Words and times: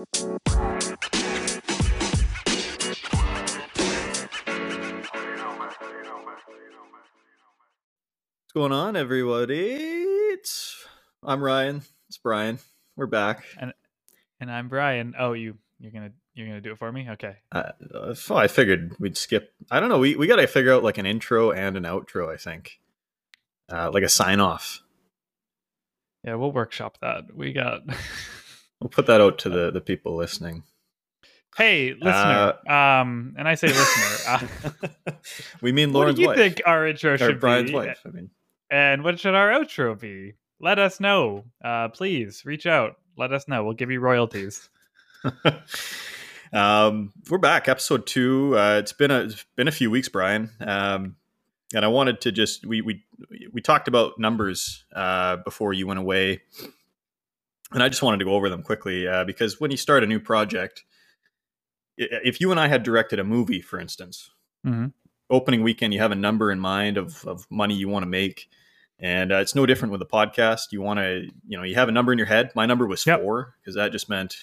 What's 0.00 0.22
going 8.54 8.72
on, 8.72 8.96
everybody? 8.96 9.74
It's 10.32 10.86
I'm 11.22 11.42
Ryan. 11.42 11.82
It's 12.08 12.16
Brian. 12.16 12.60
We're 12.96 13.08
back. 13.08 13.44
And 13.58 13.74
and 14.40 14.50
I'm 14.50 14.70
Brian. 14.70 15.12
Oh, 15.18 15.34
you 15.34 15.58
you're 15.78 15.92
gonna 15.92 16.12
you're 16.32 16.46
gonna 16.46 16.62
do 16.62 16.72
it 16.72 16.78
for 16.78 16.90
me? 16.90 17.06
Okay. 17.10 17.36
Uh, 17.52 17.72
uh, 17.94 18.14
so 18.14 18.36
I 18.36 18.48
figured 18.48 18.96
we'd 18.98 19.18
skip. 19.18 19.52
I 19.70 19.80
don't 19.80 19.90
know. 19.90 19.98
We 19.98 20.16
we 20.16 20.26
got 20.26 20.36
to 20.36 20.46
figure 20.46 20.72
out 20.72 20.82
like 20.82 20.96
an 20.96 21.04
intro 21.04 21.50
and 21.52 21.76
an 21.76 21.82
outro. 21.82 22.32
I 22.32 22.38
think, 22.38 22.80
uh, 23.70 23.90
like 23.92 24.04
a 24.04 24.08
sign 24.08 24.40
off. 24.40 24.80
Yeah, 26.24 26.36
we'll 26.36 26.52
workshop 26.52 26.96
that. 27.02 27.36
We 27.36 27.52
got. 27.52 27.82
We'll 28.80 28.88
put 28.90 29.06
that 29.06 29.20
out 29.20 29.38
to 29.40 29.48
the 29.50 29.70
the 29.70 29.80
people 29.80 30.16
listening. 30.16 30.62
hey, 31.56 31.94
listener. 32.00 32.54
um, 32.68 33.34
and 33.38 33.46
I 33.46 33.54
say 33.54 33.68
listener. 33.68 34.40
Uh, 35.06 35.12
we 35.60 35.72
mean 35.72 35.92
what 35.92 36.00
Lauren's 36.00 36.16
do 36.16 36.22
you 36.22 36.28
wife. 36.28 36.38
think 36.38 36.62
our 36.64 36.86
intro 36.86 37.14
or 37.14 37.18
should 37.18 37.40
Brian's 37.40 37.70
be? 37.70 37.76
wife. 37.76 38.00
I 38.06 38.10
mean, 38.10 38.30
And 38.70 39.02
what 39.04 39.18
should 39.20 39.34
our 39.34 39.50
outro 39.50 39.98
be? 39.98 40.34
Let 40.60 40.78
us 40.78 41.00
know. 41.00 41.44
Uh, 41.64 41.88
please 41.88 42.44
reach 42.44 42.66
out. 42.66 42.96
Let 43.16 43.32
us 43.32 43.48
know. 43.48 43.64
We'll 43.64 43.74
give 43.74 43.90
you 43.90 44.00
royalties. 44.00 44.68
um, 46.52 47.12
we're 47.28 47.38
back, 47.38 47.68
episode 47.68 48.06
two. 48.06 48.56
Uh, 48.58 48.78
it's 48.78 48.92
been 48.92 49.10
a 49.10 49.20
it's 49.24 49.44
been 49.56 49.68
a 49.68 49.72
few 49.72 49.90
weeks, 49.90 50.08
Brian. 50.08 50.50
Um, 50.60 51.16
and 51.74 51.84
I 51.84 51.88
wanted 51.88 52.20
to 52.22 52.32
just 52.32 52.66
we 52.66 52.80
we 52.80 53.04
we 53.52 53.60
talked 53.60 53.88
about 53.88 54.18
numbers 54.18 54.84
uh, 54.94 55.36
before 55.36 55.72
you 55.72 55.86
went 55.86 56.00
away, 56.00 56.42
and 57.72 57.82
I 57.82 57.88
just 57.88 58.02
wanted 58.02 58.18
to 58.18 58.24
go 58.24 58.34
over 58.34 58.48
them 58.48 58.62
quickly 58.62 59.06
uh, 59.06 59.24
because 59.24 59.60
when 59.60 59.70
you 59.70 59.76
start 59.76 60.02
a 60.02 60.06
new 60.06 60.20
project, 60.20 60.84
if 61.96 62.40
you 62.40 62.50
and 62.50 62.58
I 62.58 62.68
had 62.68 62.82
directed 62.82 63.18
a 63.18 63.24
movie, 63.24 63.60
for 63.60 63.78
instance, 63.78 64.30
hmm 64.64 64.86
opening 65.32 65.62
weekend, 65.62 65.94
you 65.94 66.00
have 66.00 66.10
a 66.10 66.16
number 66.16 66.50
in 66.50 66.58
mind 66.58 66.96
of, 66.96 67.24
of 67.24 67.46
money 67.50 67.72
you 67.72 67.88
want 67.88 68.02
to 68.02 68.08
make. 68.08 68.48
And 68.98 69.30
uh, 69.30 69.36
it's 69.36 69.54
no 69.54 69.64
different 69.64 69.92
with 69.92 70.02
a 70.02 70.06
podcast. 70.06 70.72
You 70.72 70.82
want 70.82 70.98
to, 70.98 71.28
you 71.46 71.56
know, 71.56 71.62
you 71.62 71.76
have 71.76 71.88
a 71.88 71.92
number 71.92 72.10
in 72.10 72.18
your 72.18 72.26
head. 72.26 72.50
My 72.56 72.66
number 72.66 72.84
was 72.84 73.06
Yep. 73.06 73.20
four 73.20 73.54
because 73.60 73.76
that 73.76 73.92
just 73.92 74.08
meant 74.08 74.34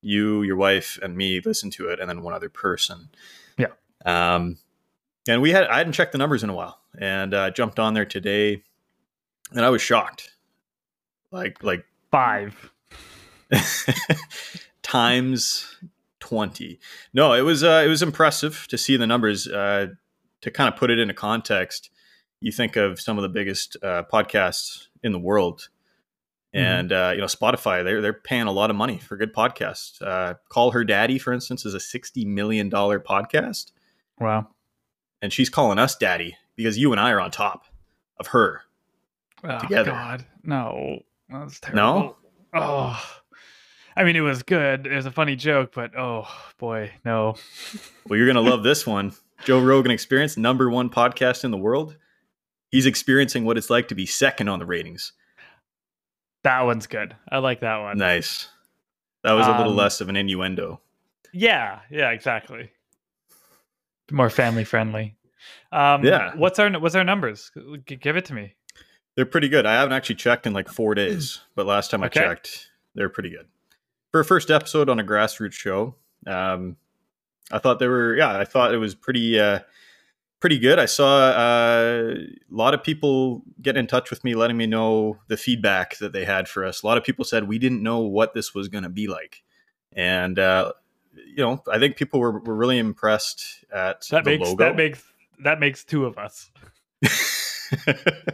you, 0.00 0.42
your 0.42 0.56
wife, 0.56 0.98
and 1.02 1.16
me 1.16 1.40
listen 1.44 1.70
to 1.70 1.88
it, 1.90 2.00
and 2.00 2.08
then 2.08 2.22
one 2.22 2.34
other 2.34 2.48
person. 2.48 3.10
Yeah. 3.56 3.68
Um, 4.04 4.58
and 5.28 5.40
we 5.40 5.52
had 5.52 5.68
I 5.68 5.78
hadn't 5.78 5.92
checked 5.92 6.12
the 6.12 6.18
numbers 6.18 6.42
in 6.42 6.50
a 6.50 6.54
while, 6.54 6.80
and 6.98 7.32
uh, 7.32 7.50
jumped 7.50 7.78
on 7.78 7.94
there 7.94 8.04
today, 8.04 8.64
and 9.52 9.64
I 9.64 9.70
was 9.70 9.82
shocked. 9.82 10.32
Like 11.30 11.62
like 11.62 11.84
Five. 12.10 12.70
times 14.82 15.76
20 16.20 16.78
no 17.14 17.32
it 17.32 17.40
was 17.42 17.62
uh, 17.64 17.82
it 17.84 17.88
was 17.88 18.02
impressive 18.02 18.66
to 18.68 18.76
see 18.78 18.96
the 18.96 19.06
numbers 19.06 19.46
uh, 19.48 19.86
to 20.40 20.50
kind 20.50 20.72
of 20.72 20.78
put 20.78 20.90
it 20.90 20.98
into 20.98 21.14
context 21.14 21.90
you 22.40 22.52
think 22.52 22.76
of 22.76 23.00
some 23.00 23.18
of 23.18 23.22
the 23.22 23.28
biggest 23.28 23.76
uh, 23.82 24.02
podcasts 24.12 24.86
in 25.02 25.12
the 25.12 25.18
world 25.18 25.68
Mhm. 26.54 26.60
and 26.60 26.92
uh, 26.92 27.10
you 27.14 27.20
know 27.20 27.26
spotify 27.26 27.84
they're, 27.84 28.00
they're 28.00 28.12
paying 28.14 28.46
a 28.46 28.52
lot 28.52 28.70
of 28.70 28.76
money 28.76 28.96
for 28.98 29.16
good 29.18 29.34
podcasts 29.34 30.00
uh, 30.00 30.34
call 30.48 30.70
her 30.70 30.82
daddy 30.84 31.18
for 31.18 31.32
instance 31.32 31.66
is 31.66 31.74
a 31.74 31.80
60 31.80 32.24
million 32.24 32.68
dollar 32.70 32.98
podcast 32.98 33.72
Wow. 34.18 34.48
and 35.20 35.30
she's 35.32 35.50
calling 35.50 35.78
us 35.78 35.94
daddy 35.96 36.36
because 36.56 36.78
you 36.78 36.90
and 36.92 37.00
i 37.00 37.10
are 37.12 37.20
on 37.20 37.30
top 37.30 37.64
of 38.18 38.28
her 38.28 38.62
Oh, 39.44 39.58
Together. 39.60 39.92
God. 39.92 40.26
No. 40.42 41.02
That's 41.28 41.60
No? 41.72 41.92
terrible. 41.92 42.16
Oh. 42.54 43.04
I 43.96 44.04
mean, 44.04 44.16
it 44.16 44.20
was 44.20 44.42
good. 44.42 44.86
It 44.86 44.94
was 44.94 45.06
a 45.06 45.10
funny 45.10 45.34
joke, 45.36 45.72
but 45.74 45.90
oh 45.98 46.26
boy, 46.58 46.92
no. 47.04 47.34
Well, 48.06 48.16
you're 48.16 48.32
going 48.32 48.42
to 48.42 48.50
love 48.50 48.62
this 48.62 48.86
one. 48.86 49.12
Joe 49.44 49.60
Rogan 49.60 49.90
Experience, 49.90 50.36
number 50.36 50.70
one 50.70 50.88
podcast 50.88 51.44
in 51.44 51.50
the 51.50 51.56
world. 51.58 51.96
He's 52.70 52.86
experiencing 52.86 53.44
what 53.44 53.56
it's 53.58 53.70
like 53.70 53.88
to 53.88 53.94
be 53.94 54.06
second 54.06 54.48
on 54.48 54.58
the 54.60 54.66
ratings. 54.66 55.12
That 56.44 56.62
one's 56.62 56.86
good. 56.86 57.16
I 57.30 57.38
like 57.38 57.60
that 57.60 57.78
one. 57.78 57.98
Nice. 57.98 58.48
That 59.24 59.32
was 59.32 59.46
a 59.46 59.50
little 59.56 59.72
Um, 59.72 59.76
less 59.78 60.00
of 60.00 60.08
an 60.08 60.16
innuendo. 60.16 60.80
Yeah, 61.32 61.80
yeah, 61.90 62.10
exactly. 62.10 62.70
More 64.10 64.30
family 64.30 64.64
friendly. 64.64 65.16
Um, 65.72 66.04
Yeah. 66.04 66.32
What's 66.36 66.58
our 66.58 66.70
What's 66.78 66.94
our 66.94 67.04
numbers? 67.04 67.50
G- 67.86 67.96
give 67.96 68.16
it 68.16 68.24
to 68.26 68.34
me. 68.34 68.54
They're 69.18 69.26
pretty 69.26 69.48
good. 69.48 69.66
I 69.66 69.72
haven't 69.72 69.94
actually 69.94 70.14
checked 70.14 70.46
in 70.46 70.52
like 70.52 70.68
four 70.68 70.94
days, 70.94 71.40
but 71.56 71.66
last 71.66 71.90
time 71.90 72.04
I 72.04 72.06
Okay. 72.06 72.20
checked, 72.20 72.68
they're 72.94 73.08
pretty 73.08 73.30
good. 73.30 73.46
For 74.12 74.20
a 74.20 74.24
first 74.24 74.48
episode 74.48 74.88
on 74.88 75.00
a 75.00 75.02
grassroots 75.02 75.54
show, 75.54 75.96
um, 76.24 76.76
I 77.50 77.58
thought 77.58 77.80
they 77.80 77.88
were, 77.88 78.14
yeah, 78.14 78.38
I 78.38 78.44
thought 78.44 78.72
it 78.72 78.76
was 78.78 78.94
pretty, 78.94 79.40
uh, 79.40 79.58
pretty 80.38 80.60
good. 80.60 80.78
I 80.78 80.86
saw 80.86 81.30
uh, 81.30 82.14
a 82.14 82.26
lot 82.48 82.74
of 82.74 82.84
people 82.84 83.42
get 83.60 83.76
in 83.76 83.88
touch 83.88 84.08
with 84.10 84.22
me, 84.22 84.36
letting 84.36 84.56
me 84.56 84.68
know 84.68 85.18
the 85.26 85.36
feedback 85.36 85.98
that 85.98 86.12
they 86.12 86.24
had 86.24 86.46
for 86.46 86.64
us. 86.64 86.84
A 86.84 86.86
lot 86.86 86.96
of 86.96 87.02
people 87.02 87.24
said 87.24 87.48
we 87.48 87.58
didn't 87.58 87.82
know 87.82 87.98
what 87.98 88.34
this 88.34 88.54
was 88.54 88.68
going 88.68 88.84
to 88.84 88.88
be 88.88 89.08
like, 89.08 89.42
and 89.94 90.38
uh, 90.38 90.74
you 91.16 91.38
know, 91.38 91.60
I 91.68 91.80
think 91.80 91.96
people 91.96 92.20
were, 92.20 92.38
were 92.38 92.54
really 92.54 92.78
impressed 92.78 93.64
at 93.74 94.06
That 94.12 94.22
the 94.22 94.30
makes 94.38 94.48
logo. 94.48 94.64
that 94.64 94.76
makes 94.76 95.02
that 95.42 95.58
makes 95.58 95.82
two 95.82 96.06
of 96.06 96.16
us. 96.18 96.52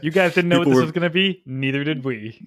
You 0.02 0.10
guys 0.10 0.34
didn't 0.34 0.48
know 0.48 0.58
what 0.60 0.68
this 0.68 0.74
were- 0.76 0.82
was 0.82 0.92
going 0.92 1.02
to 1.02 1.10
be. 1.10 1.42
Neither 1.46 1.84
did 1.84 2.04
we. 2.04 2.40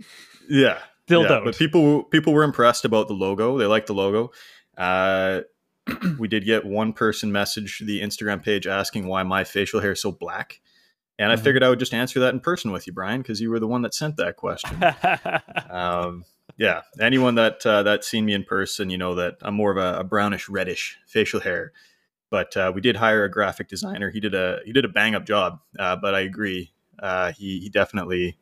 yeah, 0.49 0.79
Still 1.05 1.21
Yeah, 1.23 1.27
don't. 1.29 1.45
But 1.45 1.57
people 1.57 2.03
people 2.03 2.33
were 2.33 2.43
impressed 2.43 2.85
about 2.85 3.07
the 3.07 3.13
logo. 3.13 3.57
They 3.57 3.65
liked 3.65 3.87
the 3.87 3.93
logo. 3.93 4.31
Uh, 4.77 5.41
we 6.19 6.27
did 6.27 6.45
get 6.45 6.65
one 6.65 6.91
person 6.93 7.31
message 7.31 7.79
the 7.85 8.01
Instagram 8.01 8.43
page 8.43 8.67
asking 8.67 9.07
why 9.07 9.23
my 9.23 9.43
facial 9.43 9.79
hair 9.79 9.93
is 9.93 10.01
so 10.01 10.11
black, 10.11 10.59
and 11.17 11.31
I 11.31 11.35
Mhm. 11.35 11.43
figured 11.43 11.63
I 11.63 11.69
would 11.69 11.79
just 11.79 11.93
answer 11.93 12.19
that 12.19 12.33
in 12.33 12.41
person 12.41 12.71
with 12.71 12.85
you, 12.87 12.93
Brian, 12.93 13.21
because 13.21 13.39
you 13.39 13.49
were 13.49 13.59
the 13.59 13.67
one 13.67 13.81
that 13.83 13.93
sent 13.93 14.17
that 14.17 14.35
question. 14.35 14.77
um, 15.69 16.25
yeah, 16.57 16.81
anyone 16.99 17.35
that 17.35 17.65
uh, 17.65 17.83
that's 17.83 18.07
seen 18.07 18.25
me 18.25 18.33
in 18.33 18.43
person, 18.43 18.89
you 18.89 18.97
know 18.97 19.15
that 19.15 19.35
I'm 19.41 19.53
more 19.55 19.71
of 19.71 19.77
a, 19.77 19.99
a 19.99 20.03
brownish 20.03 20.49
reddish 20.49 20.97
facial 21.07 21.39
hair. 21.39 21.71
But 22.29 22.57
uh, 22.57 22.73
we 22.75 22.81
did 22.81 22.97
hire 22.97 23.23
a 23.23 23.31
graphic 23.31 23.69
designer. 23.69 24.09
He 24.09 24.19
did 24.19 24.35
a 24.35 24.59
he 24.65 24.73
did 24.73 24.83
a 24.83 24.89
bang 24.89 25.15
up 25.15 25.25
job. 25.25 25.59
Uh, 25.79 25.95
but 25.95 26.13
I 26.13 26.19
agree, 26.21 26.73
uh, 27.01 27.31
he 27.33 27.59
he 27.59 27.69
definitely 27.69 28.37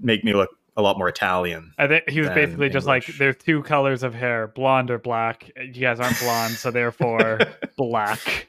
make 0.00 0.24
me 0.24 0.32
look 0.32 0.50
a 0.76 0.82
lot 0.82 0.98
more 0.98 1.08
Italian. 1.08 1.72
I 1.78 1.86
think 1.86 2.08
he 2.08 2.20
was 2.20 2.28
basically 2.30 2.68
just 2.68 2.86
like, 2.86 3.06
"There's 3.18 3.36
two 3.36 3.62
colors 3.62 4.02
of 4.02 4.14
hair, 4.14 4.48
blonde 4.48 4.90
or 4.90 4.98
black. 4.98 5.50
You 5.56 5.72
guys 5.72 6.00
aren't 6.00 6.18
blonde, 6.20 6.54
so 6.54 6.70
therefore 6.70 7.40
black. 7.76 8.48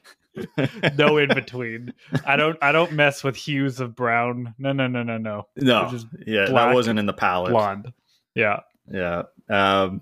No 0.98 1.18
in 1.18 1.30
between. 1.30 1.94
I 2.26 2.36
don't. 2.36 2.58
I 2.62 2.72
don't 2.72 2.92
mess 2.92 3.24
with 3.24 3.36
hues 3.36 3.80
of 3.80 3.96
brown. 3.96 4.54
No, 4.60 4.72
no, 4.72 4.88
no, 4.88 5.04
no, 5.04 5.18
no. 5.18 5.48
No, 5.56 5.92
yeah, 6.26 6.46
that 6.46 6.74
wasn't 6.74 7.00
in 7.00 7.06
the 7.06 7.14
palette. 7.14 7.52
Blonde. 7.52 7.92
Yeah. 8.36 8.60
Yeah. 8.92 9.24
Um, 9.50 10.02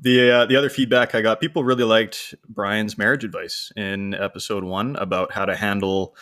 the 0.00 0.30
uh, 0.30 0.46
the 0.46 0.56
other 0.56 0.70
feedback 0.70 1.14
I 1.14 1.20
got, 1.20 1.40
people 1.40 1.64
really 1.64 1.84
liked 1.84 2.34
Brian's 2.48 2.98
marriage 2.98 3.24
advice 3.24 3.72
in 3.76 4.14
episode 4.14 4.64
one 4.64 4.96
about 4.96 5.32
how 5.32 5.44
to 5.44 5.54
handle 5.56 6.16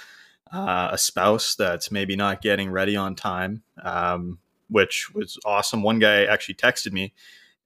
uh, 0.54 0.90
a 0.92 0.98
spouse 0.98 1.56
that's 1.56 1.90
maybe 1.90 2.14
not 2.14 2.40
getting 2.40 2.70
ready 2.70 2.94
on 2.94 3.16
time, 3.16 3.64
um, 3.82 4.38
which 4.68 5.12
was 5.12 5.36
awesome. 5.44 5.82
One 5.82 5.98
guy 5.98 6.24
actually 6.24 6.54
texted 6.54 6.92
me 6.92 7.12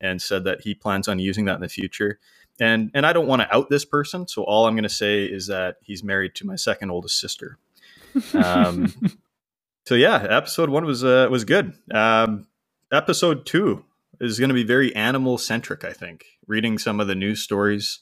and 0.01 0.23
said 0.23 0.45
that 0.45 0.63
he 0.63 0.75
plans 0.75 1.07
on 1.07 1.19
using 1.19 1.45
that 1.45 1.57
in 1.57 1.61
the 1.61 1.69
future. 1.69 2.19
And 2.59 2.91
and 2.95 3.05
I 3.05 3.13
don't 3.13 3.27
want 3.27 3.43
to 3.43 3.55
out 3.55 3.69
this 3.69 3.85
person, 3.85 4.27
so 4.27 4.43
all 4.43 4.67
I'm 4.67 4.75
going 4.75 4.83
to 4.85 4.89
say 4.89 5.25
is 5.25 5.47
that 5.49 5.77
he's 5.83 6.03
married 6.03 6.35
to 6.37 6.47
my 6.47 6.57
second 6.57 6.91
oldest 6.91 7.21
sister. 7.21 7.59
Um, 8.33 8.93
so 9.87 9.95
yeah, 9.95 10.27
episode 10.29 10.71
one 10.71 10.85
was 10.85 11.05
uh, 11.05 11.29
was 11.31 11.45
good. 11.45 11.75
Um, 11.93 12.49
episode 12.91 13.47
two 13.47 13.85
is 14.19 14.41
going 14.41 14.49
to 14.49 14.55
be 14.55 14.65
very 14.65 14.97
animal 14.97 15.39
centric. 15.39 15.85
I 15.85 15.93
think 15.93 16.25
reading 16.49 16.79
some 16.79 16.99
of 16.99 17.07
the 17.07 17.15
news 17.15 17.43
stories 17.43 18.01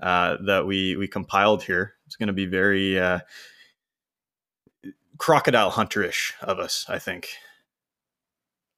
uh, 0.00 0.36
that 0.46 0.66
we 0.66 0.96
we 0.96 1.06
compiled 1.06 1.64
here, 1.64 1.94
it's 2.06 2.16
going 2.16 2.28
to 2.28 2.32
be 2.32 2.46
very 2.46 2.98
uh, 2.98 3.18
crocodile 5.20 5.70
hunterish 5.70 6.32
of 6.42 6.58
us. 6.58 6.84
I 6.88 6.98
think. 6.98 7.28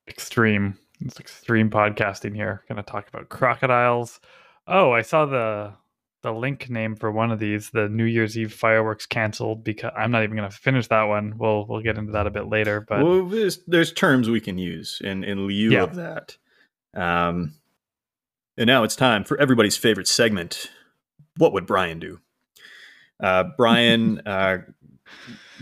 extreme. 0.08 0.76
It's 1.00 1.18
extreme 1.18 1.70
podcasting 1.70 2.34
here. 2.34 2.62
Going 2.68 2.76
to 2.76 2.82
talk 2.82 3.08
about 3.08 3.28
crocodiles. 3.28 4.20
Oh, 4.66 4.92
I 4.92 5.02
saw 5.02 5.24
the 5.26 5.72
the 6.22 6.32
link 6.32 6.70
name 6.70 6.94
for 6.94 7.10
one 7.10 7.32
of 7.32 7.40
these. 7.40 7.70
The 7.70 7.88
New 7.88 8.04
Year's 8.04 8.38
Eve 8.38 8.52
fireworks 8.52 9.06
canceled 9.06 9.64
because 9.64 9.90
I'm 9.96 10.12
not 10.12 10.22
even 10.22 10.36
going 10.36 10.48
to 10.48 10.56
finish 10.56 10.86
that 10.88 11.04
one. 11.04 11.34
We'll 11.38 11.66
we'll 11.66 11.80
get 11.80 11.96
into 11.98 12.12
that 12.12 12.26
a 12.26 12.30
bit 12.30 12.48
later. 12.48 12.80
But 12.80 13.02
well, 13.04 13.24
there's, 13.26 13.58
there's 13.66 13.92
terms 13.92 14.28
we 14.28 14.40
can 14.40 14.58
use 14.58 15.00
in 15.02 15.24
in 15.24 15.46
lieu 15.46 15.70
Yeah. 15.70 15.82
of 15.84 15.94
that. 15.96 16.36
Um, 16.94 17.54
and 18.56 18.66
now 18.68 18.84
it's 18.84 18.94
time 18.96 19.24
for 19.24 19.40
everybody's 19.40 19.76
favorite 19.76 20.06
segment. 20.08 20.70
What 21.38 21.52
would 21.54 21.66
Brian 21.66 21.98
do? 21.98 22.20
Uh, 23.20 23.44
Brian, 23.56 24.20
uh, 24.26 24.58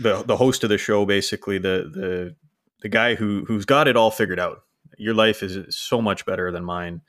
the 0.01 0.23
the 0.23 0.37
host 0.37 0.63
of 0.63 0.69
the 0.69 0.77
show, 0.77 1.05
basically 1.05 1.57
the 1.57 1.89
the 1.93 2.35
the 2.81 2.89
guy 2.89 3.15
who 3.15 3.45
who's 3.47 3.65
got 3.65 3.87
it 3.87 3.95
all 3.95 4.11
figured 4.11 4.39
out. 4.39 4.63
Your 4.97 5.13
life 5.13 5.41
is 5.41 5.75
so 5.75 6.01
much 6.01 6.25
better 6.25 6.51
than 6.51 6.63
mine. 6.63 7.01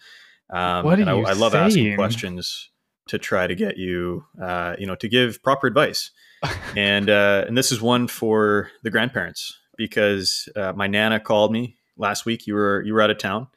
Um, 0.51 0.85
What 0.85 0.99
are 0.99 1.03
and 1.03 1.11
I, 1.11 1.17
you 1.17 1.27
I 1.27 1.33
love 1.33 1.55
asking 1.55 1.97
questions 1.97 2.71
to 3.09 3.19
try 3.19 3.47
to 3.47 3.55
get 3.55 3.77
you, 3.77 4.25
uh, 4.41 4.77
you 4.79 4.87
know, 4.87 4.95
to 4.97 5.09
give 5.09 5.43
proper 5.43 5.67
advice. 5.67 6.11
and 6.77 7.09
uh, 7.09 7.45
and 7.47 7.57
this 7.57 7.73
is 7.73 7.81
one 7.81 8.09
for 8.09 8.71
the 8.83 8.91
grandparents 8.91 9.59
because 9.77 10.49
uh, 10.57 10.73
my 10.75 10.87
nana 10.87 11.21
called 11.21 11.53
me 11.53 11.77
last 11.97 12.27
week. 12.27 12.47
You 12.47 12.55
were 12.55 12.83
you 12.83 12.95
were 12.95 13.03
out 13.03 13.11
of 13.11 13.19
town. 13.19 13.49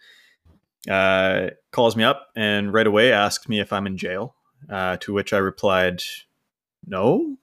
Uh, 0.89 1.49
calls 1.71 1.95
me 1.95 2.03
up 2.03 2.27
and 2.35 2.71
right 2.71 2.85
away 2.85 3.11
asked 3.11 3.49
me 3.49 3.59
if 3.59 3.73
I'm 3.73 3.87
in 3.87 3.97
jail. 3.97 4.35
Uh, 4.69 4.97
to 4.97 5.13
which 5.13 5.33
I 5.33 5.37
replied, 5.37 6.01
"No, 6.85 7.37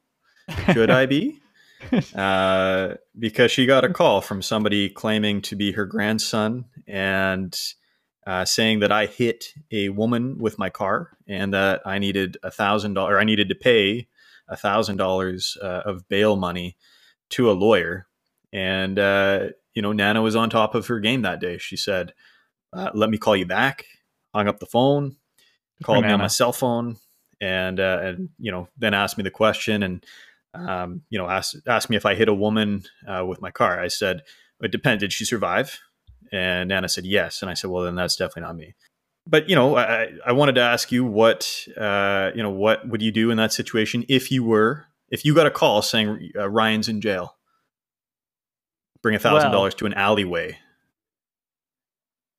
should 0.73 0.91
I 0.91 1.07
be?" 1.07 1.41
uh, 2.15 2.95
because 3.19 3.51
she 3.51 3.67
got 3.67 3.85
a 3.85 3.93
call 3.93 4.21
from 4.21 4.43
somebody 4.43 4.89
claiming 4.89 5.43
to 5.43 5.57
be 5.57 5.73
her 5.73 5.85
grandson 5.85 6.67
and 6.87 7.59
uh, 8.27 8.45
saying 8.45 8.81
that 8.81 8.93
I 8.93 9.07
hit 9.07 9.47
a 9.71 9.89
woman 9.89 10.39
with 10.39 10.59
my 10.59 10.71
car 10.71 11.17
and 11.27 11.53
that 11.55 11.83
I 11.85 11.99
needed 11.99 12.37
a 12.43 12.51
thousand 12.51 12.95
dollars. 12.95 13.19
I 13.21 13.25
needed 13.25 13.49
to 13.49 13.55
pay 13.55 14.09
a 14.49 14.57
thousand 14.57 14.97
dollars 14.97 15.57
uh, 15.61 15.83
of 15.85 16.09
bail 16.09 16.37
money 16.37 16.77
to 17.31 17.51
a 17.51 17.53
lawyer. 17.53 18.07
And 18.53 18.99
uh, 18.99 19.49
you 19.75 19.83
know, 19.83 19.93
Nana 19.93 20.23
was 20.23 20.37
on 20.37 20.51
top 20.51 20.75
of 20.75 20.87
her 20.87 21.01
game 21.01 21.23
that 21.23 21.41
day. 21.41 21.59
She 21.59 21.77
said, 21.77 22.13
uh, 22.73 22.91
"Let 22.95 23.11
me 23.11 23.19
call 23.19 23.37
you 23.37 23.47
back." 23.47 23.87
Hung 24.35 24.49
up 24.49 24.61
the 24.61 24.67
phone, 24.67 25.17
called 25.83 26.05
me 26.05 26.11
on 26.11 26.21
my 26.21 26.27
cell 26.27 26.53
phone, 26.53 26.97
and 27.41 27.81
uh, 27.81 27.99
and 28.03 28.29
you 28.39 28.53
know, 28.53 28.69
then 28.79 28.95
asked 28.95 29.19
me 29.19 29.25
the 29.25 29.31
question 29.31 29.83
and 29.83 30.05
um, 30.55 31.03
you 31.11 31.19
know, 31.19 31.29
asked 31.29 31.57
asked 31.67 31.91
me 31.91 31.97
if 31.97 32.07
I 32.07 32.15
hit 32.15 32.29
a 32.29 32.35
woman 32.35 32.83
uh, 33.07 33.25
with 33.27 33.41
my 33.41 33.51
car. 33.51 33.81
I 33.81 33.89
said 33.89 34.23
it 34.61 34.71
depends. 34.71 35.03
Did 35.03 35.13
she 35.13 35.25
survive? 35.25 35.81
And 36.31 36.69
Nana 36.69 36.89
said 36.89 37.05
yes. 37.05 37.43
And 37.43 37.51
I 37.51 37.55
said, 37.55 37.71
well, 37.71 37.85
then 37.85 37.95
that's 37.95 38.17
definitely 38.17 38.43
not 38.43 38.57
me. 38.57 38.75
But 39.27 39.49
you 39.49 39.55
know, 39.55 39.77
I, 39.77 40.09
I 40.27 40.33
wanted 40.33 40.57
to 40.57 40.63
ask 40.63 40.91
you 40.91 41.05
what 41.05 41.67
uh, 41.77 42.31
you 42.35 42.43
know 42.43 42.51
what 42.51 42.89
would 42.89 43.03
you 43.03 43.13
do 43.13 43.31
in 43.31 43.37
that 43.37 43.53
situation 43.53 44.05
if 44.09 44.31
you 44.31 44.43
were 44.43 44.87
if 45.11 45.25
you 45.25 45.35
got 45.35 45.47
a 45.47 45.51
call 45.51 45.83
saying 45.83 46.31
uh, 46.37 46.49
Ryan's 46.49 46.89
in 46.89 47.01
jail? 47.01 47.37
Bring 49.03 49.15
a 49.15 49.19
thousand 49.19 49.53
dollars 49.53 49.75
to 49.77 49.87
an 49.87 49.95
alleyway. 49.95 50.59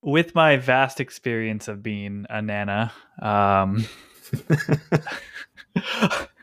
With 0.02 0.34
my 0.34 0.56
vast 0.58 1.00
experience 1.00 1.68
of 1.68 1.82
being 1.82 2.26
a 2.28 2.42
nana, 2.42 2.92
um, 3.22 3.86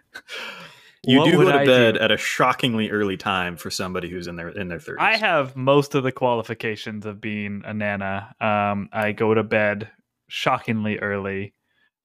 You 1.08 1.24
do 1.26 1.32
go 1.32 1.46
to 1.46 1.54
I 1.54 1.66
bed 1.66 1.96
do? 1.96 2.00
at 2.00 2.12
a 2.12 2.18
shockingly 2.18 2.92
early 2.92 3.18
time 3.18 3.58
for 3.58 3.72
somebody 3.72 4.08
who's 4.10 4.28
in 4.28 4.36
their 4.36 4.50
in 4.50 4.68
their 4.68 4.80
thirties. 4.80 5.00
I 5.02 5.18
have 5.18 5.56
most 5.56 5.96
of 5.96 6.04
the 6.04 6.12
qualifications 6.12 7.06
of 7.06 7.20
being 7.20 7.64
a 7.66 7.74
nana. 7.74 8.36
Um, 8.40 8.90
I 8.94 9.12
go 9.12 9.34
to 9.34 9.44
bed 9.44 9.90
shockingly 10.28 11.00
early. 11.00 11.54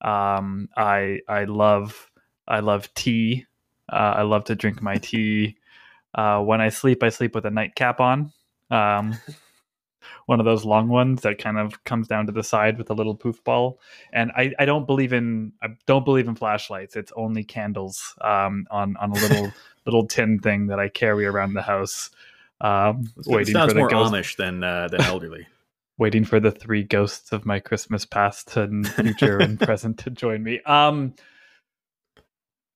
Um, 0.00 0.68
I 0.76 1.20
I 1.28 1.44
love 1.44 2.10
I 2.48 2.60
love 2.60 2.92
tea. 2.94 3.46
Uh, 3.92 4.14
I 4.16 4.22
love 4.22 4.44
to 4.44 4.54
drink 4.54 4.80
my 4.82 4.96
tea. 4.96 5.56
Uh, 6.14 6.40
when 6.40 6.60
I 6.62 6.70
sleep, 6.70 7.02
I 7.02 7.10
sleep 7.10 7.34
with 7.34 7.44
a 7.44 7.50
nightcap 7.50 8.00
on. 8.00 8.32
Um, 8.70 9.14
one 10.26 10.40
of 10.40 10.46
those 10.46 10.64
long 10.64 10.88
ones 10.88 11.22
that 11.22 11.38
kind 11.38 11.58
of 11.58 11.82
comes 11.84 12.08
down 12.08 12.26
to 12.26 12.32
the 12.32 12.42
side 12.42 12.78
with 12.78 12.90
a 12.90 12.94
little 12.94 13.14
poof 13.14 13.42
ball. 13.44 13.80
And 14.12 14.30
I, 14.36 14.52
I 14.58 14.64
don't 14.64 14.86
believe 14.86 15.12
in 15.12 15.52
I 15.62 15.68
don't 15.86 16.04
believe 16.04 16.28
in 16.28 16.34
flashlights. 16.34 16.96
It's 16.96 17.12
only 17.16 17.44
candles 17.44 18.14
um, 18.20 18.66
on 18.70 18.96
on 18.96 19.10
a 19.10 19.14
little 19.14 19.52
little 19.86 20.06
tin 20.06 20.38
thing 20.38 20.68
that 20.68 20.80
I 20.80 20.88
carry 20.88 21.26
around 21.26 21.54
the 21.54 21.62
house. 21.62 22.10
Um, 22.60 23.12
It 23.18 23.26
waiting 23.26 23.54
sounds 23.54 23.70
for 23.70 23.74
the 23.74 23.80
more 23.80 23.88
ghost, 23.88 24.12
Amish 24.12 24.36
than 24.36 24.64
uh, 24.64 24.88
than 24.88 25.02
elderly. 25.02 25.46
waiting 25.98 26.24
for 26.24 26.40
the 26.40 26.50
three 26.50 26.82
ghosts 26.82 27.32
of 27.32 27.46
my 27.46 27.58
Christmas 27.58 28.04
past 28.04 28.56
and 28.56 28.86
future 28.88 29.38
and 29.38 29.58
present 29.60 29.98
to 29.98 30.10
join 30.10 30.42
me. 30.42 30.60
Um, 30.62 31.14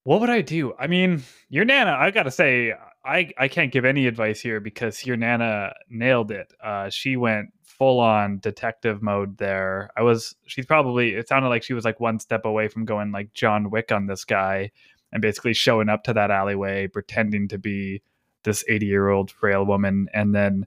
what 0.05 0.21
would 0.21 0.31
I 0.31 0.41
do? 0.41 0.75
I 0.79 0.87
mean, 0.87 1.23
your 1.49 1.65
nana. 1.65 1.93
I 1.93 2.11
gotta 2.11 2.31
say, 2.31 2.73
I 3.05 3.31
I 3.39 3.49
can't 3.49 3.73
give 3.73 3.85
any 3.85 4.07
advice 4.07 4.41
here 4.41 4.61
because 4.61 5.05
your 5.05 5.17
nana 5.17 5.75
nailed 5.89 6.31
it. 6.31 6.53
Uh, 6.63 6.91
she 6.91 7.17
went 7.17 7.51
full 7.63 8.01
on 8.01 8.39
detective 8.39 9.03
mode 9.03 9.39
there. 9.39 9.91
I 9.97 10.03
was. 10.03 10.35
She's 10.47 10.67
probably. 10.67 11.15
It 11.15 11.29
sounded 11.29 11.49
like 11.49 11.63
she 11.63 11.75
was 11.75 11.85
like 11.85 12.01
one 12.01 12.19
step 12.19 12.45
away 12.45 12.69
from 12.69 12.85
going 12.85 13.13
like 13.13 13.33
John 13.35 13.71
Wick 13.71 13.93
on 13.93 14.07
this 14.07 14.25
guy, 14.25 14.71
and 15.13 15.21
basically 15.21 15.55
showing 15.55 15.89
up 15.89 16.05
to 16.05 16.15
that 16.15 16.31
alleyway 16.31 16.87
pretending 16.87 17.49
to 17.49 17.59
be 17.59 18.03
this 18.43 18.65
eighty 18.69 18.87
year 18.87 19.09
old 19.09 19.31
frail 19.31 19.67
woman, 19.67 20.09
and 20.15 20.35
then 20.35 20.67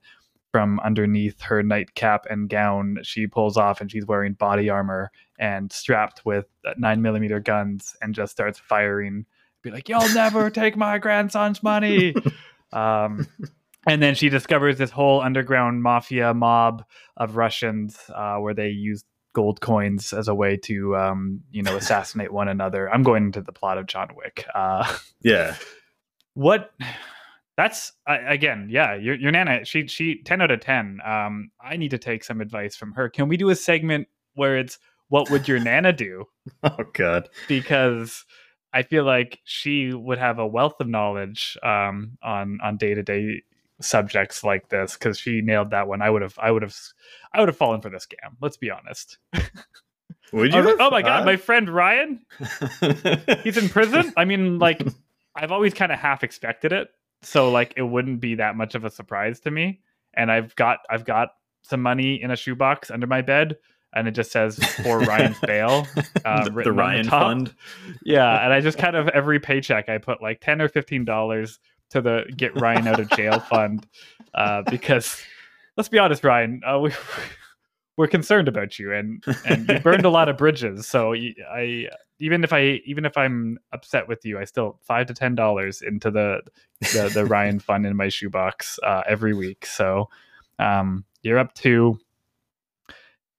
from 0.53 0.79
underneath 0.81 1.41
her 1.41 1.63
nightcap 1.63 2.27
and 2.29 2.47
gown, 2.47 2.99
she 3.01 3.25
pulls 3.25 3.57
off 3.57 3.81
and 3.81 3.91
she's 3.91 4.05
wearing 4.05 4.33
body 4.33 4.69
armor 4.69 5.09
and 5.39 5.73
strapped 5.73 6.23
with 6.25 6.45
nine 6.77 7.01
millimeter 7.01 7.39
guns 7.39 7.95
and 8.03 8.13
just 8.13 8.31
starts 8.31 8.59
firing. 8.59 9.25
Be 9.63 9.71
like, 9.71 9.89
"You'll 9.89 10.13
never 10.13 10.49
take 10.51 10.77
my 10.77 10.99
grandson's 10.99 11.63
money." 11.63 12.13
um, 12.71 13.27
and 13.87 14.01
then 14.01 14.13
she 14.13 14.29
discovers 14.29 14.77
this 14.77 14.91
whole 14.91 15.21
underground 15.21 15.81
mafia 15.81 16.35
mob 16.35 16.85
of 17.17 17.35
Russians 17.35 17.97
uh, 18.13 18.37
where 18.37 18.53
they 18.53 18.69
use 18.69 19.03
gold 19.33 19.59
coins 19.59 20.13
as 20.13 20.27
a 20.27 20.35
way 20.35 20.55
to, 20.57 20.95
um, 20.95 21.41
you 21.51 21.63
know, 21.63 21.75
assassinate 21.75 22.31
one 22.31 22.47
another. 22.47 22.87
I'm 22.93 23.01
going 23.01 23.23
into 23.23 23.41
the 23.41 23.51
plot 23.51 23.79
of 23.79 23.87
John 23.87 24.09
Wick. 24.15 24.45
Uh, 24.53 24.97
Yeah, 25.23 25.55
what 26.35 26.71
that's 27.55 27.91
uh, 28.07 28.17
again 28.27 28.67
yeah 28.69 28.95
your, 28.95 29.15
your 29.15 29.31
nana 29.31 29.63
she 29.63 29.87
she 29.87 30.21
10 30.23 30.41
out 30.41 30.51
of 30.51 30.59
10 30.59 30.99
um 31.05 31.51
i 31.61 31.77
need 31.77 31.91
to 31.91 31.97
take 31.97 32.23
some 32.23 32.41
advice 32.41 32.75
from 32.75 32.91
her. 32.93 33.09
Can 33.09 33.27
we 33.27 33.37
do 33.37 33.49
a 33.49 33.55
segment 33.55 34.07
where 34.35 34.57
it's 34.57 34.79
what 35.09 35.29
would 35.29 35.47
your 35.47 35.59
nana 35.59 35.93
do? 35.93 36.25
Oh 36.63 36.77
God. 36.93 37.29
because 37.47 38.25
i 38.73 38.81
feel 38.81 39.03
like 39.05 39.39
she 39.43 39.93
would 39.93 40.17
have 40.17 40.39
a 40.39 40.47
wealth 40.47 40.79
of 40.79 40.87
knowledge 40.87 41.57
um 41.63 42.17
on 42.23 42.59
on 42.63 42.77
day-to-day 42.77 43.43
subjects 43.81 44.43
like 44.43 44.69
this 44.69 44.93
because 44.93 45.17
she 45.19 45.41
nailed 45.41 45.71
that 45.71 45.87
one. 45.87 46.01
I 46.01 46.09
would 46.09 46.21
have 46.21 46.37
i 46.39 46.49
would 46.51 46.61
have 46.61 46.75
i 47.33 47.39
would 47.39 47.49
have 47.49 47.57
fallen 47.57 47.81
for 47.81 47.89
this 47.89 48.05
scam 48.05 48.35
let's 48.41 48.57
be 48.57 48.71
honest. 48.71 49.17
Would 50.31 50.51
you? 50.51 50.57
was 50.57 50.65
like, 50.65 50.75
oh 50.79 50.89
my 50.89 51.01
god 51.03 51.25
my 51.25 51.35
friend 51.37 51.69
ryan? 51.69 52.25
He's 53.43 53.57
in 53.57 53.69
prison? 53.69 54.11
I 54.17 54.25
mean 54.25 54.57
like 54.57 54.81
i've 55.35 55.51
always 55.51 55.73
kind 55.73 55.91
of 55.91 55.99
half 55.99 56.23
expected 56.23 56.71
it 56.71 56.89
so 57.25 57.51
like 57.51 57.73
it 57.77 57.83
wouldn't 57.83 58.19
be 58.19 58.35
that 58.35 58.55
much 58.55 58.75
of 58.75 58.85
a 58.85 58.89
surprise 58.89 59.39
to 59.39 59.51
me 59.51 59.79
and 60.13 60.31
i've 60.31 60.55
got 60.55 60.79
i've 60.89 61.05
got 61.05 61.29
some 61.61 61.81
money 61.81 62.21
in 62.21 62.31
a 62.31 62.35
shoebox 62.35 62.91
under 62.91 63.07
my 63.07 63.21
bed 63.21 63.57
and 63.95 64.07
it 64.07 64.11
just 64.11 64.31
says 64.31 64.57
for 64.83 64.99
ryan's 64.99 65.39
bail 65.39 65.87
uh, 66.25 66.43
the, 66.49 66.51
the 66.63 66.71
Ryan 66.71 67.05
top. 67.05 67.21
Fund. 67.23 67.55
yeah 68.03 68.43
and 68.43 68.53
i 68.53 68.59
just 68.59 68.77
kind 68.77 68.95
of 68.95 69.07
every 69.09 69.39
paycheck 69.39 69.89
i 69.89 69.97
put 69.97 70.21
like 70.21 70.41
10 70.41 70.61
or 70.61 70.67
15 70.67 71.05
dollars 71.05 71.59
to 71.89 72.01
the 72.01 72.25
get 72.35 72.59
ryan 72.59 72.87
out 72.87 72.99
of 72.99 73.09
jail 73.11 73.39
fund 73.49 73.87
uh, 74.33 74.63
because 74.69 75.21
let's 75.77 75.89
be 75.89 75.99
honest 75.99 76.23
ryan 76.23 76.61
uh, 76.65 76.79
we, 76.79 76.91
we're 77.97 78.07
concerned 78.07 78.47
about 78.47 78.79
you 78.79 78.91
and 78.91 79.23
and 79.45 79.69
you 79.69 79.79
burned 79.79 80.05
a 80.05 80.09
lot 80.09 80.27
of 80.27 80.37
bridges 80.37 80.87
so 80.87 81.13
i 81.13 81.87
even 82.23 82.43
if 82.43 82.53
i 82.53 82.81
even 82.85 83.05
if 83.05 83.17
i'm 83.17 83.57
upset 83.73 84.07
with 84.07 84.23
you 84.25 84.39
i 84.39 84.45
still 84.45 84.79
five 84.81 85.05
to 85.05 85.13
ten 85.13 85.35
dollars 85.35 85.81
into 85.81 86.09
the 86.09 86.41
the, 86.93 87.11
the 87.13 87.25
ryan 87.35 87.59
fund 87.59 87.85
in 87.85 87.95
my 87.95 88.09
shoebox 88.09 88.79
uh, 88.83 89.03
every 89.07 89.33
week 89.33 89.65
so 89.65 90.09
um 90.59 91.03
you're 91.21 91.39
up 91.39 91.53
to 91.53 91.99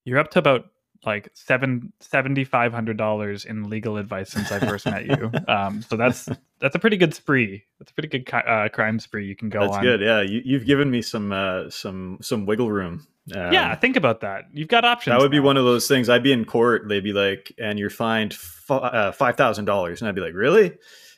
you're 0.05 0.19
up 0.19 0.31
to 0.33 0.39
about 0.39 0.67
like 1.07 1.29
seven 1.35 1.93
seventy 2.01 2.45
five 2.45 2.73
hundred 2.73 2.97
dollars 2.97 3.45
in 3.45 3.69
legal 3.69 3.97
advice 3.97 4.31
since 4.31 4.51
I 4.51 4.59
first 4.61 4.87
met 4.87 5.07
you. 5.07 5.31
Um, 5.49 5.83
so 5.83 5.97
that's 5.97 6.29
that's 6.59 6.75
a 6.75 6.79
pretty 6.79 6.97
good 6.97 7.15
spree. 7.15 7.65
That's 7.79 7.91
a 7.91 7.95
pretty 7.95 8.09
good 8.09 8.33
uh, 8.33 8.69
crime 8.71 8.99
spree 8.99 9.27
you 9.27 9.37
can 9.37 9.51
go 9.51 9.61
That's 9.61 9.77
on. 9.77 9.83
good. 9.83 10.01
Yeah, 10.01 10.23
you, 10.23 10.41
you've 10.45 10.65
given 10.65 10.91
me 10.91 11.03
some 11.03 11.33
uh, 11.33 11.69
some 11.71 12.19
some 12.23 12.47
wiggle 12.47 12.71
room. 12.71 13.07
Um, 13.33 13.53
yeah, 13.53 13.75
think 13.75 13.97
about 13.97 14.21
that. 14.21 14.49
You've 14.53 14.69
got 14.69 14.85
options. 14.85 15.15
that 15.15 15.21
would 15.21 15.31
be 15.31 15.41
one 15.41 15.57
of 15.57 15.65
those 15.65 15.89
things. 15.89 16.09
I'd 16.09 16.23
be 16.23 16.33
in 16.33 16.45
court. 16.45 16.89
They'd 16.89 17.03
be 17.05 17.13
like, 17.15 17.53
"And 17.59 17.79
you're 17.79 17.89
fined 17.89 18.33
f- 18.35 18.71
uh, 18.71 19.13
five 19.13 19.37
thousand 19.37 19.65
dollars," 19.65 20.03
and 20.03 20.09
I'd 20.09 20.15
be 20.15 20.21
like, 20.21 20.35
"Really?" 20.35 20.73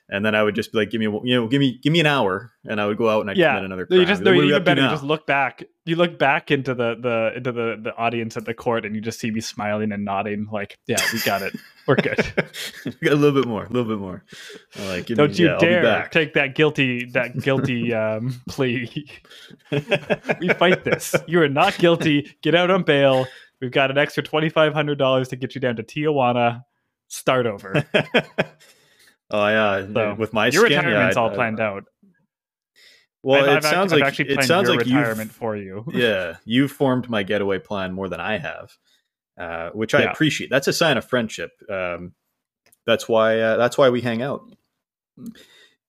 And 0.09 0.25
then 0.25 0.37
I 0.37 0.43
would 0.45 0.55
just 0.55 0.71
be 0.71 0.79
like, 0.79 0.91
"Give 0.91 1.01
me, 1.01 1.07
you 1.25 1.35
know, 1.35 1.49
give 1.49 1.59
me, 1.59 1.81
give 1.83 1.93
me 1.93 1.99
an 1.99 2.07
hour," 2.07 2.53
and 2.65 2.81
I 2.81 2.87
would 2.87 2.97
go 2.97 3.09
out 3.11 3.23
and 3.23 3.31
I 3.31 3.33
Yeah. 3.35 3.49
commit 3.55 3.65
another 3.65 3.83
No, 3.83 3.87
crime. 3.97 4.01
you 4.01 4.07
just 4.07 4.23
Like, 4.23 4.37
no, 4.37 4.43
even 4.43 4.63
better. 4.63 4.81
now? 4.83 4.91
Just 4.91 5.03
look 5.03 5.27
back. 5.27 5.65
You 5.85 5.97
look 5.97 6.17
back 6.17 6.53
into 6.53 6.75
the 6.75 6.95
the 7.01 7.33
into 7.37 7.51
the 7.51 7.77
the 7.83 7.93
audience 7.97 8.37
at 8.37 8.45
the 8.45 8.55
court, 8.55 8.87
and 8.87 8.95
you 8.95 9.01
just 9.01 9.19
see 9.19 9.33
me 9.33 9.41
smiling 9.41 9.91
and 9.91 10.05
nodding, 10.05 10.47
like, 10.53 10.79
"Yeah, 10.87 10.99
we 11.13 11.21
got 11.23 11.43
it. 11.43 11.57
We're 11.89 11.97
good." 11.97 12.19
Got 13.03 13.13
a 13.13 13.17
little 13.17 13.33
bit 13.41 13.49
more, 13.49 13.65
a 13.65 13.69
little 13.69 13.89
bit 13.89 13.99
more. 13.99 14.23
I'm 14.79 14.87
like, 14.87 15.07
give 15.07 15.17
Don't 15.19 15.33
me, 15.33 15.39
you 15.39 15.47
yeah, 15.51 15.59
dare 15.59 15.83
back. 15.83 16.13
take 16.13 16.35
that 16.35 16.55
guilty 16.55 17.07
that 17.07 17.41
guilty 17.41 17.93
um, 18.03 18.41
plea. 18.49 19.09
we 20.41 20.49
fight 20.51 20.85
this. 20.85 21.17
You 21.27 21.41
are 21.43 21.49
not 21.49 21.79
guilty. 21.79 22.33
Get 22.43 22.55
out 22.55 22.71
on 22.71 22.85
bail. 22.85 23.27
We've 23.61 23.73
got 23.73 23.91
an 23.91 23.99
extra 23.99 24.23
twenty 24.23 24.51
five 24.51 24.73
hundred 24.73 24.99
dollars 24.99 25.29
to 25.31 25.37
get 25.37 25.57
you 25.57 25.61
down 25.61 25.75
to 25.77 25.83
Tijuana. 25.83 26.63
Start 27.09 27.47
over. 27.47 27.85
Oh 29.30 29.47
yeah, 29.49 29.87
So, 29.92 30.14
with 30.14 30.33
my 30.33 30.47
Your 30.49 30.66
skin, 30.66 30.78
retirement's 30.85 31.16
yeah, 31.16 31.21
all 31.23 31.28
I'd- 31.28 31.37
planned 31.37 31.61
out. 31.61 31.85
Well, 33.23 33.40
I've, 33.42 33.47
it 33.47 33.50
I've 33.50 33.56
act- 33.56 33.64
sounds 33.64 33.92
I've 33.92 33.99
like 34.00 34.09
actually 34.09 34.30
it 34.30 34.45
sounds 34.45 34.68
like 34.68 34.87
you've 34.87 34.95
retirement 34.97 35.33
for 35.33 35.56
you. 35.56 35.85
yeah, 35.92 36.37
you've 36.45 36.71
formed 36.71 37.09
my 37.11 37.23
getaway 37.25 37.59
plan 37.59 37.92
more 37.92 38.09
than 38.09 38.21
I 38.21 38.38
have. 38.38 38.71
uh, 39.38 39.71
which 39.71 39.95
I 39.95 40.02
yeah. 40.02 40.12
appreciate. 40.12 40.49
That's 40.49 40.68
a 40.68 40.73
sign 40.73 40.97
of 40.97 41.04
friendship. 41.04 41.50
Um, 41.68 42.12
that's 42.87 43.09
why 43.09 43.40
uh, 43.40 43.56
that's 43.56 43.76
why 43.76 43.90
we 43.90 44.00
hang 44.00 44.23
out. 44.23 44.42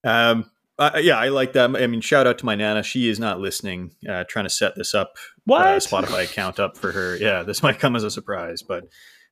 Um, 0.04 0.50
uh, 0.78 0.98
yeah, 1.00 1.16
I 1.18 1.28
like 1.28 1.52
that. 1.54 1.74
I 1.76 1.86
mean, 1.86 2.00
shout 2.00 2.26
out 2.26 2.38
to 2.38 2.46
my 2.46 2.54
nana. 2.54 2.82
She 2.82 3.08
is 3.08 3.18
not 3.18 3.40
listening. 3.40 3.92
Uh, 4.08 4.24
trying 4.28 4.44
to 4.44 4.50
set 4.50 4.74
this 4.76 4.94
up, 4.94 5.12
uh, 5.16 5.18
what 5.44 5.64
Spotify 5.78 6.24
account 6.24 6.58
up 6.60 6.76
for 6.76 6.92
her. 6.92 7.16
Yeah, 7.16 7.42
this 7.42 7.62
might 7.64 7.78
come 7.78 7.96
as 7.96 8.04
a 8.04 8.10
surprise, 8.10 8.62
but 8.62 8.84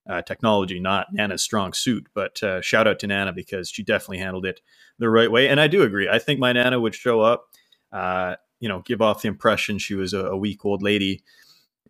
uh, 0.09 0.23
technology 0.23 0.81
not 0.81 1.09
Nana's 1.13 1.43
strong 1.43 1.73
suit. 1.73 2.07
But 2.15 2.43
uh, 2.43 2.61
shout 2.61 2.87
out 2.87 2.99
to 3.01 3.07
Nana 3.07 3.33
because 3.33 3.69
she 3.71 3.83
definitely 3.83 4.19
handled 4.19 4.47
it 4.47 4.61
the 4.99 5.11
right 5.11 5.31
way. 5.31 5.49
And 5.49 5.61
I 5.61 5.69
do 5.69 5.83
agree. 5.83 6.09
I 6.09 6.19
think 6.19 6.41
my 6.41 6.53
Nana 6.53 6.81
would 6.81 6.95
show 6.95 7.21
up, 7.21 7.47
uh, 7.93 8.37
you 8.61 8.69
know, 8.69 8.83
give 8.85 9.03
off 9.03 9.23
the 9.23 9.29
impression 9.29 9.79
she 9.79 9.95
was 9.95 10.13
a, 10.13 10.27
a 10.27 10.37
weak 10.37 10.65
old 10.65 10.83
lady, 10.83 11.23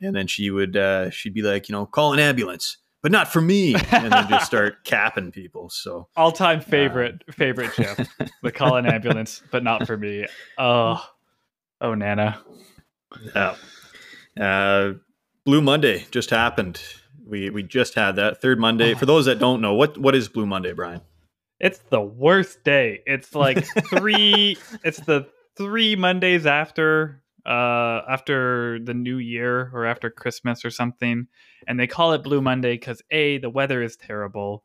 and 0.01 0.15
then 0.15 0.27
she 0.27 0.51
would 0.51 0.77
uh, 0.77 1.11
she'd 1.11 1.35
be 1.35 1.43
like, 1.43 1.69
you 1.69 1.73
know, 1.75 1.87
call 1.87 2.13
an 2.13 2.19
ambulance. 2.19 2.79
But 3.03 3.13
not 3.13 3.29
for 3.29 3.41
me, 3.41 3.75
and 3.93 4.11
then 4.11 4.29
just 4.29 4.47
start 4.47 4.83
capping 4.85 5.31
people. 5.31 5.71
So 5.71 6.09
all-time 6.17 6.61
favorite 6.61 7.23
uh, 7.29 7.33
favorite 7.33 7.73
chip, 7.75 7.99
the 8.43 8.51
call 8.55 8.77
an 8.77 8.87
ambulance, 8.87 9.43
but 9.53 9.63
not 9.63 9.87
for 9.87 9.97
me. 9.97 10.27
Oh, 10.59 11.01
oh, 11.81 11.95
Nana. 11.95 12.43
Yeah. 13.35 13.55
Uh, 14.41 14.95
Blue 15.45 15.61
Monday 15.61 16.07
just 16.11 16.31
happened. 16.31 16.81
We 17.27 17.51
we 17.51 17.63
just 17.63 17.95
had 17.95 18.17
that 18.17 18.41
third 18.41 18.59
Monday. 18.59 18.95
For 18.95 19.07
those 19.07 19.27
that 19.27 19.39
don't 19.39 19.61
know, 19.61 19.75
what 19.75 19.99
what 19.99 20.15
is 20.15 20.29
Blue 20.29 20.47
Monday, 20.47 20.73
Brian? 20.73 21.01
It's 21.59 21.79
the 21.91 22.01
worst 22.01 22.63
day. 22.65 23.03
It's 23.07 23.35
like 23.35 23.65
three. 23.89 24.57
it's 24.85 25.01
the 25.01 25.29
three 25.57 25.97
Mondays 25.97 26.47
after 26.47 27.23
uh 27.45 28.03
after 28.09 28.79
the 28.81 28.95
new 28.95 29.19
year 29.19 29.71
or 29.73 29.87
after 29.87 30.11
Christmas 30.11 30.65
or 30.65 30.71
something, 30.71 31.27
and 31.67 31.81
they 31.81 31.87
call 31.87 32.13
it 32.13 32.23
Blue 32.23 32.41
Monday 32.41 32.75
because 32.75 33.03
a 33.11 33.39
the 33.39 33.51
weather 33.51 33.83
is 33.83 33.97
terrible, 33.97 34.65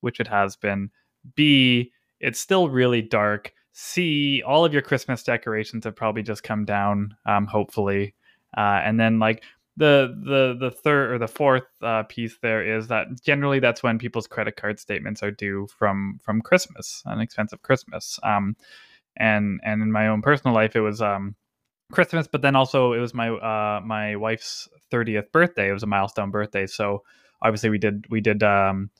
which 0.00 0.20
it 0.20 0.28
has 0.28 0.56
been. 0.56 0.90
B 1.34 1.92
it's 2.20 2.40
still 2.40 2.68
really 2.68 3.02
dark. 3.02 3.52
C 3.72 4.42
all 4.46 4.64
of 4.64 4.72
your 4.72 4.82
Christmas 4.82 5.22
decorations 5.22 5.84
have 5.84 5.96
probably 5.96 6.22
just 6.22 6.42
come 6.42 6.64
down. 6.64 7.16
Um, 7.26 7.46
hopefully, 7.46 8.14
uh, 8.56 8.80
and 8.84 8.98
then 8.98 9.18
like 9.18 9.42
the 9.76 10.14
the 10.24 10.56
the 10.58 10.70
third 10.70 11.12
or 11.12 11.18
the 11.18 11.28
fourth 11.28 11.66
uh, 11.82 12.02
piece 12.04 12.38
there 12.40 12.76
is 12.76 12.88
that 12.88 13.22
generally 13.22 13.60
that's 13.60 13.82
when 13.82 13.98
people's 13.98 14.26
credit 14.26 14.56
card 14.56 14.80
statements 14.80 15.22
are 15.22 15.30
due 15.30 15.66
from 15.78 16.18
from 16.22 16.40
Christmas, 16.40 17.02
an 17.06 17.20
expensive 17.20 17.62
Christmas. 17.62 18.18
Um, 18.22 18.56
and 19.16 19.60
and 19.64 19.82
in 19.82 19.92
my 19.92 20.08
own 20.08 20.22
personal 20.22 20.54
life, 20.54 20.76
it 20.76 20.80
was 20.80 21.02
um, 21.02 21.34
Christmas, 21.92 22.26
but 22.26 22.42
then 22.42 22.56
also 22.56 22.92
it 22.92 22.98
was 22.98 23.14
my 23.14 23.28
uh, 23.28 23.80
my 23.84 24.16
wife's 24.16 24.68
thirtieth 24.90 25.30
birthday. 25.32 25.68
It 25.68 25.72
was 25.72 25.82
a 25.82 25.86
milestone 25.88 26.30
birthday, 26.30 26.66
so 26.66 27.02
obviously 27.42 27.70
we 27.70 27.78
did 27.78 28.06
we 28.10 28.20
did 28.20 28.42
um, 28.42 28.90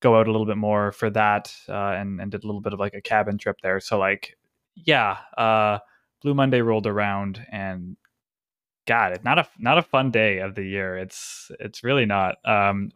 go 0.00 0.18
out 0.18 0.28
a 0.28 0.30
little 0.30 0.46
bit 0.46 0.56
more 0.56 0.92
for 0.92 1.10
that, 1.10 1.54
uh, 1.68 1.94
and 1.98 2.20
and 2.20 2.30
did 2.30 2.44
a 2.44 2.46
little 2.46 2.60
bit 2.60 2.72
of 2.72 2.80
like 2.80 2.94
a 2.94 3.02
cabin 3.02 3.38
trip 3.38 3.56
there. 3.62 3.80
So 3.80 3.98
like, 3.98 4.36
yeah, 4.74 5.18
uh, 5.36 5.78
Blue 6.22 6.34
Monday 6.34 6.60
rolled 6.62 6.86
around, 6.86 7.44
and 7.50 7.96
God, 8.86 9.12
it's 9.12 9.24
not 9.24 9.38
a 9.38 9.46
not 9.58 9.78
a 9.78 9.82
fun 9.82 10.10
day 10.10 10.38
of 10.38 10.54
the 10.54 10.64
year. 10.64 10.96
It's 10.96 11.50
it's 11.60 11.84
really 11.84 12.06
not. 12.06 12.36
Um, 12.44 12.90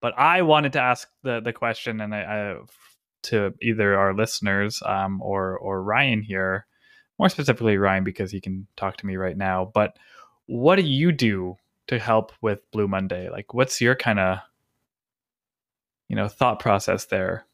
but 0.00 0.16
I 0.18 0.42
wanted 0.42 0.72
to 0.74 0.80
ask 0.80 1.08
the 1.22 1.40
the 1.40 1.52
question, 1.52 2.00
and 2.00 2.14
I, 2.14 2.20
I 2.20 2.56
to 3.24 3.54
either 3.60 3.98
our 3.98 4.14
listeners 4.14 4.82
um, 4.86 5.20
or 5.20 5.58
or 5.58 5.82
Ryan 5.82 6.22
here, 6.22 6.66
more 7.18 7.28
specifically 7.28 7.76
Ryan 7.76 8.04
because 8.04 8.30
he 8.30 8.40
can 8.40 8.66
talk 8.76 8.96
to 8.98 9.06
me 9.06 9.16
right 9.16 9.36
now. 9.36 9.70
But 9.72 9.96
what 10.46 10.76
do 10.76 10.82
you 10.82 11.12
do 11.12 11.56
to 11.88 11.98
help 11.98 12.32
with 12.40 12.70
Blue 12.70 12.88
Monday? 12.88 13.28
Like, 13.28 13.52
what's 13.52 13.80
your 13.80 13.94
kind 13.94 14.18
of 14.20 14.38
you 16.08 16.16
know 16.16 16.28
thought 16.28 16.60
process 16.60 17.06
there? 17.06 17.46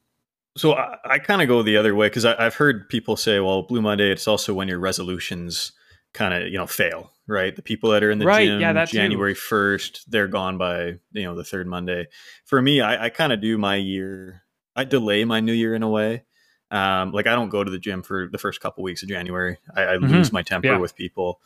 So 0.56 0.74
I, 0.74 0.98
I 1.04 1.18
kind 1.18 1.40
of 1.40 1.48
go 1.48 1.62
the 1.62 1.78
other 1.78 1.94
way 1.94 2.08
because 2.08 2.26
I've 2.26 2.56
heard 2.56 2.88
people 2.88 3.16
say, 3.16 3.40
"Well, 3.40 3.62
Blue 3.62 3.80
Monday, 3.80 4.10
it's 4.10 4.28
also 4.28 4.52
when 4.52 4.68
your 4.68 4.78
resolutions 4.78 5.72
kind 6.12 6.34
of 6.34 6.48
you 6.48 6.58
know 6.58 6.66
fail 6.66 7.10
right? 7.32 7.54
The 7.54 7.62
people 7.62 7.90
that 7.90 8.02
are 8.02 8.10
in 8.10 8.18
the 8.18 8.26
right, 8.26 8.46
gym 8.46 8.60
yeah, 8.60 8.84
january 8.84 9.34
1st 9.34 10.04
they're 10.06 10.28
gone 10.28 10.58
by 10.58 10.98
you 11.12 11.24
know 11.24 11.34
the 11.34 11.44
third 11.44 11.66
monday. 11.66 12.06
For 12.44 12.60
me 12.60 12.80
i, 12.80 13.06
I 13.06 13.08
kind 13.08 13.32
of 13.32 13.40
do 13.40 13.58
my 13.58 13.76
year 13.76 14.42
i 14.76 14.84
delay 14.84 15.24
my 15.24 15.40
new 15.40 15.52
year 15.52 15.74
in 15.74 15.82
a 15.82 15.88
way. 15.88 16.24
Um, 16.70 17.12
like 17.12 17.26
i 17.26 17.34
don't 17.34 17.48
go 17.48 17.64
to 17.64 17.70
the 17.70 17.78
gym 17.78 18.02
for 18.02 18.28
the 18.30 18.38
first 18.38 18.60
couple 18.60 18.84
weeks 18.84 19.02
of 19.02 19.08
january. 19.08 19.58
I, 19.74 19.82
I 19.82 19.86
mm-hmm. 19.96 20.12
lose 20.12 20.32
my 20.32 20.42
temper 20.42 20.68
yeah. 20.68 20.78
with 20.78 20.94
people. 20.94 21.40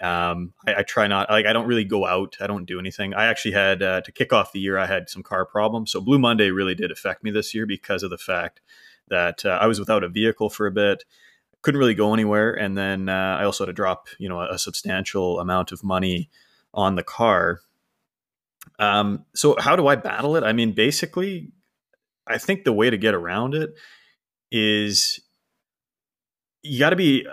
Um, 0.00 0.52
I, 0.64 0.76
I, 0.76 0.82
try 0.82 1.08
not 1.08 1.28
like 1.28 1.46
i 1.46 1.52
don't 1.52 1.66
really 1.66 1.84
go 1.84 2.06
out. 2.06 2.36
I 2.40 2.46
don't 2.46 2.66
do 2.66 2.78
anything. 2.78 3.14
I 3.14 3.26
actually 3.26 3.52
had 3.52 3.82
uh, 3.82 4.00
to 4.02 4.12
kick 4.12 4.32
off 4.32 4.52
the 4.52 4.60
year 4.60 4.78
i 4.78 4.86
had 4.86 5.08
some 5.08 5.22
car 5.22 5.44
problems. 5.44 5.92
So 5.92 6.00
blue 6.00 6.18
monday 6.18 6.50
really 6.50 6.74
did 6.74 6.92
affect 6.92 7.24
me 7.24 7.30
this 7.30 7.54
year 7.54 7.66
because 7.66 8.02
of 8.02 8.10
the 8.10 8.18
fact 8.18 8.60
that 9.08 9.44
uh, 9.44 9.58
i 9.60 9.66
was 9.66 9.80
without 9.80 10.04
a 10.04 10.08
vehicle 10.08 10.50
for 10.50 10.66
a 10.66 10.72
bit 10.72 11.04
couldn't 11.62 11.78
really 11.78 11.94
go 11.94 12.14
anywhere. 12.14 12.52
And 12.52 12.76
then 12.76 13.08
uh, 13.08 13.38
I 13.40 13.44
also 13.44 13.64
had 13.64 13.68
to 13.68 13.72
drop, 13.72 14.08
you 14.18 14.28
know, 14.28 14.40
a, 14.40 14.54
a 14.54 14.58
substantial 14.58 15.40
amount 15.40 15.72
of 15.72 15.82
money 15.82 16.30
on 16.72 16.94
the 16.94 17.02
car. 17.02 17.60
Um, 18.78 19.24
so 19.34 19.56
how 19.58 19.76
do 19.76 19.86
I 19.86 19.96
battle 19.96 20.36
it? 20.36 20.44
I 20.44 20.52
mean, 20.52 20.72
basically, 20.72 21.50
I 22.26 22.38
think 22.38 22.64
the 22.64 22.72
way 22.72 22.90
to 22.90 22.96
get 22.96 23.14
around 23.14 23.54
it 23.54 23.70
is 24.50 25.20
you 26.62 26.78
got 26.78 26.90
to 26.90 26.96
be 26.96 27.26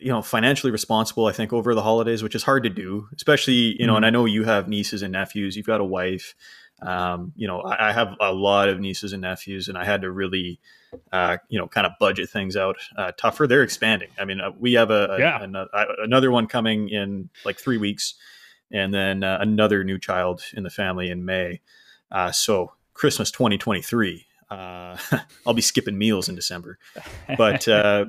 you 0.00 0.08
know 0.08 0.22
financially 0.22 0.72
responsible 0.72 1.26
i 1.26 1.32
think 1.32 1.52
over 1.52 1.74
the 1.74 1.82
holidays 1.82 2.22
which 2.22 2.34
is 2.34 2.42
hard 2.42 2.62
to 2.62 2.70
do 2.70 3.06
especially 3.14 3.76
you 3.78 3.86
know 3.86 3.92
mm-hmm. 3.92 3.96
and 3.98 4.06
i 4.06 4.10
know 4.10 4.24
you 4.24 4.44
have 4.44 4.68
nieces 4.68 5.02
and 5.02 5.12
nephews 5.12 5.56
you've 5.56 5.66
got 5.66 5.80
a 5.80 5.84
wife 5.84 6.34
um, 6.84 7.32
you 7.36 7.46
know 7.46 7.60
I, 7.60 7.90
I, 7.90 7.92
have 7.92 8.14
a 8.20 8.32
lot 8.32 8.68
of 8.68 8.78
nieces 8.78 9.12
and 9.12 9.22
nephews 9.22 9.68
and 9.68 9.78
i 9.78 9.84
had 9.84 10.02
to 10.02 10.10
really 10.10 10.60
uh, 11.12 11.38
you 11.48 11.58
know 11.58 11.66
kind 11.66 11.86
of 11.86 11.92
budget 11.98 12.28
things 12.28 12.56
out 12.56 12.76
uh, 12.96 13.12
tougher 13.16 13.46
they're 13.46 13.62
expanding 13.62 14.10
i 14.18 14.24
mean 14.24 14.40
uh, 14.40 14.50
we 14.58 14.74
have 14.74 14.90
a, 14.90 15.16
yeah. 15.18 15.44
a, 15.44 15.86
another 16.02 16.30
one 16.30 16.46
coming 16.46 16.88
in 16.88 17.30
like 17.44 17.58
three 17.58 17.78
weeks 17.78 18.14
and 18.70 18.92
then 18.92 19.24
uh, 19.24 19.38
another 19.40 19.82
new 19.84 19.98
child 19.98 20.42
in 20.54 20.62
the 20.62 20.70
family 20.70 21.10
in 21.10 21.24
may 21.24 21.60
uh, 22.12 22.30
so 22.30 22.72
christmas 22.92 23.30
2023 23.30 24.26
uh, 24.50 24.96
I'll 25.46 25.54
be 25.54 25.62
skipping 25.62 25.98
meals 25.98 26.28
in 26.28 26.34
December. 26.34 26.78
But 27.36 27.66
uh, 27.68 28.06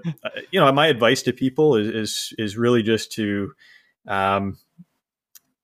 you 0.52 0.60
know, 0.60 0.72
my 0.72 0.88
advice 0.88 1.24
to 1.24 1.34
people 1.34 1.76
is 1.76 1.88
is, 1.88 2.34
is 2.38 2.58
really 2.58 2.84
just 2.84 3.12
to 3.14 3.54
um, 4.08 4.58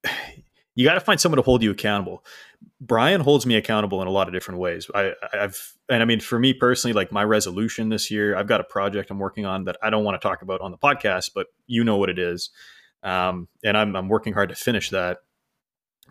you 0.76 0.86
got 0.86 0.96
to 0.96 1.02
find 1.02 1.20
someone 1.20 1.38
to 1.38 1.44
hold 1.44 1.64
you 1.64 1.72
accountable. 1.72 2.24
Brian 2.80 3.22
holds 3.22 3.46
me 3.46 3.56
accountable 3.56 4.02
in 4.02 4.08
a 4.08 4.12
lot 4.12 4.28
of 4.28 4.34
different 4.34 4.60
ways. 4.60 4.90
I, 4.96 5.14
have, 5.34 5.58
and 5.88 6.02
I 6.02 6.06
mean, 6.06 6.20
for 6.20 6.40
me 6.40 6.54
personally, 6.54 6.94
like 6.94 7.12
my 7.12 7.24
resolution 7.24 7.90
this 7.90 8.10
year, 8.10 8.36
I've 8.36 8.48
got 8.48 8.60
a 8.60 8.64
project 8.64 9.12
I'm 9.12 9.20
working 9.20 9.46
on 9.46 9.66
that 9.66 9.78
I 9.84 9.90
don't 9.90 10.04
want 10.04 10.20
to 10.20 10.28
talk 10.28 10.42
about 10.42 10.62
on 10.62 10.72
the 10.72 10.78
podcast, 10.78 11.32
but 11.36 11.48
you 11.68 11.84
know 11.84 11.98
what 11.98 12.10
it 12.10 12.18
is. 12.18 12.50
Um, 13.04 13.48
and 13.64 13.78
I'm, 13.78 13.96
I'm 13.96 14.10
working 14.10 14.34
hard 14.34 14.50
to 14.50 14.56
finish 14.56 14.90
that. 14.90 15.20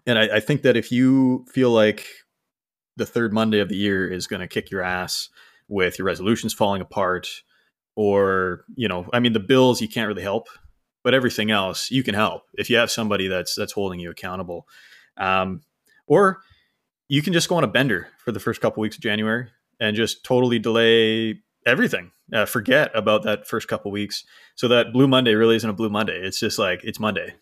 And 0.06 0.18
I, 0.18 0.36
I 0.36 0.40
think 0.40 0.62
that 0.62 0.76
if 0.76 0.92
you 0.92 1.44
feel 1.52 1.70
like 1.70 2.06
the 2.96 3.06
third 3.06 3.32
Monday 3.32 3.60
of 3.60 3.68
the 3.68 3.76
year 3.76 4.10
is 4.10 4.26
going 4.26 4.40
to 4.40 4.48
kick 4.48 4.70
your 4.70 4.82
ass 4.82 5.28
with 5.68 5.98
your 5.98 6.06
resolutions 6.06 6.54
falling 6.54 6.82
apart, 6.82 7.42
or 7.96 8.64
you 8.76 8.88
know, 8.88 9.08
I 9.12 9.20
mean, 9.20 9.32
the 9.32 9.40
bills 9.40 9.80
you 9.80 9.88
can't 9.88 10.08
really 10.08 10.22
help, 10.22 10.48
but 11.02 11.14
everything 11.14 11.50
else 11.50 11.90
you 11.90 12.02
can 12.02 12.14
help 12.14 12.42
if 12.54 12.70
you 12.70 12.76
have 12.76 12.90
somebody 12.90 13.28
that's 13.28 13.54
that's 13.54 13.72
holding 13.72 14.00
you 14.00 14.10
accountable. 14.10 14.66
Um, 15.16 15.62
or 16.10 16.42
you 17.08 17.22
can 17.22 17.32
just 17.32 17.48
go 17.48 17.54
on 17.54 17.64
a 17.64 17.68
bender 17.68 18.08
for 18.18 18.32
the 18.32 18.40
first 18.40 18.60
couple 18.60 18.82
weeks 18.82 18.96
of 18.96 19.02
January 19.02 19.48
and 19.80 19.96
just 19.96 20.24
totally 20.24 20.58
delay 20.58 21.40
everything. 21.64 22.10
Uh, 22.32 22.44
forget 22.44 22.90
about 22.94 23.22
that 23.22 23.46
first 23.46 23.68
couple 23.68 23.90
weeks. 23.90 24.24
So 24.56 24.68
that 24.68 24.92
Blue 24.92 25.08
Monday 25.08 25.34
really 25.34 25.56
isn't 25.56 25.70
a 25.70 25.72
Blue 25.72 25.88
Monday. 25.88 26.20
It's 26.20 26.38
just 26.38 26.58
like 26.58 26.84
it's 26.84 27.00
Monday. 27.00 27.34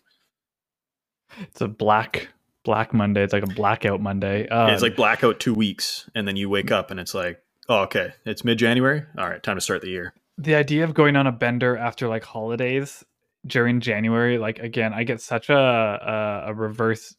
It's 1.41 1.61
a 1.61 1.67
black 1.67 2.29
Black 2.63 2.93
Monday. 2.93 3.23
It's 3.23 3.33
like 3.33 3.43
a 3.43 3.47
blackout 3.47 4.01
Monday. 4.01 4.47
Um, 4.47 4.69
it's 4.71 4.83
like 4.83 4.95
blackout 4.95 5.39
two 5.39 5.53
weeks, 5.53 6.09
and 6.13 6.27
then 6.27 6.35
you 6.35 6.49
wake 6.49 6.71
up 6.71 6.91
and 6.91 6.99
it's 6.99 7.13
like, 7.13 7.41
oh, 7.67 7.81
okay, 7.81 8.13
it's 8.25 8.43
mid 8.43 8.59
January. 8.59 9.03
All 9.17 9.29
right, 9.29 9.41
time 9.41 9.57
to 9.57 9.61
start 9.61 9.81
the 9.81 9.89
year. 9.89 10.13
The 10.37 10.55
idea 10.55 10.83
of 10.83 10.93
going 10.93 11.15
on 11.15 11.27
a 11.27 11.31
bender 11.31 11.77
after 11.77 12.07
like 12.07 12.23
holidays 12.23 13.03
during 13.45 13.79
January, 13.79 14.37
like 14.37 14.59
again, 14.59 14.93
I 14.93 15.03
get 15.03 15.21
such 15.21 15.49
a 15.49 15.55
a, 15.55 16.49
a 16.51 16.53
reverse 16.53 17.15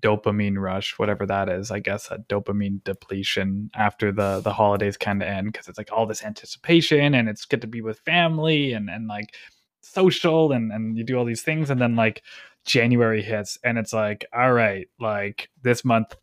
dopamine 0.00 0.58
rush, 0.58 0.98
whatever 0.98 1.26
that 1.26 1.48
is. 1.48 1.70
I 1.70 1.80
guess 1.80 2.10
a 2.10 2.18
dopamine 2.18 2.82
depletion 2.84 3.70
after 3.74 4.12
the 4.12 4.40
the 4.40 4.52
holidays 4.52 4.96
kind 4.96 5.22
of 5.22 5.28
end 5.28 5.52
because 5.52 5.68
it's 5.68 5.78
like 5.78 5.92
all 5.92 6.06
this 6.06 6.24
anticipation 6.24 7.14
and 7.14 7.28
it's 7.28 7.44
good 7.44 7.60
to 7.62 7.66
be 7.66 7.80
with 7.80 7.98
family 8.00 8.72
and 8.72 8.90
and 8.90 9.08
like 9.08 9.34
social 9.82 10.52
and 10.52 10.72
and 10.72 10.96
you 10.96 11.04
do 11.04 11.16
all 11.16 11.24
these 11.24 11.42
things 11.42 11.70
and 11.70 11.80
then 11.80 11.96
like 11.96 12.22
January 12.64 13.22
hits 13.22 13.58
and 13.64 13.78
it's 13.78 13.92
like, 13.92 14.26
all 14.34 14.52
right, 14.52 14.88
like 15.00 15.48
this 15.62 15.84
month, 15.84 16.14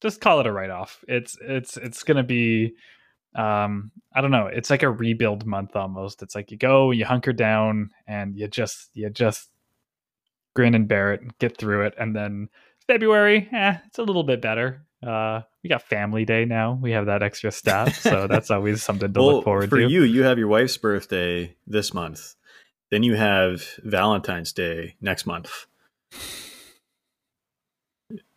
just 0.00 0.20
call 0.20 0.40
it 0.40 0.46
a 0.46 0.52
write 0.52 0.70
off. 0.70 1.04
It's 1.08 1.36
it's 1.40 1.76
it's 1.76 2.02
gonna 2.02 2.24
be 2.24 2.74
um 3.36 3.92
I 4.14 4.20
don't 4.20 4.30
know, 4.30 4.46
it's 4.46 4.70
like 4.70 4.82
a 4.82 4.90
rebuild 4.90 5.46
month 5.46 5.76
almost. 5.76 6.22
It's 6.22 6.34
like 6.34 6.50
you 6.50 6.58
go, 6.58 6.90
you 6.90 7.04
hunker 7.04 7.32
down 7.32 7.90
and 8.06 8.36
you 8.36 8.48
just 8.48 8.90
you 8.94 9.10
just 9.10 9.50
grin 10.54 10.74
and 10.74 10.88
bear 10.88 11.12
it 11.14 11.38
get 11.38 11.56
through 11.56 11.86
it 11.86 11.94
and 11.98 12.14
then 12.14 12.48
February, 12.92 13.48
eh, 13.50 13.76
it's 13.86 13.98
a 13.98 14.02
little 14.02 14.22
bit 14.22 14.42
better. 14.42 14.82
Uh, 15.02 15.40
we 15.62 15.70
got 15.70 15.80
Family 15.82 16.26
Day 16.26 16.44
now. 16.44 16.78
We 16.80 16.90
have 16.90 17.06
that 17.06 17.22
extra 17.22 17.50
staff, 17.50 17.96
so 17.96 18.26
that's 18.30 18.50
always 18.50 18.82
something 18.82 19.10
to 19.12 19.18
well, 19.20 19.36
look 19.36 19.44
forward 19.44 19.70
for 19.70 19.78
to. 19.78 19.88
you, 19.88 20.02
you 20.02 20.24
have 20.24 20.38
your 20.38 20.48
wife's 20.48 20.76
birthday 20.76 21.56
this 21.66 21.94
month. 21.94 22.34
Then 22.90 23.02
you 23.02 23.14
have 23.14 23.64
Valentine's 23.82 24.52
Day 24.52 24.96
next 25.00 25.24
month. 25.24 25.66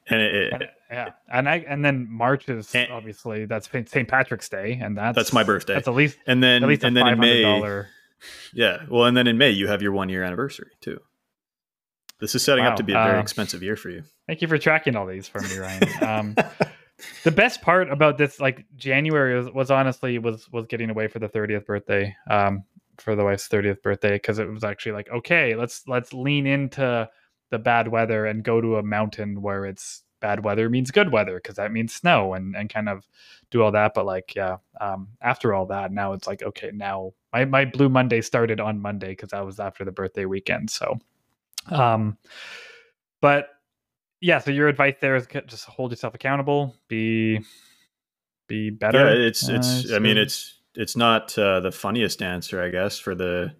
And 0.08 0.22
it, 0.22 0.54
And- 0.54 0.70
yeah, 0.90 1.10
and 1.30 1.50
I 1.50 1.58
and 1.68 1.84
then 1.84 2.08
March 2.10 2.48
is 2.48 2.74
And- 2.74 2.92
obviously 2.92 3.46
that's 3.46 3.68
St. 3.70 4.08
Patrick's 4.08 4.48
Day, 4.48 4.80
and 4.82 4.98
that's 4.98 5.16
That's 5.16 5.34
my 5.34 5.44
birthday. 5.44 5.74
That's 5.74 5.88
at 5.90 5.96
least 5.96 6.18
and 6.28 6.42
then 6.42 6.64
at 6.64 6.70
least 6.70 6.84
a 6.84 6.88
and 6.88 6.96
then 6.96 7.08
in 7.08 7.20
May, 7.20 7.84
yeah. 8.54 8.86
Well, 8.88 9.06
and 9.06 9.18
then 9.18 9.28
in 9.28 9.38
May 9.38 9.50
you 9.50 9.68
have 9.68 9.82
your 9.82 9.92
one 9.92 10.08
year 10.08 10.24
anniversary 10.24 10.72
too. 10.80 11.02
This 12.20 12.34
is 12.36 12.44
setting 12.44 12.64
Wow, 12.64 12.72
up 12.72 12.78
to 12.78 12.84
be 12.84 12.94
a 12.94 12.96
very 12.96 13.18
uh, 13.18 13.22
expensive 13.22 13.62
year 13.62 13.76
for 13.76 13.90
you. 13.90 14.04
Thank 14.28 14.42
you 14.42 14.48
for 14.48 14.58
tracking 14.58 14.96
all 14.96 15.06
these 15.06 15.28
for 15.28 15.42
me, 15.42 15.58
Ryan. 15.58 16.04
Um, 16.04 16.36
the 17.24 17.32
best 17.32 17.62
part 17.62 17.90
about 17.92 18.18
this, 18.18 18.40
like 18.40 18.66
January, 18.76 19.38
was, 19.38 19.50
was 19.52 19.72
honestly 19.72 20.18
was 20.18 20.50
was 20.52 20.66
getting 20.68 20.90
away 20.90 21.08
for 21.08 21.20
the 21.20 21.28
thirtieth 21.28 21.66
birthday, 21.66 22.16
um, 22.30 22.64
for 22.98 23.16
the 23.16 23.24
wife's 23.24 23.48
thirtieth 23.48 23.82
birthday, 23.82 24.14
because 24.14 24.40
it 24.40 24.50
was 24.50 24.64
actually 24.64 24.94
like, 24.94 25.10
okay, 25.10 25.56
let's 25.56 25.88
let's 25.88 26.14
lean 26.14 26.48
into 26.48 27.10
the 27.52 27.60
bad 27.60 27.90
weather 27.90 28.26
and 28.26 28.44
go 28.44 28.62
to 28.62 28.78
a 28.78 28.84
mountain 28.84 29.42
where 29.42 29.66
it's 29.66 30.04
bad 30.22 30.44
weather 30.44 30.70
means 30.70 30.92
good 30.92 31.12
weather 31.12 31.36
because 31.36 31.58
that 31.58 31.72
means 31.72 31.94
snow 31.94 32.34
and 32.34 32.56
and 32.56 32.70
kind 32.70 32.88
of 32.88 33.06
do 33.52 33.62
all 33.62 33.74
that. 33.74 33.94
But 33.94 34.06
like, 34.06 34.34
yeah, 34.36 34.58
um, 34.80 35.10
after 35.22 35.54
all 35.54 35.66
that, 35.68 35.92
now 35.92 36.14
it's 36.14 36.28
like, 36.28 36.44
okay, 36.44 36.72
now 36.74 37.12
my 37.34 37.44
my 37.44 37.66
Blue 37.66 37.90
Monday 37.90 38.22
started 38.22 38.62
on 38.62 38.82
Monday 38.82 39.10
because 39.10 39.32
that 39.32 39.46
was 39.46 39.60
after 39.60 39.84
the 39.84 39.92
birthday 39.92 40.26
weekend, 40.26 40.70
so. 40.70 40.98
Um, 41.70 42.18
but 43.22 43.50
yeah, 44.22 44.40
so 44.40 44.52
your 44.52 44.68
advice 44.68 44.96
there 45.02 45.16
is 45.16 45.28
just 45.48 45.66
hold 45.66 45.92
yourself 45.92 46.16
accountable, 46.16 46.76
be 46.88 47.42
be 48.48 48.70
better. 48.70 49.00
Yeah, 49.00 49.28
it's 49.28 49.50
uh, 49.50 49.54
it's. 49.54 49.92
I 49.92 50.00
mean, 50.00 50.18
it's 50.18 50.60
it's 50.76 50.96
not 50.96 51.38
uh, 51.38 51.60
the 51.60 51.72
funniest 51.72 52.22
answer, 52.22 52.62
I 52.62 52.70
guess, 52.70 53.00
for 53.00 53.16
the 53.16 53.54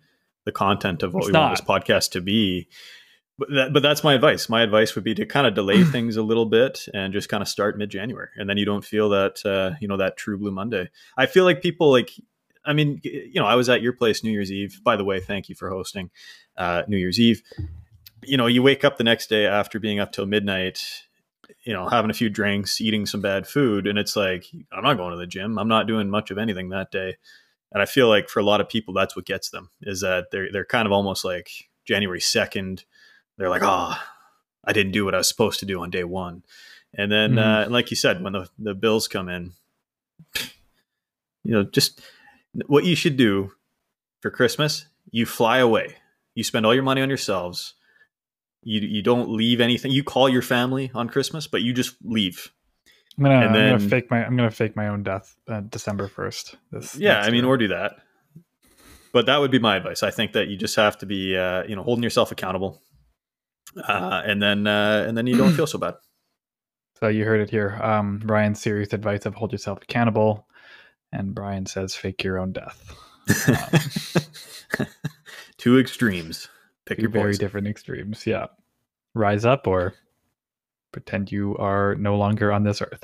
the 0.46 0.52
content 0.52 1.04
of 1.04 1.14
what 1.14 1.24
It's 1.24 1.32
we 1.32 1.40
want 1.40 1.58
this 1.58 1.66
podcast 1.66 2.12
to 2.12 2.22
be. 2.22 2.68
But 3.38 3.50
that, 3.54 3.74
but 3.74 3.84
that's 3.84 4.04
my 4.04 4.14
advice. 4.14 4.48
My 4.48 4.62
advice 4.62 4.96
would 4.96 5.04
be 5.04 5.14
to 5.16 5.26
kind 5.26 5.46
of 5.46 5.56
delay 5.56 5.84
things 5.92 6.16
a 6.18 6.24
little 6.24 6.46
bit 6.46 6.88
and 6.94 7.12
just 7.12 7.28
kind 7.30 7.42
of 7.42 7.48
start 7.48 7.78
mid 7.78 7.90
January, 7.90 8.30
and 8.36 8.50
then 8.50 8.58
you 8.58 8.66
don't 8.66 8.86
feel 8.86 9.10
that 9.10 9.46
uh, 9.46 9.76
you 9.80 9.88
know 9.88 9.98
that 9.98 10.18
true 10.18 10.38
blue 10.38 10.52
Monday. 10.52 10.90
I 11.18 11.26
feel 11.26 11.44
like 11.44 11.62
people 11.62 11.92
like. 11.92 12.12
I 12.68 12.74
mean, 12.74 13.00
you 13.04 13.36
know, 13.36 13.46
I 13.46 13.54
was 13.54 13.70
at 13.70 13.84
your 13.84 13.94
place 13.94 14.24
New 14.24 14.32
Year's 14.32 14.52
Eve. 14.52 14.82
By 14.84 14.96
the 14.96 15.04
way, 15.04 15.20
thank 15.20 15.50
you 15.50 15.56
for 15.56 15.70
hosting 15.70 16.10
uh, 16.58 16.82
New 16.88 16.98
Year's 16.98 17.20
Eve. 17.20 17.44
You 18.24 18.38
know, 18.38 18.48
you 18.48 18.64
wake 18.64 18.84
up 18.84 18.98
the 18.98 19.04
next 19.04 19.28
day 19.30 19.46
after 19.46 19.80
being 19.80 20.00
up 20.00 20.12
till 20.12 20.26
midnight, 20.26 20.82
you 21.64 21.74
know, 21.74 21.88
having 21.88 22.10
a 22.10 22.14
few 22.16 22.30
drinks, 22.30 22.82
eating 22.82 23.06
some 23.06 23.22
bad 23.22 23.48
food, 23.48 23.88
and 23.88 24.00
it's 24.00 24.16
like 24.16 24.46
I'm 24.72 24.84
not 24.84 24.98
going 24.98 25.12
to 25.12 25.18
the 25.18 25.28
gym. 25.28 25.58
I'm 25.60 25.68
not 25.68 25.88
doing 25.88 26.10
much 26.10 26.32
of 26.32 26.38
anything 26.38 26.70
that 26.70 26.92
day. 26.92 27.18
And 27.72 27.82
I 27.82 27.86
feel 27.86 28.08
like 28.08 28.30
for 28.30 28.40
a 28.40 28.46
lot 28.46 28.62
of 28.62 28.70
people, 28.70 28.94
that's 28.94 29.16
what 29.16 29.26
gets 29.26 29.50
them 29.50 29.70
is 29.82 30.02
that 30.02 30.28
they're 30.32 30.52
they're 30.52 30.66
kind 30.66 30.86
of 30.86 30.92
almost 30.92 31.26
like 31.26 31.50
January 31.86 32.22
second. 32.22 32.86
They're 33.38 33.50
like, 33.50 33.64
oh, 33.64 33.96
I 34.64 34.74
didn't 34.74 34.94
do 34.94 35.06
what 35.06 35.14
I 35.14 35.20
was 35.20 35.28
supposed 35.28 35.60
to 35.60 35.66
do 35.66 35.82
on 35.82 35.90
day 35.90 36.04
one. 36.06 36.44
And 36.98 37.12
then, 37.12 37.34
Mhm. 37.34 37.68
uh, 37.68 37.70
like 37.70 37.92
you 37.92 37.98
said, 37.98 38.24
when 38.24 38.34
the 38.34 38.50
the 38.58 38.74
bills 38.74 39.08
come 39.08 39.30
in, 39.30 39.54
you 41.44 41.52
know, 41.52 41.64
just 41.64 42.02
what 42.66 42.86
you 42.86 42.96
should 42.96 43.18
do 43.18 43.52
for 44.22 44.32
Christmas, 44.32 44.88
you 45.12 45.26
fly 45.26 45.60
away. 45.60 45.98
You 46.34 46.44
spend 46.44 46.66
all 46.66 46.74
your 46.74 46.84
money 46.84 47.02
on 47.02 47.10
yourselves. 47.10 47.75
You 48.66 48.82
you 48.82 49.02
don't 49.02 49.30
leave 49.30 49.62
anything. 49.62 49.92
You 49.92 50.04
call 50.04 50.28
your 50.28 50.42
family 50.42 50.92
on 50.94 51.08
Christmas, 51.08 51.48
but 51.48 51.62
you 51.62 51.72
just 51.72 51.96
leave. 52.04 52.52
I'm 53.18 53.24
gonna, 53.24 53.36
and 53.36 53.56
I'm 53.56 53.78
gonna 53.78 53.90
fake 53.90 54.12
my 54.12 54.26
I'm 54.26 54.36
gonna 54.36 54.52
fake 54.52 54.76
my 54.76 54.88
own 54.90 55.04
death 55.04 55.38
uh, 55.48 55.62
December 55.62 56.08
first. 56.10 56.56
Yeah, 56.98 57.22
I 57.22 57.28
mean, 57.30 57.44
year. 57.44 57.54
or 57.54 57.58
do 57.58 57.68
that. 57.70 57.94
But 59.14 59.28
that 59.28 59.38
would 59.38 59.52
be 59.52 59.60
my 59.60 59.78
advice. 59.78 60.04
I 60.04 60.12
think 60.12 60.34
that 60.34 60.50
you 60.50 60.58
just 60.58 60.76
have 60.76 60.98
to 60.98 61.06
be, 61.06 61.38
uh, 61.38 61.64
you 61.64 61.76
know, 61.78 61.84
holding 61.84 62.04
yourself 62.04 62.34
accountable, 62.34 62.82
uh, 63.88 64.24
and 64.26 64.42
then 64.42 64.68
uh, 64.68 65.06
and 65.08 65.18
then 65.18 65.28
you 65.28 65.38
don't 65.38 65.54
feel 65.56 65.68
so 65.68 65.78
bad. 65.78 65.94
so 67.00 67.08
you 67.08 67.24
heard 67.24 67.40
it 67.40 67.50
here. 67.50 67.80
Um, 67.82 68.22
Ryan's 68.26 68.60
serious 68.60 68.92
advice 68.92 69.26
of 69.26 69.36
hold 69.36 69.52
yourself 69.54 69.82
accountable, 69.84 70.48
and 71.14 71.34
Brian 71.36 71.66
says 71.68 71.96
fake 71.96 72.24
your 72.24 72.40
own 72.40 72.52
death. 72.52 72.94
Two 75.58 75.80
extremes. 75.80 76.50
Pick 76.86 76.98
Two 76.98 77.04
your 77.04 77.12
very 77.12 77.26
poison. 77.32 77.40
different 77.40 77.68
extremes. 77.68 78.28
Yeah, 78.28 78.48
rise 79.16 79.46
up 79.46 79.66
or 79.66 79.96
pretend 80.92 81.32
you 81.32 81.58
are 81.58 81.96
no 81.96 82.16
longer 82.16 82.52
on 82.52 82.64
this 82.64 82.82
earth. 82.82 83.04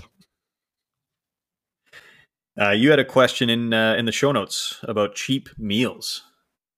Uh, 2.59 2.71
you 2.71 2.89
had 2.91 2.99
a 2.99 3.05
question 3.05 3.49
in 3.49 3.73
uh, 3.73 3.95
in 3.97 4.05
the 4.05 4.11
show 4.11 4.31
notes 4.31 4.79
about 4.83 5.15
cheap 5.15 5.49
meals, 5.57 6.21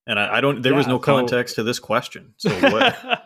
and 0.08 0.20
I, 0.20 0.38
I 0.38 0.42
don't. 0.42 0.62
There 0.62 0.76
was 0.76 0.86
Yeah, 0.86 0.94
no 0.94 0.98
so- 1.00 1.04
context 1.04 1.56
to 1.56 1.64
this 1.64 1.80
question. 1.80 2.34
So 2.38 2.52
what? 2.72 2.96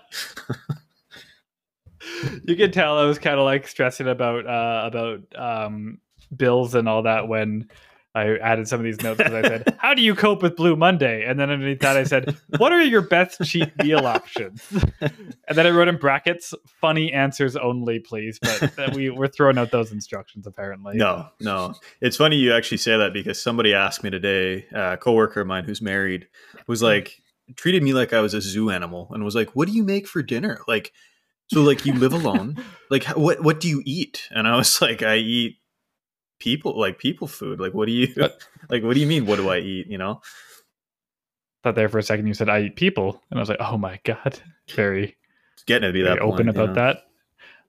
you 2.45 2.55
can 2.55 2.71
tell 2.71 2.97
I 2.97 3.05
was 3.05 3.19
kind 3.19 3.37
of 3.37 3.45
like 3.45 3.67
stressing 3.67 4.07
about 4.07 4.47
uh, 4.47 4.83
about 4.85 5.21
um, 5.35 5.99
bills 6.35 6.73
and 6.73 6.87
all 6.87 7.03
that 7.03 7.27
when 7.27 7.69
I 8.17 8.37
added 8.39 8.67
some 8.67 8.79
of 8.79 8.83
these 8.83 8.99
notes 9.01 9.19
because 9.19 9.33
I 9.33 9.41
said, 9.43 9.75
"How 9.79 9.93
do 9.93 10.01
you 10.01 10.15
cope 10.15 10.41
with 10.41 10.55
Blue 10.55 10.75
Monday?" 10.75 11.23
And 11.25 11.39
then 11.39 11.51
underneath 11.51 11.81
that, 11.81 11.97
I 11.97 12.03
said, 12.03 12.35
"What 12.57 12.71
are 12.71 12.81
your 12.81 13.01
best 13.01 13.43
cheap 13.43 13.71
meal 13.83 14.07
options?" 14.07 14.63
and 15.01 15.57
then 15.57 15.67
I 15.67 15.69
wrote 15.69 15.87
in 15.87 15.97
brackets, 15.97 16.53
"Funny 16.81 17.13
answers 17.13 17.55
only, 17.55 17.99
please." 17.99 18.39
But 18.39 18.95
we 18.95 19.11
we're 19.11 19.27
throwing 19.27 19.59
out 19.59 19.69
those 19.71 19.91
instructions 19.91 20.47
apparently. 20.47 20.97
No, 20.97 21.27
no. 21.39 21.75
It's 22.01 22.17
funny 22.17 22.37
you 22.37 22.53
actually 22.53 22.77
say 22.77 22.97
that 22.97 23.13
because 23.13 23.41
somebody 23.41 23.73
asked 23.73 24.03
me 24.03 24.09
today, 24.09 24.65
a 24.73 24.97
coworker 24.97 25.41
of 25.41 25.47
mine 25.47 25.65
who's 25.65 25.81
married, 25.81 26.27
was 26.65 26.79
mm-hmm. 26.79 26.87
like 26.87 27.21
treated 27.55 27.83
me 27.83 27.93
like 27.93 28.13
I 28.13 28.21
was 28.21 28.33
a 28.33 28.41
zoo 28.41 28.71
animal 28.71 29.09
and 29.11 29.23
was 29.23 29.35
like, 29.35 29.51
"What 29.55 29.67
do 29.67 29.75
you 29.75 29.83
make 29.83 30.07
for 30.07 30.23
dinner?" 30.23 30.59
Like, 30.67 30.91
so 31.47 31.61
like 31.61 31.85
you 31.85 31.93
live 31.93 32.13
alone? 32.13 32.57
like 32.89 33.05
what 33.09 33.41
what 33.43 33.59
do 33.59 33.69
you 33.69 33.83
eat? 33.85 34.27
And 34.31 34.47
I 34.47 34.55
was 34.57 34.81
like, 34.81 35.03
I 35.03 35.17
eat 35.17 35.57
people 36.39 36.79
like 36.79 36.99
people 36.99 37.27
food. 37.27 37.59
Like, 37.59 37.73
what 37.73 37.85
do 37.85 37.91
you 37.91 38.13
like? 38.69 38.83
What 38.83 38.93
do 38.93 38.99
you 38.99 39.07
mean? 39.07 39.25
What 39.25 39.37
do 39.37 39.49
I 39.49 39.59
eat? 39.59 39.87
You 39.87 39.97
know? 39.97 40.21
Thought 41.63 41.75
there 41.75 41.89
for 41.89 41.97
a 41.97 42.03
second 42.03 42.27
you 42.27 42.33
said 42.33 42.49
I 42.49 42.61
eat 42.61 42.75
people, 42.75 43.21
and 43.29 43.39
I 43.39 43.41
was 43.41 43.49
like, 43.49 43.59
"Oh 43.59 43.77
my 43.77 43.99
god!" 44.03 44.39
Very 44.75 45.15
It's 45.53 45.63
getting 45.63 45.87
to 45.87 45.93
be 45.93 46.03
that 46.03 46.19
open 46.19 46.45
point, 46.45 46.49
about 46.49 46.69
know? 46.69 46.73
that. 46.75 47.03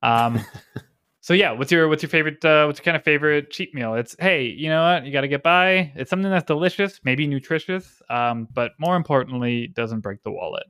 Um, 0.03 0.45
so 1.21 1.35
yeah, 1.35 1.53
what's 1.53 1.73
your 1.73 1.89
what's 1.89 2.03
your 2.03 2.11
favorite 2.11 2.45
uh, 2.45 2.65
what's 2.67 2.79
your 2.81 2.85
kind 2.85 2.97
of 2.97 3.03
favorite 3.03 3.51
cheat 3.51 3.75
meal? 3.75 3.95
It's 3.95 4.15
hey, 4.19 4.45
you 4.45 4.69
know 4.69 4.83
what, 4.83 5.05
you 5.05 5.13
got 5.13 5.23
to 5.23 5.29
get 5.29 5.43
by. 5.43 5.93
It's 5.97 6.11
something 6.11 6.31
that's 6.31 6.47
delicious, 6.47 7.01
maybe 7.05 7.27
nutritious, 7.27 8.03
um, 8.11 8.47
but 8.53 8.73
more 8.79 8.97
importantly, 8.97 9.69
doesn't 9.69 10.01
break 10.01 10.23
the 10.23 10.31
wallet. 10.31 10.65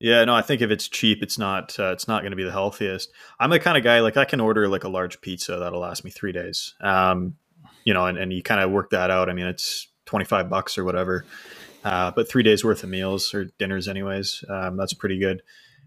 Yeah, 0.00 0.24
no, 0.24 0.34
I 0.34 0.42
think 0.42 0.62
if 0.62 0.70
it's 0.70 0.86
cheap, 0.86 1.22
it's 1.22 1.38
not 1.38 1.78
uh, 1.78 1.90
it's 1.92 2.06
not 2.06 2.22
going 2.22 2.30
to 2.30 2.36
be 2.36 2.44
the 2.44 2.52
healthiest. 2.52 3.10
I'm 3.40 3.50
the 3.50 3.58
kind 3.58 3.76
of 3.76 3.82
guy 3.82 4.00
like 4.00 4.16
I 4.16 4.24
can 4.24 4.40
order 4.40 4.68
like 4.68 4.84
a 4.84 4.88
large 4.88 5.20
pizza 5.20 5.56
that'll 5.56 5.80
last 5.80 6.04
me 6.04 6.10
three 6.10 6.32
days. 6.32 6.74
Um, 6.80 7.36
you 7.84 7.94
know, 7.94 8.06
and, 8.06 8.16
and 8.16 8.32
you 8.32 8.42
kind 8.42 8.60
of 8.60 8.70
work 8.70 8.90
that 8.90 9.10
out. 9.10 9.28
I 9.28 9.32
mean, 9.32 9.46
it's 9.46 9.88
25 10.06 10.48
bucks 10.48 10.78
or 10.78 10.84
whatever, 10.84 11.24
uh, 11.84 12.12
but 12.12 12.28
three 12.28 12.42
days 12.42 12.64
worth 12.64 12.84
of 12.84 12.90
meals 12.90 13.34
or 13.34 13.46
dinners, 13.58 13.88
anyways. 13.88 14.44
Um, 14.48 14.76
that's 14.76 14.92
pretty 14.94 15.18
good. 15.18 15.42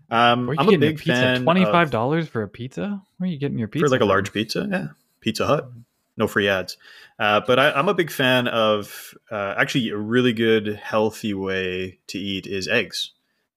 Um, 0.10 0.46
Where 0.46 0.52
are 0.52 0.54
you 0.56 0.60
I'm 0.60 0.68
a 0.68 0.72
getting 0.72 0.82
your 0.82 0.92
big 0.92 0.98
pizza? 0.98 1.22
fan 1.22 1.44
Twenty 1.44 1.64
five 1.64 1.90
dollars 1.90 2.28
for 2.28 2.44
a 2.44 2.50
pizza? 2.50 3.02
Where 3.18 3.30
are 3.30 3.32
you 3.32 3.40
getting 3.40 3.58
your 3.58 3.70
pizza? 3.70 3.86
for 3.86 3.90
like 3.90 4.02
a 4.02 4.06
large 4.06 4.34
pizza. 4.34 4.68
Yeah, 4.70 4.88
Pizza 5.22 5.48
Hut, 5.48 5.72
no 6.18 6.28
free 6.28 6.50
ads. 6.50 6.76
Uh, 7.18 7.40
but 7.48 7.60
I, 7.60 7.72
I'm 7.72 7.88
a 7.88 7.94
big 7.94 8.12
fan 8.12 8.50
of 8.50 9.14
uh, 9.32 9.56
actually 9.58 9.90
a 9.90 9.98
really 9.98 10.34
good 10.34 10.76
healthy 10.76 11.34
way 11.34 12.00
to 12.08 12.20
eat 12.20 12.46
is 12.46 12.68
eggs. 12.68 13.14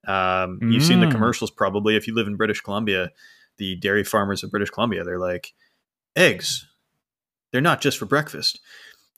Um, 0.07 0.59
You've 0.63 0.83
seen 0.85 1.01
the 1.01 1.07
Mm. 1.07 1.13
commercials 1.13 1.51
probably 1.51 1.97
if 1.97 2.07
you 2.07 2.15
live 2.15 2.27
in 2.27 2.37
British 2.37 2.61
Columbia. 2.61 3.11
The 3.57 3.77
dairy 3.77 4.03
farmers 4.05 4.43
of 4.43 4.51
British 4.51 4.71
Columbia, 4.71 5.05
they're 5.05 5.19
like 5.19 5.55
eggs. 6.17 6.67
They're 7.53 7.61
not 7.61 7.81
just 7.81 7.99
for 7.99 8.07
breakfast. 8.07 8.61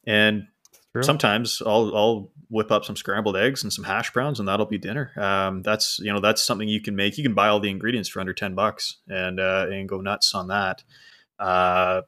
And 0.07 0.49
True. 0.93 1.03
sometimes 1.03 1.63
I'll 1.65 1.97
I'll 1.97 2.31
whip 2.49 2.71
up 2.71 2.85
some 2.85 2.97
scrambled 2.97 3.37
eggs 3.37 3.63
and 3.65 3.73
some 3.73 3.85
hash 3.85 4.13
browns, 4.13 4.39
and 4.39 4.47
that'll 4.49 4.67
be 4.67 4.79
dinner. 4.79 5.11
Um, 5.17 5.63
that's 5.63 5.99
you 6.01 6.13
know 6.13 6.21
that's 6.21 6.43
something 6.43 6.69
you 6.69 6.81
can 6.83 6.95
make. 6.97 7.17
You 7.17 7.25
can 7.25 7.35
buy 7.35 7.49
all 7.49 7.61
the 7.61 7.71
ingredients 7.71 8.09
for 8.09 8.21
under 8.21 8.33
ten 8.35 8.55
bucks 8.55 8.99
and 9.09 9.41
uh, 9.41 9.67
and 9.71 9.89
go 9.89 10.01
nuts 10.01 10.35
on 10.35 10.49
that. 10.49 10.85
Uh, 11.39 12.03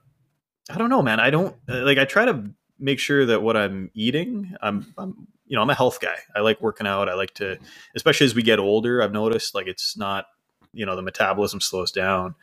I 0.70 0.76
don't 0.78 0.90
know, 0.90 1.02
man. 1.02 1.20
I 1.20 1.30
don't 1.30 1.56
uh, 1.68 1.82
like. 1.82 1.98
I 1.98 2.04
try 2.04 2.26
to 2.26 2.50
make 2.78 2.98
sure 2.98 3.26
that 3.26 3.42
what 3.42 3.56
I'm 3.56 3.90
eating, 3.94 4.54
I'm, 4.62 4.94
I'm 4.96 5.26
you 5.48 5.56
know 5.56 5.62
I'm 5.62 5.70
a 5.70 5.74
health 5.74 6.00
guy. 6.00 6.16
I 6.36 6.40
like 6.40 6.60
working 6.60 6.86
out. 6.86 7.08
I 7.08 7.14
like 7.14 7.34
to, 7.34 7.58
especially 7.96 8.26
as 8.26 8.34
we 8.34 8.42
get 8.42 8.58
older. 8.58 9.02
I've 9.02 9.12
noticed 9.12 9.54
like 9.54 9.66
it's 9.66 9.96
not 9.96 10.26
you 10.72 10.86
know 10.86 10.96
the 10.96 11.02
metabolism 11.02 11.60
slows 11.60 11.90
down. 11.90 12.34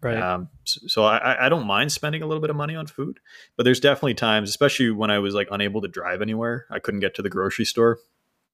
right. 0.00 0.20
Um, 0.20 0.48
so, 0.64 0.80
so 0.86 1.04
I, 1.04 1.46
I 1.46 1.48
don't 1.48 1.66
mind 1.66 1.92
spending 1.92 2.22
a 2.22 2.26
little 2.26 2.40
bit 2.40 2.50
of 2.50 2.56
money 2.56 2.74
on 2.74 2.86
food, 2.86 3.20
but 3.56 3.64
there's 3.64 3.80
definitely 3.80 4.14
times, 4.14 4.48
especially 4.48 4.90
when 4.90 5.10
I 5.10 5.18
was 5.18 5.34
like 5.34 5.48
unable 5.50 5.82
to 5.82 5.88
drive 5.88 6.22
anywhere, 6.22 6.66
I 6.70 6.78
couldn't 6.78 7.00
get 7.00 7.14
to 7.16 7.22
the 7.22 7.30
grocery 7.30 7.64
store. 7.64 7.98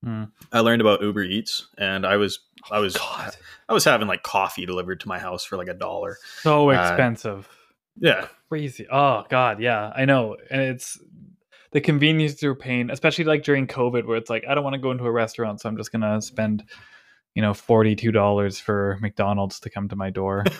Hmm. 0.04 0.24
I 0.50 0.60
learned 0.60 0.80
about 0.80 1.00
Uber 1.00 1.22
Eats, 1.22 1.68
and 1.78 2.04
I 2.04 2.16
was 2.16 2.40
I 2.70 2.80
was 2.80 2.96
God. 2.96 3.36
I 3.68 3.72
was 3.72 3.84
having 3.84 4.08
like 4.08 4.22
coffee 4.22 4.66
delivered 4.66 5.00
to 5.00 5.08
my 5.08 5.18
house 5.18 5.44
for 5.44 5.56
like 5.56 5.68
a 5.68 5.74
dollar. 5.74 6.18
so 6.40 6.70
Uh, 6.70 6.72
expensive. 6.74 7.48
Yeah, 7.98 8.26
Crazy. 8.48 8.86
Oh 8.90 9.24
God, 9.28 9.60
yeah, 9.60 9.92
I 9.94 10.04
know. 10.04 10.36
And 10.50 10.60
it's 10.60 10.98
the 11.72 11.80
convenience 11.80 12.34
through 12.34 12.54
pain, 12.56 12.90
especially 12.90 13.24
like 13.24 13.42
during 13.42 13.66
COVID 13.66 14.06
where 14.06 14.16
it's 14.16 14.30
like, 14.30 14.44
I 14.48 14.54
don't 14.54 14.64
want 14.64 14.74
to 14.74 14.80
go 14.80 14.90
into 14.90 15.04
a 15.04 15.10
restaurant, 15.12 15.60
so 15.60 15.68
I'm 15.68 15.76
just 15.76 15.90
gonna 15.92 16.20
spend, 16.22 16.64
you 17.34 17.42
know, 17.42 17.54
forty 17.54 17.96
two 17.96 18.12
dollars 18.12 18.58
for 18.58 18.98
McDonald's 19.00 19.58
to 19.60 19.70
come 19.70 19.88
to 19.88 19.96
my 19.96 20.10
door. 20.10 20.44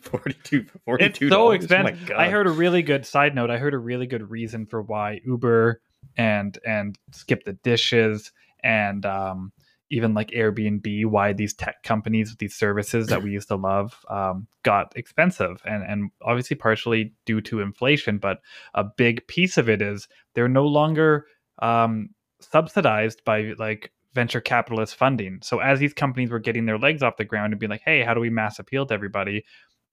42 0.00 0.66
it's 0.98 1.18
$42. 1.18 1.28
so 1.28 1.48
Oh 1.48 1.50
expensive. 1.52 2.08
God. 2.08 2.18
I 2.18 2.30
heard 2.30 2.46
a 2.46 2.50
really 2.50 2.82
good 2.82 3.06
side 3.06 3.34
note. 3.34 3.50
I 3.50 3.58
heard 3.58 3.74
a 3.74 3.78
really 3.78 4.06
good 4.06 4.28
reason 4.28 4.66
for 4.66 4.82
why 4.82 5.20
Uber 5.24 5.80
and 6.16 6.58
and 6.66 6.98
skip 7.12 7.44
the 7.44 7.52
dishes 7.52 8.32
and 8.62 9.06
um, 9.06 9.52
even 9.90 10.14
like 10.14 10.30
Airbnb, 10.30 11.06
why 11.06 11.32
these 11.32 11.54
tech 11.54 11.82
companies 11.82 12.30
with 12.30 12.38
these 12.38 12.54
services 12.54 13.06
that 13.08 13.22
we 13.22 13.30
used 13.30 13.48
to 13.48 13.56
love 13.56 14.04
um, 14.10 14.46
got 14.62 14.92
expensive, 14.96 15.62
and 15.64 15.82
and 15.82 16.10
obviously 16.22 16.56
partially 16.56 17.14
due 17.24 17.40
to 17.42 17.60
inflation, 17.60 18.18
but 18.18 18.40
a 18.74 18.84
big 18.84 19.26
piece 19.26 19.56
of 19.56 19.68
it 19.68 19.80
is 19.80 20.08
they're 20.34 20.48
no 20.48 20.66
longer 20.66 21.26
um, 21.60 22.10
subsidized 22.40 23.24
by 23.24 23.54
like 23.58 23.92
venture 24.14 24.40
capitalist 24.40 24.96
funding. 24.96 25.38
So 25.42 25.60
as 25.60 25.78
these 25.78 25.94
companies 25.94 26.30
were 26.30 26.38
getting 26.38 26.66
their 26.66 26.78
legs 26.78 27.02
off 27.02 27.16
the 27.16 27.24
ground 27.24 27.52
and 27.52 27.60
being 27.60 27.70
like, 27.70 27.82
hey, 27.84 28.02
how 28.02 28.14
do 28.14 28.20
we 28.20 28.30
mass 28.30 28.58
appeal 28.58 28.86
to 28.86 28.94
everybody? 28.94 29.44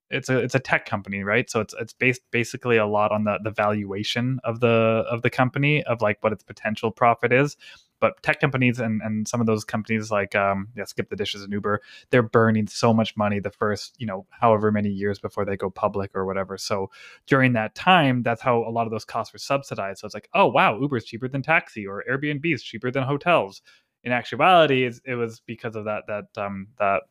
It's 0.09 0.29
a 0.29 0.37
it's 0.39 0.55
a 0.55 0.59
tech 0.59 0.85
company, 0.85 1.23
right? 1.23 1.49
So 1.49 1.61
it's 1.61 1.73
it's 1.79 1.93
based 1.93 2.21
basically 2.31 2.77
a 2.77 2.85
lot 2.85 3.11
on 3.11 3.23
the 3.23 3.39
the 3.43 3.51
valuation 3.51 4.39
of 4.43 4.59
the 4.59 5.03
of 5.09 5.21
the 5.23 5.29
company 5.29 5.83
of 5.83 6.01
like 6.01 6.17
what 6.21 6.33
its 6.33 6.43
potential 6.43 6.91
profit 6.91 7.31
is. 7.31 7.57
But 7.99 8.21
tech 8.23 8.39
companies 8.39 8.79
and 8.79 9.01
and 9.01 9.27
some 9.27 9.39
of 9.41 9.47
those 9.47 9.63
companies 9.63 10.11
like 10.11 10.35
um 10.35 10.67
yeah, 10.75 10.85
skip 10.85 11.09
the 11.09 11.15
dishes 11.15 11.43
and 11.43 11.53
Uber, 11.53 11.81
they're 12.09 12.23
burning 12.23 12.67
so 12.67 12.93
much 12.93 13.15
money 13.17 13.39
the 13.39 13.51
first 13.51 13.95
you 13.97 14.05
know 14.07 14.25
however 14.29 14.71
many 14.71 14.89
years 14.89 15.19
before 15.19 15.45
they 15.45 15.57
go 15.57 15.69
public 15.69 16.11
or 16.15 16.25
whatever. 16.25 16.57
So 16.57 16.89
during 17.27 17.53
that 17.53 17.75
time, 17.75 18.23
that's 18.23 18.41
how 18.41 18.57
a 18.59 18.71
lot 18.71 18.85
of 18.85 18.91
those 18.91 19.05
costs 19.05 19.33
were 19.33 19.39
subsidized. 19.39 19.99
So 19.99 20.05
it's 20.05 20.13
like, 20.15 20.29
oh 20.33 20.47
wow, 20.47 20.79
Uber's 20.79 21.05
cheaper 21.05 21.27
than 21.27 21.41
taxi 21.41 21.85
or 21.87 22.03
Airbnb 22.09 22.53
is 22.53 22.63
cheaper 22.63 22.91
than 22.91 23.03
hotels. 23.03 23.61
In 24.03 24.11
actuality, 24.11 24.89
it 25.05 25.15
was 25.15 25.39
because 25.39 25.75
of 25.75 25.85
that 25.85 26.03
that 26.07 26.25
um 26.37 26.67
that 26.79 27.03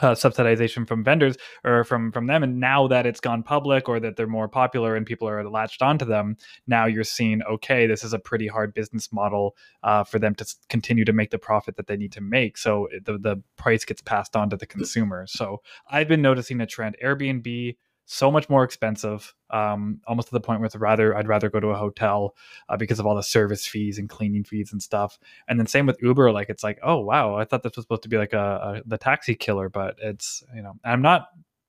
uh, 0.00 0.12
subsidization 0.12 0.86
from 0.86 1.04
vendors 1.04 1.36
or 1.64 1.84
from 1.84 2.12
from 2.12 2.26
them. 2.26 2.42
And 2.42 2.60
now 2.60 2.88
that 2.88 3.06
it's 3.06 3.20
gone 3.20 3.42
public 3.42 3.88
or 3.88 4.00
that 4.00 4.16
they're 4.16 4.26
more 4.26 4.48
popular 4.48 4.96
and 4.96 5.06
people 5.06 5.28
are 5.28 5.48
latched 5.48 5.82
onto 5.82 6.04
them 6.04 6.36
now 6.66 6.86
you're 6.86 7.04
seeing 7.04 7.42
okay 7.42 7.86
this 7.86 8.04
is 8.04 8.12
a 8.12 8.18
pretty 8.18 8.46
hard 8.46 8.74
business 8.74 9.12
model 9.12 9.56
uh, 9.82 10.04
for 10.04 10.18
them 10.18 10.34
to 10.34 10.46
continue 10.68 11.04
to 11.04 11.12
make 11.12 11.30
the 11.30 11.38
profit 11.38 11.76
that 11.76 11.86
they 11.86 11.96
need 11.96 12.12
to 12.12 12.20
make. 12.20 12.56
So 12.58 12.88
the, 13.04 13.18
the 13.18 13.42
price 13.56 13.84
gets 13.84 14.02
passed 14.02 14.36
on 14.36 14.50
to 14.50 14.56
the 14.56 14.66
consumer. 14.66 15.26
So 15.26 15.62
i've 15.90 16.08
been 16.08 16.22
noticing 16.22 16.60
a 16.60 16.66
trend. 16.66 16.96
Airbnb 17.02 17.76
so 18.06 18.30
much 18.30 18.48
more 18.48 18.64
expensive 18.64 19.34
um, 19.50 20.00
almost 20.06 20.28
to 20.28 20.34
the 20.34 20.40
point 20.40 20.60
where 20.60 20.66
it's 20.66 20.76
rather 20.76 21.16
i'd 21.16 21.28
rather 21.28 21.48
go 21.48 21.60
to 21.60 21.68
a 21.68 21.76
hotel 21.76 22.34
uh, 22.68 22.76
because 22.76 22.98
of 22.98 23.06
all 23.06 23.14
the 23.14 23.22
service 23.22 23.66
fees 23.66 23.98
and 23.98 24.08
cleaning 24.08 24.44
fees 24.44 24.72
and 24.72 24.82
stuff 24.82 25.18
and 25.48 25.58
then 25.58 25.66
same 25.66 25.86
with 25.86 26.00
uber 26.02 26.32
like 26.32 26.48
it's 26.48 26.62
like 26.62 26.78
oh 26.82 26.98
wow 26.98 27.36
i 27.36 27.44
thought 27.44 27.62
this 27.62 27.76
was 27.76 27.84
supposed 27.84 28.02
to 28.02 28.08
be 28.08 28.18
like 28.18 28.32
a, 28.32 28.82
a 28.84 28.88
the 28.88 28.98
taxi 28.98 29.34
killer 29.34 29.68
but 29.68 29.96
it's 30.02 30.42
you 30.54 30.62
know 30.62 30.74
i'm 30.84 31.02
not 31.02 31.28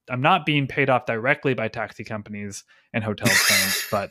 i'm 0.10 0.21
not 0.21 0.45
being 0.45 0.67
paid 0.67 0.89
off 0.89 1.06
directly 1.06 1.54
by 1.54 1.67
taxi 1.67 2.04
companies 2.04 2.63
and 2.93 3.04
hotel 3.04 3.28
chains 3.28 3.88
but 3.91 4.10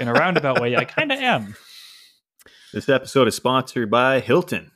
in 0.00 0.08
a 0.08 0.12
roundabout 0.12 0.60
way 0.60 0.76
i 0.76 0.84
kind 0.84 1.12
of 1.12 1.18
am 1.18 1.54
This 2.72 2.88
episode 2.88 3.28
is 3.28 3.34
sponsored 3.34 3.90
by 3.90 4.20
Hilton. 4.20 4.70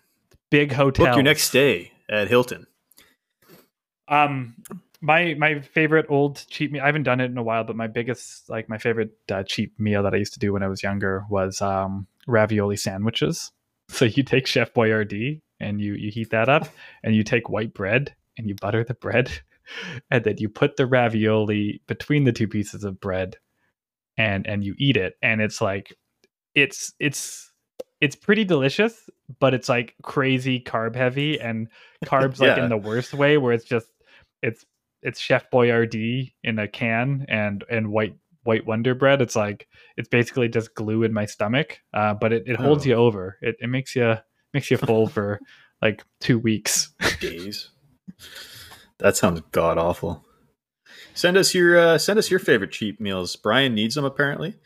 big 0.51 0.73
hotel 0.73 1.07
Book 1.07 1.15
your 1.17 1.23
next 1.23 1.43
stay 1.45 1.93
at 2.09 2.29
Hilton. 2.29 2.67
Um, 4.09 4.55
my 5.01 5.35
my 5.35 5.61
favorite 5.61 6.07
old 6.09 6.45
cheap 6.49 6.73
meal. 6.73 6.83
I 6.83 6.87
haven't 6.87 7.05
done 7.05 7.21
it 7.21 7.31
in 7.31 7.39
a 7.39 7.43
while, 7.43 7.65
but 7.65 7.77
my 7.77 7.87
biggest 7.87 8.49
like 8.51 8.69
my 8.69 8.79
favorite 8.79 9.13
uh, 9.31 9.43
cheap 9.43 9.79
meal 9.79 10.03
that 10.03 10.15
I 10.15 10.19
used 10.19 10.35
to 10.35 10.39
do 10.39 10.53
when 10.53 10.63
I 10.63 10.69
was 10.69 10.83
younger 10.83 11.25
was 11.31 11.63
um 11.63 12.07
ravioli 12.27 12.77
sandwiches. 12.77 13.53
So 13.93 14.05
you 14.05 14.23
take 14.23 14.47
Chef 14.47 14.73
Boyardee 14.73 15.41
and 15.59 15.81
you 15.81 15.95
you 15.95 16.13
heat 16.13 16.31
that 16.31 16.49
up, 16.49 16.69
and 17.03 17.13
you 17.13 17.25
take 17.25 17.49
white 17.49 17.75
bread 17.75 18.15
and 18.39 18.49
you 18.49 18.55
butter 18.55 18.85
the 18.85 18.95
bread, 18.95 19.33
and 20.13 20.23
then 20.23 20.37
you 20.39 20.49
put 20.49 20.77
the 20.77 20.87
ravioli 20.87 21.83
between 21.89 22.23
the 22.23 22.31
two 22.31 22.47
pieces 22.47 22.85
of 22.85 23.01
bread, 23.01 23.37
and 24.17 24.47
and 24.47 24.63
you 24.63 24.77
eat 24.79 24.97
it, 24.97 25.15
and 25.23 25.41
it's 25.41 25.61
like, 25.61 25.93
it's 26.55 26.93
it's 27.01 27.51
it's 28.01 28.15
pretty 28.15 28.45
delicious, 28.45 29.11
but 29.41 29.55
it's 29.55 29.69
like 29.69 29.97
crazy 30.05 30.61
carb 30.61 30.95
heavy 30.95 31.41
and 31.41 31.67
carbs 32.05 32.39
like 32.39 32.59
in 32.59 32.69
the 32.69 32.77
worst 32.77 33.13
way, 33.13 33.39
where 33.39 33.53
it's 33.53 33.65
just 33.65 33.89
it's 34.41 34.65
it's 35.03 35.19
Chef 35.21 35.51
Boyardee 35.51 36.33
in 36.43 36.59
a 36.59 36.69
can 36.69 37.25
and 37.29 37.65
and 37.71 37.91
white 37.91 38.15
white 38.45 38.67
Wonder 38.67 38.95
Bread. 38.95 39.21
It's 39.23 39.37
like 39.37 39.67
it's 39.97 40.09
basically 40.09 40.49
just 40.49 40.75
glue 40.75 41.03
in 41.03 41.13
my 41.13 41.27
stomach, 41.27 41.79
uh, 41.95 42.15
but 42.15 42.33
it, 42.33 42.45
it 42.47 42.57
holds 42.57 42.85
Oh. 42.87 42.89
you 42.89 42.95
over. 42.95 43.39
It 43.43 43.57
it 43.61 43.69
makes 43.69 43.95
you 43.97 44.17
makes 44.55 44.71
you 44.71 44.77
full 44.77 45.07
for 45.09 45.41
like 45.83 46.05
two 46.21 46.39
weeks. 46.39 46.93
Days. 47.21 47.71
That 48.99 49.17
sounds 49.17 49.41
god 49.53 49.79
awful. 49.79 50.25
Send 51.15 51.37
us 51.37 51.55
your 51.55 51.79
uh, 51.79 51.99
send 51.99 52.19
us 52.19 52.31
your 52.31 52.41
favorite 52.41 52.73
cheap 52.73 53.01
meals. 53.01 53.37
Brian 53.37 53.75
needs 53.75 53.95
them 53.95 54.05
apparently. 54.05 54.57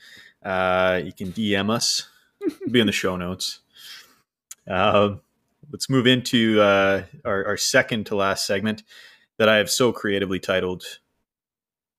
Uh, 0.44 1.00
you 1.04 1.12
can 1.12 1.32
DM 1.32 1.70
us. 1.70 2.08
It'll 2.44 2.70
be 2.70 2.80
in 2.80 2.86
the 2.86 2.92
show 2.92 3.16
notes. 3.16 3.60
Um, 4.68 5.20
let's 5.72 5.88
move 5.88 6.06
into 6.06 6.60
uh, 6.60 7.04
our, 7.24 7.46
our 7.46 7.56
second 7.56 8.06
to 8.06 8.16
last 8.16 8.46
segment 8.46 8.82
that 9.38 9.48
I 9.48 9.56
have 9.56 9.70
so 9.70 9.92
creatively 9.92 10.38
titled 10.38 10.84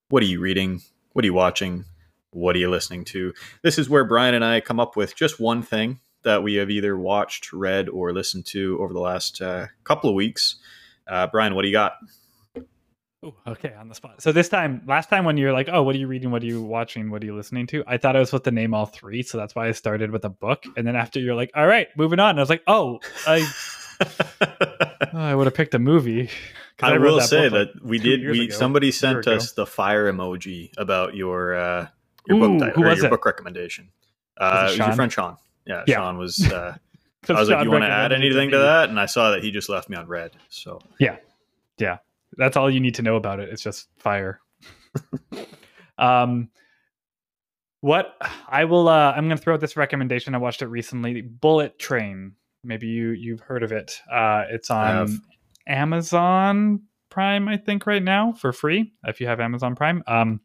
"What 0.09 0.23
are 0.23 0.27
you 0.27 0.39
reading? 0.39 0.81
What 1.13 1.23
are 1.23 1.27
you 1.27 1.33
watching? 1.33 1.85
What 2.31 2.55
are 2.55 2.59
you 2.59 2.69
listening 2.69 3.05
to?" 3.05 3.33
This 3.63 3.77
is 3.77 3.89
where 3.89 4.05
Brian 4.05 4.35
and 4.35 4.45
I 4.45 4.61
come 4.61 4.79
up 4.79 4.95
with 4.95 5.15
just 5.15 5.39
one 5.39 5.61
thing 5.61 5.99
that 6.23 6.43
we 6.43 6.55
have 6.55 6.69
either 6.69 6.97
watched, 6.97 7.53
read, 7.53 7.87
or 7.87 8.11
listened 8.11 8.45
to 8.47 8.77
over 8.81 8.93
the 8.93 8.99
last 8.99 9.41
uh, 9.41 9.67
couple 9.83 10.09
of 10.09 10.15
weeks. 10.15 10.55
Uh, 11.07 11.27
Brian, 11.27 11.53
what 11.55 11.61
do 11.61 11.67
you 11.67 11.73
got? 11.73 11.93
Oh, 13.23 13.33
okay, 13.47 13.73
on 13.73 13.89
the 13.89 13.95
spot. 13.95 14.21
So 14.21 14.31
this 14.31 14.49
time, 14.49 14.83
last 14.87 15.09
time 15.09 15.25
when 15.25 15.37
you 15.37 15.47
were 15.47 15.51
like, 15.51 15.67
"Oh, 15.71 15.81
what 15.81 15.95
are 15.95 15.97
you 15.97 16.07
reading? 16.07 16.29
What 16.29 16.43
are 16.43 16.47
you 16.47 16.61
watching? 16.61 17.09
What 17.09 17.23
are 17.23 17.25
you 17.25 17.35
listening 17.35 17.65
to?" 17.67 17.83
I 17.87 17.97
thought 17.97 18.15
I 18.15 18.19
was 18.19 18.29
supposed 18.29 18.43
to 18.45 18.51
name 18.51 18.73
all 18.73 18.85
three, 18.85 19.23
so 19.23 19.37
that's 19.37 19.55
why 19.55 19.67
I 19.67 19.71
started 19.71 20.11
with 20.11 20.25
a 20.25 20.29
book. 20.29 20.63
And 20.77 20.85
then 20.85 20.95
after 20.95 21.19
you're 21.19 21.35
like, 21.35 21.51
"All 21.55 21.65
right, 21.65 21.87
moving 21.97 22.19
on," 22.19 22.31
and 22.31 22.39
I 22.39 22.41
was 22.43 22.49
like, 22.49 22.63
"Oh, 22.67 22.99
I 23.25 23.47
I 25.13 25.33
would 25.35 25.47
have 25.47 25.53
picked 25.53 25.73
a 25.73 25.79
movie. 25.79 26.29
I, 26.81 26.91
read 26.93 27.01
will 27.01 27.17
that 27.17 27.29
say 27.29 27.47
that 27.47 27.83
we 27.83 27.99
did. 27.99 28.27
We 28.27 28.45
ago, 28.45 28.53
somebody 28.53 28.91
sent 28.91 29.27
us 29.27 29.53
the 29.53 29.65
fire 29.65 30.11
emoji 30.11 30.71
about 30.77 31.15
your 31.15 31.55
uh, 31.55 31.87
your 32.27 32.37
Ooh, 32.37 32.39
book 32.41 32.59
title, 32.59 32.83
who 32.83 32.89
was 32.89 32.97
your 32.97 33.07
it? 33.07 33.09
book 33.09 33.25
recommendation. 33.25 33.89
Uh, 34.37 34.63
Was 34.65 34.71
it 34.71 34.75
it 34.75 34.79
was 34.79 34.87
your 34.87 34.95
friend 34.95 35.11
Sean. 35.11 35.37
Yeah, 35.65 35.83
Yeah. 35.87 35.95
Sean 35.95 36.17
was. 36.17 36.51
Uh, 36.51 36.77
I 37.29 37.33
was 37.33 37.49
like, 37.49 37.63
"You 37.63 37.71
want 37.71 37.83
to 37.83 37.89
add 37.89 38.11
anything 38.11 38.51
to 38.51 38.57
that?" 38.59 38.89
And 38.89 38.99
I 38.99 39.05
saw 39.07 39.31
that 39.31 39.43
he 39.43 39.51
just 39.51 39.69
left 39.69 39.89
me 39.89 39.95
on 39.97 40.07
red. 40.07 40.31
So 40.49 40.79
yeah, 40.99 41.17
yeah, 41.77 41.97
That's 42.37 42.57
all 42.57 42.69
you 42.69 42.79
need 42.79 42.95
to 42.95 43.01
know 43.01 43.15
about 43.15 43.39
it. 43.39 43.49
It's 43.49 43.63
just 43.63 43.87
fire. 43.97 44.41
um, 45.97 46.49
what 47.81 48.15
I 48.47 48.65
will, 48.65 48.87
uh, 48.87 49.11
I'm 49.11 49.27
going 49.27 49.37
to 49.37 49.43
throw 49.43 49.53
out 49.53 49.59
this 49.59 49.77
recommendation. 49.77 50.35
I 50.35 50.39
watched 50.39 50.61
it 50.61 50.67
recently. 50.67 51.21
Bullet 51.21 51.77
Train. 51.79 52.33
Maybe 52.65 52.87
you 52.87 53.11
you've 53.11 53.41
heard 53.41 53.63
of 53.63 53.71
it. 53.71 54.01
Uh, 54.11 54.43
it's 54.49 54.69
on. 54.69 55.21
Amazon 55.67 56.81
Prime, 57.09 57.47
I 57.47 57.57
think, 57.57 57.87
right 57.87 58.03
now 58.03 58.33
for 58.33 58.51
free. 58.51 58.93
If 59.05 59.19
you 59.19 59.27
have 59.27 59.39
Amazon 59.39 59.75
Prime, 59.75 60.03
um, 60.07 60.41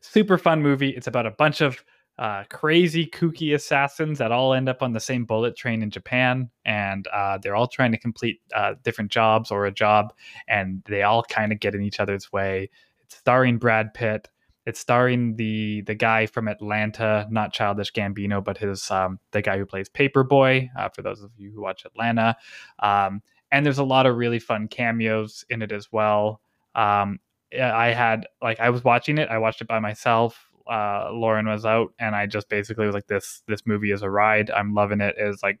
super 0.00 0.38
fun 0.38 0.62
movie. 0.62 0.90
It's 0.90 1.06
about 1.06 1.26
a 1.26 1.30
bunch 1.30 1.60
of 1.60 1.84
uh, 2.18 2.44
crazy, 2.50 3.06
kooky 3.06 3.54
assassins 3.54 4.18
that 4.18 4.32
all 4.32 4.54
end 4.54 4.68
up 4.68 4.82
on 4.82 4.92
the 4.92 5.00
same 5.00 5.24
bullet 5.24 5.56
train 5.56 5.82
in 5.82 5.90
Japan, 5.90 6.50
and 6.64 7.06
uh, 7.08 7.38
they're 7.38 7.56
all 7.56 7.66
trying 7.66 7.92
to 7.92 7.98
complete 7.98 8.40
uh, 8.54 8.74
different 8.82 9.10
jobs 9.10 9.50
or 9.50 9.66
a 9.66 9.72
job, 9.72 10.12
and 10.48 10.82
they 10.86 11.02
all 11.02 11.22
kind 11.24 11.52
of 11.52 11.60
get 11.60 11.74
in 11.74 11.82
each 11.82 12.00
other's 12.00 12.32
way. 12.32 12.70
It's 13.02 13.16
starring 13.16 13.58
Brad 13.58 13.94
Pitt. 13.94 14.28
It's 14.66 14.80
starring 14.80 15.36
the 15.36 15.82
the 15.82 15.94
guy 15.94 16.26
from 16.26 16.48
Atlanta, 16.48 17.26
not 17.30 17.52
Childish 17.52 17.92
Gambino, 17.92 18.42
but 18.42 18.58
his 18.58 18.90
um, 18.90 19.18
the 19.32 19.42
guy 19.42 19.58
who 19.58 19.66
plays 19.66 19.88
Paper 19.88 20.24
Boi. 20.24 20.70
Uh, 20.76 20.88
for 20.88 21.02
those 21.02 21.22
of 21.22 21.30
you 21.36 21.52
who 21.52 21.60
watch 21.60 21.84
Atlanta, 21.84 22.36
um, 22.78 23.22
and 23.52 23.64
there's 23.64 23.78
a 23.78 23.84
lot 23.84 24.06
of 24.06 24.16
really 24.16 24.38
fun 24.38 24.68
cameos 24.68 25.44
in 25.50 25.62
it 25.62 25.70
as 25.70 25.92
well. 25.92 26.40
Um, 26.74 27.20
I 27.60 27.88
had 27.88 28.26
like 28.42 28.58
I 28.58 28.70
was 28.70 28.82
watching 28.82 29.18
it. 29.18 29.28
I 29.28 29.38
watched 29.38 29.60
it 29.60 29.68
by 29.68 29.80
myself. 29.80 30.48
Uh, 30.66 31.10
Lauren 31.12 31.46
was 31.46 31.66
out, 31.66 31.92
and 31.98 32.16
I 32.16 32.26
just 32.26 32.48
basically 32.48 32.86
was 32.86 32.94
like, 32.94 33.06
"This 33.06 33.42
this 33.46 33.66
movie 33.66 33.90
is 33.90 34.02
a 34.02 34.10
ride. 34.10 34.50
I'm 34.50 34.74
loving 34.74 35.00
it." 35.00 35.16
Is 35.18 35.42
like 35.42 35.58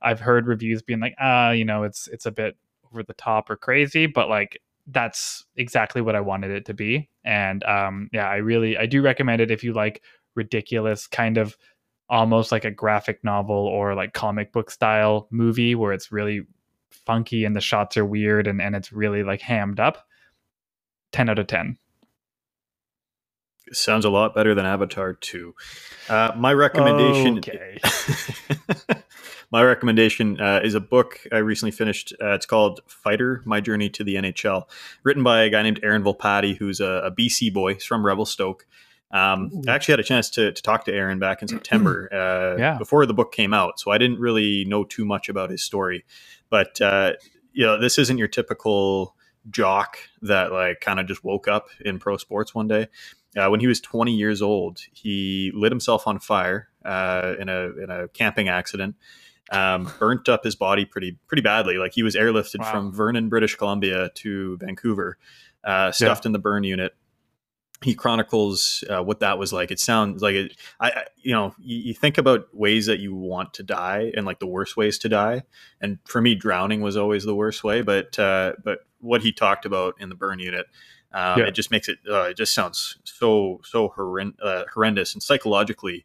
I've 0.00 0.20
heard 0.20 0.46
reviews 0.46 0.82
being 0.82 1.00
like, 1.00 1.14
"Ah, 1.20 1.50
you 1.50 1.64
know, 1.64 1.84
it's 1.84 2.08
it's 2.08 2.26
a 2.26 2.32
bit 2.32 2.56
over 2.90 3.02
the 3.02 3.14
top 3.14 3.50
or 3.50 3.56
crazy," 3.56 4.06
but 4.06 4.28
like 4.28 4.58
that's 4.86 5.44
exactly 5.56 6.02
what 6.02 6.16
I 6.16 6.20
wanted 6.20 6.50
it 6.50 6.66
to 6.66 6.74
be. 6.74 7.08
And 7.24 7.62
um, 7.64 8.08
yeah, 8.12 8.28
I 8.28 8.36
really 8.36 8.76
I 8.76 8.86
do 8.86 9.02
recommend 9.02 9.40
it 9.40 9.50
if 9.50 9.62
you 9.62 9.72
like 9.72 10.02
ridiculous 10.34 11.06
kind 11.06 11.38
of 11.38 11.56
almost 12.08 12.52
like 12.52 12.64
a 12.64 12.70
graphic 12.70 13.22
novel 13.24 13.56
or 13.56 13.94
like 13.94 14.12
comic 14.12 14.52
book 14.52 14.70
style 14.70 15.28
movie 15.30 15.74
where 15.74 15.92
it's 15.92 16.12
really 16.12 16.42
funky 16.90 17.44
and 17.44 17.56
the 17.56 17.60
shots 17.60 17.96
are 17.96 18.04
weird 18.04 18.46
and, 18.46 18.60
and 18.60 18.76
it's 18.76 18.92
really 18.92 19.22
like 19.22 19.40
hammed 19.40 19.80
up 19.80 20.06
10 21.12 21.30
out 21.30 21.38
of 21.38 21.46
10 21.46 21.78
sounds 23.72 24.04
a 24.04 24.10
lot 24.10 24.34
better 24.34 24.54
than 24.54 24.66
avatar 24.66 25.14
2 25.14 25.54
uh, 26.10 26.32
my 26.36 26.52
recommendation 26.52 27.38
okay. 27.38 27.78
my 29.52 29.62
recommendation 29.62 30.40
uh, 30.40 30.60
is 30.64 30.74
a 30.74 30.80
book 30.80 31.20
i 31.32 31.36
recently 31.38 31.70
finished 31.70 32.12
uh, 32.22 32.32
it's 32.32 32.46
called 32.46 32.80
fighter 32.86 33.42
my 33.44 33.60
journey 33.60 33.88
to 33.88 34.02
the 34.02 34.16
nhl 34.16 34.64
written 35.04 35.22
by 35.22 35.42
a 35.42 35.50
guy 35.50 35.62
named 35.62 35.78
aaron 35.82 36.02
volpatti 36.02 36.56
who's 36.56 36.80
a, 36.80 37.02
a 37.04 37.10
bc 37.10 37.52
boy 37.52 37.74
he's 37.74 37.84
from 37.84 38.04
revelstoke 38.04 38.66
um, 39.12 39.50
I 39.68 39.74
actually 39.74 39.92
had 39.92 40.00
a 40.00 40.04
chance 40.04 40.30
to, 40.30 40.52
to 40.52 40.62
talk 40.62 40.86
to 40.86 40.92
Aaron 40.92 41.18
back 41.18 41.42
in 41.42 41.48
September 41.48 42.08
uh, 42.12 42.58
Yeah. 42.58 42.78
before 42.78 43.04
the 43.04 43.12
book 43.12 43.30
came 43.30 43.52
out, 43.52 43.78
so 43.78 43.90
I 43.90 43.98
didn't 43.98 44.18
really 44.18 44.64
know 44.64 44.84
too 44.84 45.04
much 45.04 45.28
about 45.28 45.50
his 45.50 45.62
story. 45.62 46.06
But 46.48 46.80
uh, 46.80 47.12
you 47.52 47.66
know, 47.66 47.78
this 47.78 47.98
isn't 47.98 48.16
your 48.16 48.28
typical 48.28 49.14
jock 49.50 49.98
that 50.22 50.50
like 50.50 50.80
kind 50.80 50.98
of 50.98 51.06
just 51.06 51.24
woke 51.24 51.46
up 51.46 51.66
in 51.84 51.98
pro 51.98 52.16
sports 52.16 52.54
one 52.54 52.68
day. 52.68 52.88
Uh, 53.36 53.48
when 53.48 53.60
he 53.60 53.66
was 53.66 53.82
20 53.82 54.14
years 54.14 54.40
old, 54.40 54.80
he 54.92 55.50
lit 55.54 55.72
himself 55.72 56.06
on 56.06 56.18
fire 56.18 56.68
uh, 56.84 57.34
in 57.38 57.50
a 57.50 57.70
in 57.82 57.90
a 57.90 58.08
camping 58.08 58.48
accident. 58.48 58.94
Um, 59.52 59.92
burnt 59.98 60.28
up 60.28 60.44
his 60.44 60.56
body 60.56 60.84
pretty 60.84 61.18
pretty 61.28 61.42
badly. 61.42 61.76
Like 61.76 61.92
he 61.92 62.02
was 62.02 62.16
airlifted 62.16 62.60
Wow. 62.60 62.72
from 62.72 62.92
Vernon, 62.92 63.28
British 63.28 63.54
Columbia, 63.56 64.10
to 64.16 64.56
Vancouver, 64.56 65.18
uh, 65.62 65.92
stuffed 65.92 66.24
in 66.26 66.32
the 66.32 66.38
burn 66.38 66.64
unit 66.64 66.94
he 67.84 67.94
chronicles 67.96 68.84
uh, 68.88 69.02
what 69.02 69.18
that 69.20 69.38
was 69.38 69.52
like. 69.52 69.72
It 69.72 69.80
sounds 69.80 70.22
like 70.22 70.34
it. 70.36 70.56
I, 70.78 70.90
I 70.90 71.04
you 71.16 71.32
know, 71.32 71.52
you, 71.58 71.78
you 71.78 71.94
think 71.94 72.16
about 72.16 72.46
ways 72.54 72.86
that 72.86 73.00
you 73.00 73.12
want 73.12 73.54
to 73.54 73.64
die 73.64 74.12
and 74.16 74.24
like 74.24 74.38
the 74.38 74.46
worst 74.46 74.76
ways 74.76 74.98
to 74.98 75.08
die. 75.08 75.42
And 75.80 75.98
for 76.04 76.20
me, 76.22 76.36
drowning 76.36 76.80
was 76.80 76.96
always 76.96 77.24
the 77.24 77.34
worst 77.34 77.64
way. 77.64 77.82
But 77.82 78.16
uh, 78.20 78.52
but 78.62 78.86
what 79.00 79.22
he 79.22 79.32
talked 79.32 79.66
about 79.66 79.96
in 79.98 80.10
the 80.10 80.14
burn 80.14 80.38
unit, 80.38 80.66
um, 81.12 81.40
Yeah. 81.40 81.46
it 81.46 81.56
just 81.56 81.72
makes 81.72 81.88
it. 81.88 81.98
Uh, 82.08 82.22
it 82.30 82.36
just 82.36 82.54
sounds 82.54 82.98
so 83.02 83.60
so 83.64 83.88
horrend- 83.88 84.40
uh, 84.40 84.64
horrendous 84.72 85.12
and 85.14 85.20
psychologically 85.22 86.04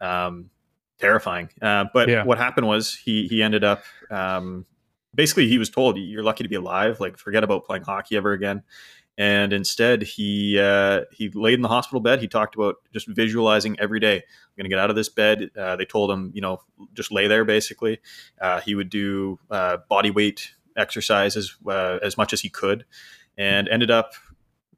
um, 0.00 0.50
terrifying. 0.98 1.48
Uh, 1.60 1.84
but 1.92 2.08
Yeah. 2.08 2.24
what 2.24 2.38
happened 2.38 2.66
was 2.66 2.94
he 2.94 3.26
he 3.28 3.42
ended 3.42 3.64
up. 3.64 3.82
Um, 4.10 4.66
basically, 5.14 5.48
he 5.48 5.58
was 5.58 5.70
told, 5.70 5.98
"You're 5.98 6.22
lucky 6.22 6.42
to 6.42 6.48
be 6.48 6.56
alive. 6.56 7.00
Like, 7.00 7.18
forget 7.18 7.44
about 7.44 7.64
playing 7.64 7.84
hockey 7.84 8.16
ever 8.16 8.32
again." 8.32 8.62
and 9.18 9.52
instead 9.52 10.02
he 10.02 10.58
uh, 10.58 11.02
he 11.10 11.30
laid 11.30 11.54
in 11.54 11.62
the 11.62 11.68
hospital 11.68 12.00
bed. 12.00 12.20
He 12.20 12.28
talked 12.28 12.54
about 12.54 12.76
just 12.92 13.08
visualizing 13.08 13.78
every 13.80 13.98
day. 14.00 14.16
I'm 14.16 14.22
going 14.58 14.64
to 14.64 14.68
get 14.68 14.78
out 14.78 14.90
of 14.90 14.96
this 14.96 15.08
bed. 15.08 15.50
Uh, 15.56 15.76
they 15.76 15.86
told 15.86 16.10
him, 16.10 16.30
you 16.34 16.40
know, 16.42 16.60
just 16.92 17.10
lay 17.10 17.26
there. 17.26 17.44
Basically, 17.44 17.98
uh, 18.40 18.60
he 18.60 18.74
would 18.74 18.90
do 18.90 19.38
uh, 19.50 19.78
body 19.88 20.10
weight 20.10 20.52
exercises 20.76 21.56
uh, 21.66 21.98
as 22.02 22.18
much 22.18 22.32
as 22.34 22.42
he 22.42 22.50
could, 22.50 22.84
and 23.38 23.68
ended 23.68 23.90
up 23.90 24.12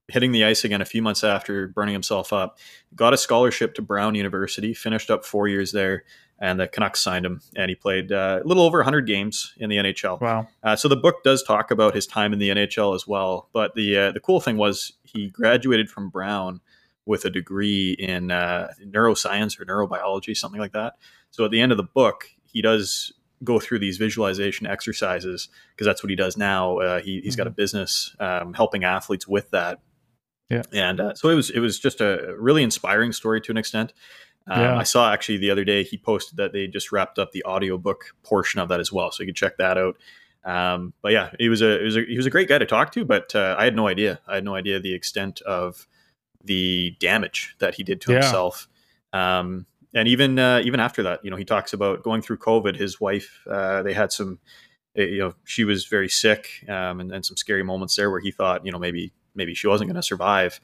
hitting 0.09 0.33
the 0.33 0.45
ice 0.45 0.65
again 0.65 0.81
a 0.81 0.87
few 0.87 1.03
months 1.03 1.23
after 1.23 1.69
burning 1.69 1.93
himself 1.93 2.33
up. 2.33 2.59
Got 2.95 3.13
a 3.13 3.17
scholarship 3.17 3.75
to 3.75 3.83
Brown 3.83 4.15
University. 4.15 4.75
Finished 4.75 5.11
up 5.11 5.25
four 5.25 5.49
years 5.49 5.73
there. 5.73 6.05
And 6.41 6.61
the 6.61 6.69
Canucks 6.69 7.01
signed 7.01 7.27
him, 7.27 7.41
and 7.57 7.69
he 7.69 7.75
played 7.75 8.13
uh, 8.13 8.39
a 8.45 8.47
little 8.47 8.63
over 8.63 8.79
100 8.79 9.09
games 9.09 9.55
in 9.57 9.71
the 9.71 9.77
NHL. 9.77 10.21
wow 10.21 10.47
Uh, 10.63 10.77
so 10.77 10.87
the 10.87 10.97
book 10.97 11.25
does 11.25 11.43
talk 11.43 11.73
about 11.73 11.97
his 11.97 12.07
time 12.07 12.33
in 12.33 12.39
the 12.39 12.51
NHL 12.51 12.95
as 12.95 13.09
well. 13.09 13.49
But 13.53 13.75
the 13.75 13.97
uh, 13.99 14.13
the 14.13 14.21
cool 14.21 14.41
thing 14.41 14.57
was 14.57 14.93
he 15.03 15.31
graduated 15.31 15.91
from 15.91 16.11
Brown 16.11 16.61
with 17.07 17.25
a 17.25 17.31
degree 17.31 17.97
in 17.99 18.31
uh, 18.31 18.69
neuroscience 18.87 19.59
or 19.59 19.65
neurobiology, 19.65 20.37
something 20.37 20.61
like 20.61 20.75
that. 20.75 20.95
So 21.31 21.45
at 21.45 21.51
the 21.51 21.61
end 21.61 21.73
of 21.73 21.79
the 21.79 21.85
book, 21.85 22.27
he 22.45 22.63
does 22.63 23.13
go 23.43 23.59
through 23.59 23.79
these 23.79 23.97
visualization 23.97 24.67
exercises 24.67 25.49
because 25.75 25.87
that's 25.87 26.03
what 26.03 26.11
he 26.11 26.17
does 26.17 26.37
now. 26.37 26.79
Uh, 26.79 27.01
he, 27.01 27.21
he's 27.21 27.37
got 27.37 27.47
a 27.47 27.51
business 27.51 28.15
um, 28.21 28.53
helping 28.55 28.85
athletes 28.85 29.27
with 29.27 29.51
that. 29.51 29.81
Yeah. 30.51 30.63
and 30.73 31.01
uh, 31.01 31.15
so 31.15 31.29
it 31.29 31.35
was 31.35 31.51
it 31.51 31.61
was 31.61 31.79
just 31.79 32.01
a 32.01 32.35
really 32.39 32.63
inspiring 32.63 33.13
story 33.13 33.41
to 33.43 33.51
an 33.53 33.59
extent. 33.59 33.93
Um, 34.47 34.61
Yeah. 34.63 34.77
I 34.79 34.83
saw 34.85 35.13
actually 35.13 35.39
the 35.39 35.51
other 35.51 35.65
day 35.65 35.83
he 35.85 35.99
posted 35.99 36.39
that 36.39 36.53
they 36.53 36.67
just 36.67 36.91
wrapped 36.91 37.19
up 37.19 37.33
the 37.33 37.45
audiobook 37.45 38.15
portion 38.23 38.61
of 38.61 38.69
that 38.71 38.81
as 38.81 38.91
well, 38.93 39.11
so 39.11 39.23
you 39.23 39.27
can 39.27 39.35
check 39.35 39.59
that 39.59 39.77
out. 39.77 39.97
Um, 40.45 40.95
but 41.03 41.13
yeah, 41.13 41.31
he 41.39 41.49
was 41.51 41.61
a, 41.61 41.79
he 41.79 41.85
was 41.85 41.97
a 41.97 42.03
he 42.07 42.17
was 42.17 42.27
a 42.27 42.31
great 42.31 42.49
guy 42.49 42.57
to 42.59 42.65
talk 42.67 42.93
to, 42.93 43.05
but 43.05 43.35
uh, 43.35 43.57
I 43.59 43.65
had 43.65 43.77
no 43.77 43.87
idea. 43.89 44.21
I 44.27 44.37
had 44.37 44.45
no 44.45 44.55
idea 44.55 44.81
the 44.81 44.95
extent 44.95 45.43
of 45.43 45.87
the 46.43 46.97
damage 47.01 47.55
that 47.59 47.75
he 47.75 47.83
did 47.83 48.01
to 48.03 48.13
Yeah. 48.13 48.23
himself. 48.23 48.69
Um, 49.13 49.67
and 49.95 50.07
even 50.09 50.39
uh, 50.39 50.63
even 50.65 50.81
after 50.81 51.03
that, 51.03 51.23
you 51.25 51.31
know, 51.31 51.37
he 51.37 51.45
talks 51.45 51.73
about 51.75 52.03
going 52.03 52.23
through 52.23 52.39
COVID. 52.39 52.77
His 52.77 52.99
wife, 53.01 53.41
uh, 53.51 53.83
they 53.83 53.93
had 53.93 54.13
some, 54.13 54.39
uh, 54.99 55.03
you 55.03 55.19
know, 55.19 55.35
she 55.45 55.65
was 55.65 55.87
very 55.87 56.09
sick, 56.09 56.65
um, 56.69 57.01
and, 57.01 57.13
and 57.13 57.27
some 57.27 57.37
scary 57.37 57.63
moments 57.65 57.97
there 57.97 58.11
where 58.11 58.21
he 58.21 58.31
thought, 58.31 58.65
you 58.65 58.73
know, 58.73 58.79
maybe 58.79 59.13
maybe 59.39 59.55
she 59.55 59.67
wasn't 59.67 59.89
going 59.89 59.97
to 59.97 60.03
survive 60.03 60.61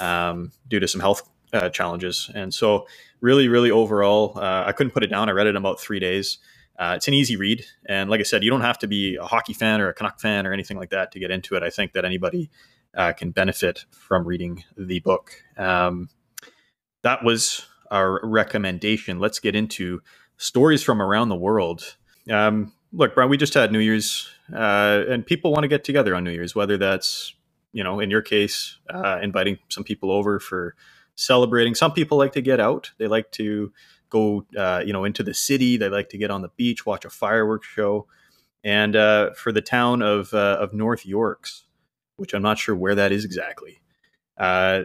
um, 0.00 0.50
due 0.66 0.80
to 0.80 0.88
some 0.88 1.00
health 1.00 1.22
uh, 1.52 1.68
challenges. 1.68 2.28
And 2.34 2.52
so, 2.52 2.88
really, 3.20 3.46
really 3.46 3.70
overall, 3.70 4.36
uh, 4.36 4.64
I 4.66 4.72
couldn't 4.72 4.92
put 4.92 5.04
it 5.04 5.06
down. 5.06 5.28
I 5.28 5.32
read 5.32 5.46
it 5.46 5.50
in 5.50 5.56
about 5.56 5.78
three 5.78 6.00
days. 6.00 6.38
Uh, 6.76 6.94
it's 6.96 7.06
an 7.06 7.14
easy 7.14 7.36
read, 7.36 7.64
and 7.86 8.10
like 8.10 8.18
I 8.18 8.24
said, 8.24 8.42
you 8.42 8.50
don't 8.50 8.62
have 8.62 8.80
to 8.80 8.88
be 8.88 9.14
a 9.14 9.24
hockey 9.24 9.52
fan 9.52 9.80
or 9.80 9.88
a 9.88 9.94
Canuck 9.94 10.18
fan 10.18 10.44
or 10.44 10.52
anything 10.52 10.76
like 10.76 10.90
that 10.90 11.12
to 11.12 11.20
get 11.20 11.30
into 11.30 11.54
it. 11.54 11.62
I 11.62 11.70
think 11.70 11.92
that 11.92 12.04
anybody 12.04 12.50
uh, 12.96 13.12
can 13.12 13.30
benefit 13.30 13.84
from 13.92 14.26
reading 14.26 14.64
the 14.76 14.98
book. 14.98 15.30
Um, 15.56 16.08
that 17.02 17.22
was 17.22 17.66
our 17.92 18.20
recommendation. 18.24 19.20
Let's 19.20 19.38
get 19.38 19.54
into 19.54 20.02
stories 20.36 20.82
from 20.82 21.00
around 21.00 21.28
the 21.28 21.36
world. 21.36 21.96
Um, 22.28 22.72
look, 22.92 23.14
Brian, 23.14 23.30
we 23.30 23.36
just 23.36 23.54
had 23.54 23.70
New 23.70 23.78
Year's, 23.78 24.28
uh, 24.52 25.04
and 25.08 25.24
people 25.24 25.52
want 25.52 25.62
to 25.62 25.68
get 25.68 25.84
together 25.84 26.14
on 26.16 26.24
New 26.24 26.32
Year's, 26.32 26.54
whether 26.54 26.76
that's, 26.76 27.34
you 27.74 27.82
know, 27.82 28.00
in 28.00 28.08
your 28.08 28.22
case, 28.22 28.78
uh, 28.88 29.18
inviting 29.20 29.58
some 29.68 29.84
people 29.84 30.10
over 30.10 30.38
for 30.38 30.76
celebrating. 31.16 31.74
Some 31.74 31.92
people 31.92 32.16
like 32.16 32.32
to 32.32 32.40
get 32.40 32.60
out. 32.60 32.92
They 32.98 33.08
like 33.08 33.30
to 33.32 33.72
go, 34.10 34.46
uh, 34.56 34.82
you 34.86 34.92
know, 34.92 35.04
into 35.04 35.24
the 35.24 35.34
city. 35.34 35.76
They 35.76 35.88
like 35.88 36.08
to 36.10 36.18
get 36.18 36.30
on 36.30 36.40
the 36.40 36.50
beach, 36.56 36.86
watch 36.86 37.04
a 37.04 37.10
fireworks 37.10 37.66
show. 37.66 38.06
And 38.62 38.94
uh, 38.94 39.32
for 39.34 39.50
the 39.50 39.60
town 39.60 40.02
of 40.02 40.32
uh, 40.32 40.56
of 40.60 40.72
North 40.72 41.04
Yorks, 41.04 41.64
which 42.16 42.32
I'm 42.32 42.42
not 42.42 42.58
sure 42.58 42.76
where 42.76 42.94
that 42.94 43.10
is 43.10 43.24
exactly, 43.24 43.82
uh, 44.38 44.84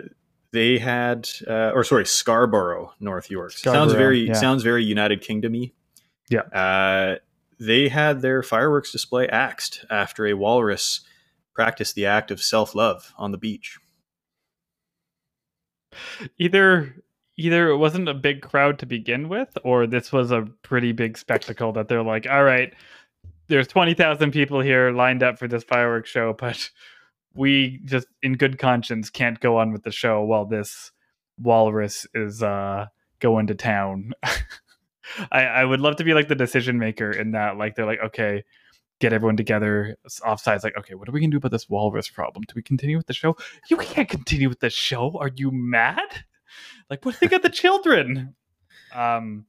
they 0.51 0.79
had, 0.79 1.29
uh, 1.47 1.71
or 1.73 1.83
sorry, 1.83 2.07
Scarborough, 2.07 2.91
North 2.99 3.29
Yorks. 3.29 3.61
sounds 3.61 3.93
very 3.93 4.27
yeah. 4.27 4.33
sounds 4.33 4.63
very 4.63 4.83
United 4.83 5.21
Kingdomy. 5.21 5.75
Yeah. 6.29 6.41
Uh, 6.41 7.15
they 7.59 7.89
had 7.89 8.21
their 8.21 8.41
fireworks 8.41 8.91
display 8.91 9.27
axed 9.27 9.85
after 9.89 10.25
a 10.25 10.33
walrus 10.33 11.01
practiced 11.59 11.93
the 11.93 12.05
act 12.05 12.31
of 12.31 12.41
self 12.41 12.73
love 12.73 13.13
on 13.17 13.33
the 13.33 13.37
beach. 13.37 13.77
either 16.37 16.95
either 17.35 17.67
it 17.67 17.75
wasn't 17.75 18.07
a 18.07 18.13
big 18.13 18.41
crowd 18.41 18.79
to 18.79 18.85
begin 18.85 19.27
with 19.27 19.57
or 19.65 19.85
this 19.85 20.13
was 20.13 20.31
a 20.31 20.47
pretty 20.63 20.93
big 20.93 21.17
spectacle 21.17 21.73
that 21.73 21.89
they're 21.89 22.01
like 22.01 22.25
all 22.29 22.45
right 22.45 22.73
there's 23.47 23.67
20,000 23.67 24.31
people 24.31 24.61
here 24.61 24.91
lined 24.91 25.21
up 25.21 25.37
for 25.37 25.49
this 25.49 25.65
fireworks 25.65 26.09
show 26.09 26.31
but 26.39 26.69
we 27.33 27.81
just 27.83 28.07
in 28.23 28.37
good 28.37 28.57
conscience 28.57 29.09
can't 29.09 29.41
go 29.41 29.57
on 29.57 29.73
with 29.73 29.83
the 29.83 29.91
show 29.91 30.21
while 30.23 30.45
this 30.45 30.93
walrus 31.37 32.07
is 32.13 32.41
uh 32.41 32.85
going 33.19 33.47
to 33.47 33.55
town 33.55 34.13
I, 35.29 35.43
I 35.43 35.65
would 35.65 35.81
love 35.81 35.97
to 35.97 36.05
be 36.05 36.13
like 36.13 36.29
the 36.29 36.35
decision 36.35 36.79
maker 36.79 37.11
in 37.11 37.31
that 37.31 37.57
like 37.57 37.75
they're 37.75 37.85
like 37.85 37.99
okay 38.01 38.45
get 38.99 39.13
everyone 39.13 39.37
together 39.37 39.95
offsides 40.21 40.63
like 40.63 40.77
okay 40.77 40.93
what 40.93 41.07
are 41.07 41.11
we 41.11 41.19
gonna 41.19 41.31
do 41.31 41.37
about 41.37 41.51
this 41.51 41.69
walrus 41.69 42.09
problem? 42.09 42.43
Do 42.47 42.53
we 42.55 42.61
continue 42.61 42.97
with 42.97 43.07
the 43.07 43.13
show? 43.13 43.35
You 43.69 43.77
can't 43.77 44.09
continue 44.09 44.49
with 44.49 44.59
the 44.59 44.69
show. 44.69 45.17
Are 45.19 45.31
you 45.35 45.51
mad? 45.51 46.23
Like 46.89 47.05
what 47.05 47.13
do 47.13 47.19
they 47.21 47.27
got 47.27 47.43
the 47.43 47.49
children? 47.49 48.35
Um 48.93 49.45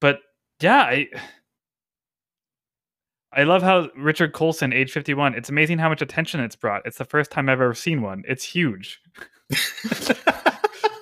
but 0.00 0.20
yeah 0.60 0.82
i 0.82 1.06
i 3.32 3.44
love 3.44 3.62
how 3.62 3.88
richard 3.96 4.32
colson 4.32 4.72
age 4.72 4.90
51 4.90 5.34
it's 5.34 5.48
amazing 5.48 5.78
how 5.78 5.88
much 5.88 6.02
attention 6.02 6.40
it's 6.40 6.56
brought. 6.56 6.82
It's 6.84 6.98
the 6.98 7.04
first 7.04 7.30
time 7.30 7.48
i've 7.48 7.60
ever 7.60 7.74
seen 7.74 8.02
one. 8.02 8.22
It's 8.26 8.44
huge. 8.44 9.00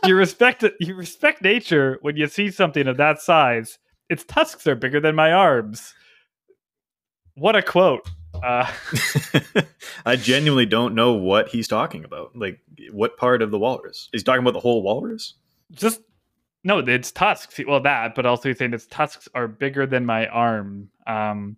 You 0.07 0.15
respect 0.15 0.63
it 0.63 0.75
you 0.79 0.95
respect 0.95 1.43
nature 1.43 1.99
when 2.03 2.17
you 2.17 2.29
see 2.29 2.51
something 2.53 2.87
of 2.87 2.97
that 2.97 3.21
size. 3.21 3.79
Its 4.09 4.23
tusks 4.25 4.65
are 4.69 4.77
bigger 4.77 5.01
than 5.01 5.17
my 5.17 5.33
arms 5.33 5.95
what 7.37 7.55
a 7.57 7.63
quote 7.63 8.09
uh 8.45 8.71
I 10.07 10.17
genuinely 10.17 10.67
don't 10.67 10.95
know 10.95 11.15
what 11.15 11.49
he's 11.49 11.69
talking 11.69 12.05
about. 12.05 12.37
Like, 12.37 12.61
what 12.93 13.17
part 13.17 13.41
of 13.41 13.51
the 13.51 13.59
walrus? 13.59 14.11
Is 14.13 14.21
he 14.21 14.25
talking 14.25 14.43
about 14.43 14.53
the 14.53 14.61
whole 14.61 14.83
walrus? 14.83 15.35
just 15.73 16.01
no 16.65 16.79
its 16.79 17.11
tusks 17.13 17.59
well 17.67 17.81
that 17.81 18.15
but 18.15 18.27
also 18.27 18.49
he's 18.49 18.59
saying 18.59 18.73
its 18.75 18.87
tusks 18.87 19.29
are 19.35 19.49
bigger 19.49 19.87
than 19.87 20.07
my 20.07 20.27
arm 20.29 20.89
um 21.07 21.57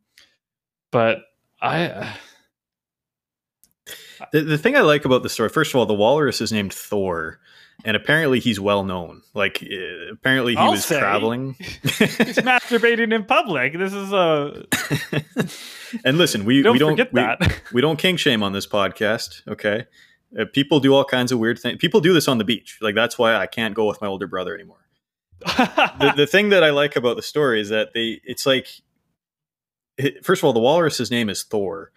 but 0.90 1.18
i 1.60 2.14
The, 4.32 4.42
the 4.42 4.58
thing 4.58 4.76
I 4.76 4.80
like 4.80 5.04
about 5.04 5.22
the 5.22 5.28
story, 5.28 5.48
first 5.48 5.72
of 5.72 5.76
all, 5.76 5.86
the 5.86 5.94
walrus 5.94 6.40
is 6.40 6.52
named 6.52 6.72
Thor. 6.72 7.38
And 7.84 7.96
apparently 7.96 8.40
he's 8.40 8.58
well 8.58 8.84
known. 8.84 9.22
Like 9.34 9.62
uh, 9.62 10.12
apparently 10.12 10.52
he 10.54 10.58
I'll 10.58 10.72
was 10.72 10.84
say. 10.84 10.98
traveling. 10.98 11.54
He's 11.58 11.80
masturbating 12.38 13.12
in 13.12 13.24
public. 13.24 13.78
This 13.78 13.92
is 13.92 14.12
a. 14.12 14.64
and 16.04 16.18
listen, 16.18 16.44
we 16.44 16.62
Don't 16.62 16.72
we 16.72 16.78
don't 16.78 16.92
forget 16.92 17.12
we, 17.12 17.20
that. 17.20 17.60
we 17.72 17.80
don't 17.80 17.98
king 17.98 18.16
shame 18.16 18.42
on 18.42 18.52
this 18.52 18.66
podcast. 18.66 19.46
Okay, 19.48 19.86
uh, 20.38 20.44
people 20.52 20.80
do 20.80 20.94
all 20.94 21.04
kinds 21.04 21.30
of 21.32 21.38
weird 21.38 21.58
things. 21.58 21.78
People 21.78 22.00
do 22.00 22.12
this 22.12 22.28
on 22.28 22.38
the 22.38 22.44
beach. 22.44 22.78
Like 22.80 22.94
that's 22.94 23.18
why 23.18 23.34
I 23.36 23.46
can't 23.46 23.74
go 23.74 23.86
with 23.86 24.00
my 24.00 24.06
older 24.08 24.26
brother 24.26 24.54
anymore. 24.54 24.84
the, 25.40 26.14
the 26.16 26.26
thing 26.26 26.48
that 26.48 26.64
I 26.64 26.70
like 26.70 26.96
about 26.96 27.14
the 27.14 27.22
story 27.22 27.60
is 27.60 27.68
that 27.68 27.94
they 27.94 28.20
it's 28.24 28.44
like 28.44 28.66
it- 29.96 30.24
first 30.24 30.40
of 30.40 30.44
all 30.46 30.52
the 30.52 30.58
walrus's 30.58 31.12
name 31.12 31.28
is 31.30 31.44
Thor, 31.44 31.92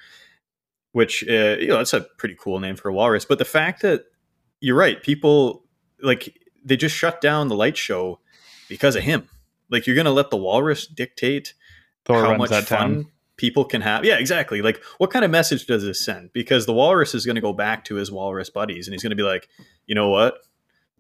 which 0.92 1.24
uh, 1.28 1.58
you 1.60 1.70
know 1.70 1.78
that's 1.78 1.94
a 1.94 2.02
pretty 2.20 2.36
cool 2.40 2.60
name 2.60 2.76
for 2.76 2.90
a 2.90 2.94
walrus. 2.94 3.26
But 3.26 3.40
the 3.40 3.46
fact 3.46 3.82
that 3.82 4.04
you're 4.60 4.76
right, 4.76 5.02
people 5.02 5.64
like 6.02 6.38
they 6.64 6.78
just 6.78 6.96
shut 6.96 7.22
down 7.22 7.48
the 7.48 7.56
light 7.56 7.78
show 7.78 8.20
because 8.70 8.96
of 8.96 9.04
him. 9.04 9.30
Like 9.70 9.88
you're 9.88 9.96
gonna 9.96 10.12
let 10.12 10.30
the 10.30 10.38
walrus 10.38 10.86
dictate 10.88 11.54
Thor 12.06 12.26
how 12.26 12.38
much 12.38 12.50
that 12.50 12.66
fun 12.66 12.94
town. 12.96 13.12
people 13.38 13.66
can 13.66 13.82
have. 13.82 14.06
Yeah, 14.06 14.18
exactly. 14.18 14.62
Like, 14.62 14.82
what 14.98 15.12
kind 15.12 15.26
of 15.26 15.32
message 15.32 15.66
does 15.66 15.84
this 15.84 16.04
send? 16.04 16.34
Because 16.34 16.66
the 16.66 16.74
walrus 16.74 17.14
is 17.14 17.26
going 17.26 17.36
to 17.36 17.42
go 17.42 17.54
back 17.54 17.86
to 17.86 17.96
his 17.96 18.12
walrus 18.12 18.50
buddies, 18.50 18.88
and 18.88 18.94
he's 18.94 19.04
going 19.04 19.12
to 19.12 19.16
be 19.16 19.24
like, 19.24 19.48
you 19.86 19.96
know 19.96 20.10
what? 20.10 20.40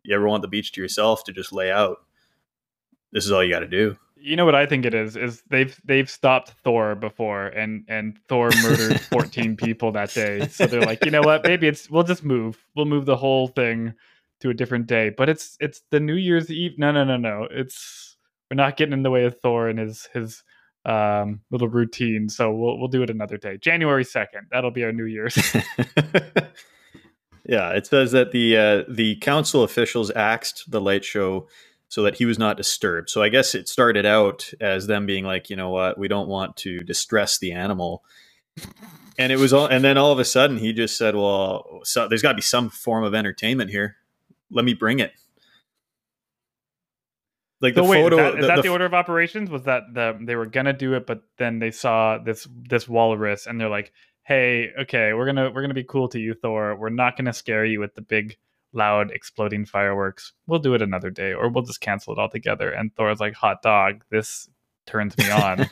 You 0.03 0.15
ever 0.15 0.27
want 0.27 0.41
the 0.41 0.47
beach 0.47 0.71
to 0.73 0.81
yourself 0.81 1.23
to 1.25 1.31
just 1.31 1.53
lay 1.53 1.71
out? 1.71 1.97
This 3.11 3.25
is 3.25 3.31
all 3.31 3.43
you 3.43 3.51
got 3.51 3.59
to 3.59 3.67
do. 3.67 3.97
You 4.15 4.35
know 4.35 4.45
what 4.45 4.55
I 4.55 4.67
think 4.67 4.85
it 4.85 4.93
is? 4.93 5.17
Is 5.17 5.41
they've 5.49 5.75
they've 5.83 6.09
stopped 6.09 6.51
Thor 6.63 6.93
before, 6.93 7.47
and 7.47 7.85
and 7.87 8.19
Thor 8.27 8.51
murdered 8.61 8.99
fourteen 9.11 9.57
people 9.57 9.91
that 9.93 10.13
day. 10.13 10.47
So 10.47 10.67
they're 10.67 10.81
like, 10.81 11.03
you 11.03 11.11
know 11.11 11.21
what? 11.21 11.43
Maybe 11.43 11.67
it's 11.67 11.89
we'll 11.89 12.03
just 12.03 12.23
move. 12.23 12.63
We'll 12.75 12.85
move 12.85 13.05
the 13.05 13.17
whole 13.17 13.47
thing 13.47 13.95
to 14.41 14.49
a 14.49 14.53
different 14.53 14.87
day. 14.87 15.09
But 15.09 15.29
it's 15.29 15.57
it's 15.59 15.81
the 15.91 15.99
New 15.99 16.15
Year's 16.15 16.49
Eve. 16.49 16.77
No, 16.77 16.91
no, 16.91 17.03
no, 17.03 17.17
no. 17.17 17.47
It's 17.49 18.17
we're 18.49 18.55
not 18.55 18.77
getting 18.77 18.93
in 18.93 19.03
the 19.03 19.11
way 19.11 19.25
of 19.25 19.39
Thor 19.41 19.69
and 19.69 19.79
his 19.79 20.09
his 20.13 20.43
um 20.85 21.41
little 21.51 21.69
routine. 21.69 22.29
So 22.29 22.51
we'll 22.51 22.77
we'll 22.79 22.87
do 22.87 23.03
it 23.03 23.09
another 23.09 23.37
day. 23.37 23.57
January 23.57 24.03
second. 24.03 24.47
That'll 24.51 24.71
be 24.71 24.83
our 24.83 24.91
New 24.91 25.05
Year's. 25.05 25.37
yeah, 27.45 27.69
it 27.71 27.87
says 27.87 28.11
that 28.11 28.31
the 28.31 28.57
uh, 28.57 28.83
the 28.89 29.15
council 29.17 29.63
officials 29.63 30.11
axed 30.11 30.69
the 30.69 30.81
light 30.81 31.05
show 31.05 31.47
so 31.91 32.03
that 32.03 32.15
he 32.15 32.25
was 32.25 32.39
not 32.39 32.55
disturbed. 32.55 33.09
So 33.09 33.21
I 33.21 33.27
guess 33.27 33.53
it 33.53 33.67
started 33.67 34.05
out 34.05 34.49
as 34.61 34.87
them 34.87 35.05
being 35.05 35.25
like, 35.25 35.49
you 35.49 35.57
know 35.57 35.69
what, 35.69 35.97
we 35.97 36.07
don't 36.07 36.29
want 36.29 36.55
to 36.57 36.79
distress 36.79 37.37
the 37.37 37.51
animal. 37.51 38.05
And 39.19 39.29
it 39.29 39.37
was 39.37 39.51
all, 39.51 39.65
and 39.65 39.83
then 39.83 39.97
all 39.97 40.13
of 40.13 40.17
a 40.17 40.23
sudden 40.23 40.57
he 40.57 40.71
just 40.71 40.97
said, 40.97 41.15
"Well, 41.15 41.81
so 41.83 42.07
there's 42.07 42.21
got 42.21 42.29
to 42.29 42.35
be 42.35 42.41
some 42.41 42.69
form 42.69 43.03
of 43.03 43.13
entertainment 43.13 43.69
here. 43.71 43.97
Let 44.51 44.65
me 44.65 44.73
bring 44.73 44.99
it." 44.99 45.13
Like 47.61 47.75
the 47.75 47.83
so 47.83 47.89
wait, 47.89 48.01
photo, 48.01 48.15
is 48.15 48.21
that, 48.21 48.35
is 48.35 48.41
the- 48.41 48.47
that 48.47 48.55
the 48.57 48.61
the 48.63 48.69
order 48.69 48.85
of 48.85 48.93
operations? 48.93 49.49
Was 49.49 49.63
that 49.63 49.83
the 49.93 50.17
they 50.21 50.35
were 50.35 50.47
gonna 50.47 50.73
do 50.73 50.93
it, 50.95 51.05
but 51.05 51.21
then 51.37 51.59
they 51.59 51.71
saw 51.71 52.17
this 52.17 52.47
this 52.69 52.87
walrus 52.87 53.45
and 53.45 53.61
they're 53.61 53.69
like, 53.69 53.91
"Hey, 54.23 54.71
okay, 54.79 55.13
we're 55.13 55.27
gonna 55.27 55.51
we're 55.51 55.61
gonna 55.61 55.73
be 55.75 55.83
cool 55.83 56.07
to 56.09 56.19
you, 56.19 56.33
Thor. 56.33 56.75
We're 56.75 56.89
not 56.89 57.17
gonna 57.17 57.33
scare 57.33 57.63
you 57.63 57.79
with 57.79 57.93
the 57.93 58.01
big, 58.01 58.37
loud, 58.73 59.11
exploding 59.11 59.65
fireworks. 59.65 60.33
We'll 60.47 60.57
do 60.59 60.73
it 60.73 60.81
another 60.81 61.11
day, 61.11 61.33
or 61.33 61.49
we'll 61.49 61.63
just 61.63 61.81
cancel 61.81 62.13
it 62.13 62.19
altogether." 62.19 62.71
And 62.71 62.95
Thor's 62.95 63.19
like, 63.19 63.35
"Hot 63.35 63.61
dog, 63.61 64.03
this 64.09 64.49
turns 64.87 65.15
me 65.19 65.29
on. 65.29 65.69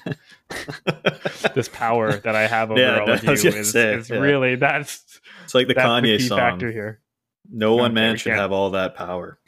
this 1.56 1.68
power 1.70 2.14
that 2.20 2.36
I 2.36 2.46
have 2.46 2.70
over 2.70 2.80
Yeah, 2.80 3.00
all 3.00 3.10
of 3.10 3.24
you 3.24 3.32
is, 3.32 3.72
say, 3.72 3.96
is 3.96 4.12
yeah. 4.12 4.18
really 4.18 4.56
that's 4.58 5.20
It's 5.44 5.56
like 5.56 5.68
the 5.68 5.74
Kanye 5.74 6.04
the 6.04 6.18
key 6.20 6.28
song. 6.28 6.38
factor 6.38 6.72
here." 6.72 7.00
No 7.52 7.76
one 7.76 7.94
man 7.94 8.18
should 8.18 8.34
have 8.34 8.52
all 8.52 8.72
that 8.72 8.96
power. 8.96 9.40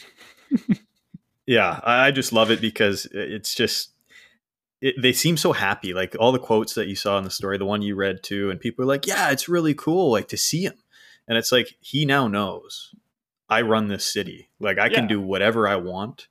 yeah, 1.45 1.79
I 1.83 2.11
just 2.11 2.33
love 2.33 2.51
it 2.51 2.61
because 2.61 3.05
it's 3.11 3.53
just 3.53 3.91
it, 4.81 4.95
they 4.99 5.13
seem 5.13 5.37
so 5.37 5.53
happy. 5.53 5.93
Like 5.93 6.15
all 6.19 6.31
the 6.31 6.39
quotes 6.39 6.73
that 6.73 6.87
you 6.87 6.95
saw 6.95 7.17
in 7.17 7.23
the 7.23 7.29
story, 7.29 7.57
the 7.57 7.65
one 7.65 7.81
you 7.81 7.95
read 7.95 8.23
too, 8.23 8.49
and 8.49 8.59
people 8.59 8.83
are 8.83 8.87
like, 8.87 9.05
"Yeah, 9.07 9.29
it's 9.29 9.47
really 9.47 9.73
cool, 9.73 10.11
like 10.11 10.27
to 10.29 10.37
see 10.37 10.65
him." 10.65 10.73
And 11.27 11.37
it's 11.37 11.51
like 11.51 11.75
he 11.79 12.05
now 12.05 12.27
knows 12.27 12.93
I 13.47 13.61
run 13.61 13.87
this 13.87 14.11
city. 14.11 14.49
Like 14.59 14.79
I 14.79 14.89
can 14.89 15.07
do 15.07 15.21
whatever 15.21 15.67
I 15.67 15.75
want. 15.75 16.27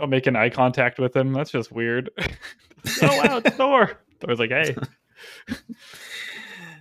I'll 0.00 0.06
make 0.06 0.26
an 0.26 0.36
eye 0.36 0.50
contact 0.50 0.98
with 0.98 1.14
him. 1.16 1.32
That's 1.32 1.50
just 1.50 1.70
weird. 1.72 2.10
oh 2.18 2.26
wow, 3.02 3.40
it's 3.44 3.56
Thor. 3.56 3.98
Thor's 4.20 4.38
like, 4.38 4.50
hey. 4.50 4.74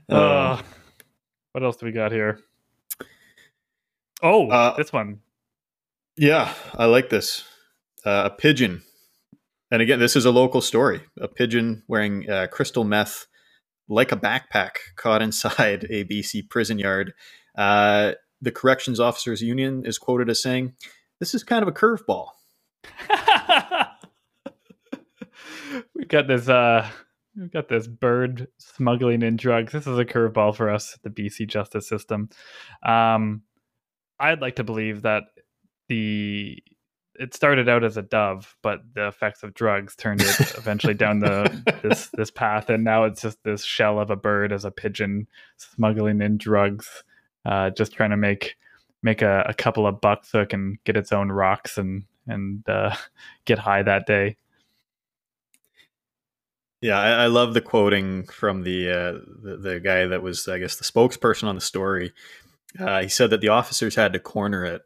Um, 0.10 0.18
Uh, 0.18 0.62
what 1.52 1.64
else 1.66 1.76
do 1.76 1.86
we 1.86 1.92
got 1.92 2.14
here? 2.14 2.40
Oh, 4.22 4.50
Uh, 4.50 4.76
this 4.76 4.92
one. 4.92 5.20
Yeah, 6.16 6.54
I 6.76 6.86
like 6.86 7.10
this. 7.10 7.44
Uh, 8.06 8.24
a 8.26 8.30
pigeon. 8.30 8.84
And 9.70 9.82
again, 9.82 10.00
this 10.00 10.16
is 10.16 10.26
a 10.26 10.32
local 10.32 10.62
story. 10.62 11.02
A 11.20 11.28
pigeon 11.28 11.84
wearing 11.88 12.30
uh, 12.30 12.48
crystal 12.48 12.84
meth 12.84 13.28
like 13.90 14.12
a 14.12 14.18
backpack 14.18 14.72
caught 14.96 15.22
inside 15.22 15.86
a 15.90 16.06
BC 16.06 16.50
prison 16.50 16.80
yard. 16.80 17.14
Uh, 17.58 18.14
the 18.42 18.52
Corrections 18.52 19.00
Officers 19.00 19.42
Union 19.42 19.84
is 19.86 19.98
quoted 19.98 20.30
as 20.30 20.42
saying, 20.42 20.74
This 21.20 21.34
is 21.36 21.44
kind 21.44 21.62
of 21.62 21.68
a 21.68 21.72
curveball. 21.72 22.30
we've 25.94 26.08
got 26.08 26.28
this 26.28 26.48
uh 26.48 26.88
we've 27.36 27.52
got 27.52 27.68
this 27.70 27.88
bird 27.88 28.48
smuggling 28.58 29.22
in 29.22 29.36
drugs. 29.36 29.74
This 29.74 29.88
is 29.88 29.98
a 29.98 30.06
curveball 30.06 30.56
for 30.56 30.70
us, 30.70 30.98
the 31.04 31.10
BC 31.10 31.48
justice 31.48 31.88
system. 31.88 32.30
Um 32.84 33.42
I'd 34.20 34.42
like 34.42 34.56
to 34.58 34.64
believe 34.64 35.04
that 35.04 35.24
the 35.88 36.62
it 37.20 37.34
started 37.34 37.68
out 37.68 37.84
as 37.84 37.98
a 37.98 38.04
dove, 38.04 38.56
but 38.62 38.82
the 38.94 39.08
effects 39.08 39.42
of 39.42 39.54
drugs 39.54 39.96
turned 39.96 40.22
it 40.22 40.40
eventually 40.56 40.94
down 40.94 41.20
the 41.20 41.80
this 41.84 42.10
this 42.14 42.32
path, 42.32 42.70
and 42.70 42.84
now 42.84 43.06
it's 43.06 43.22
just 43.22 43.44
this 43.44 43.64
shell 43.64 44.00
of 44.00 44.10
a 44.10 44.16
bird 44.16 44.52
as 44.52 44.66
a 44.66 44.72
pigeon 44.72 45.28
smuggling 45.58 46.22
in 46.22 46.38
drugs, 46.38 47.04
uh, 47.46 47.70
just 47.72 47.94
trying 47.94 48.12
to 48.12 48.18
make 48.18 48.56
make 49.02 49.22
a, 49.22 49.46
a 49.48 49.54
couple 49.54 49.88
of 49.88 50.02
bucks 50.02 50.30
so 50.30 50.42
it 50.42 50.50
can 50.50 50.78
get 50.84 50.98
its 50.98 51.12
own 51.12 51.32
rocks 51.32 51.78
and 51.78 52.04
and 52.28 52.68
uh, 52.70 52.96
get 53.46 53.60
high 53.60 53.84
that 53.84 54.06
day. 54.06 54.38
Yeah, 56.80 57.00
I, 57.00 57.24
I 57.24 57.28
love 57.28 57.56
the 57.56 57.62
quoting 57.62 58.28
from 58.28 58.62
the, 58.62 58.92
uh, 58.92 59.12
the 59.42 59.58
the 59.58 59.80
guy 59.80 60.06
that 60.06 60.22
was, 60.22 60.48
I 60.48 60.60
guess, 60.60 60.76
the 60.76 60.84
spokesperson 60.84 61.46
on 61.46 61.56
the 61.56 61.62
story. 61.62 62.14
Uh, 62.80 63.02
he 63.02 63.10
said 63.10 63.30
that 63.30 63.42
the 63.42 63.50
officers 63.50 63.96
had 63.96 64.14
to 64.14 64.20
corner 64.20 64.64
it, 64.66 64.82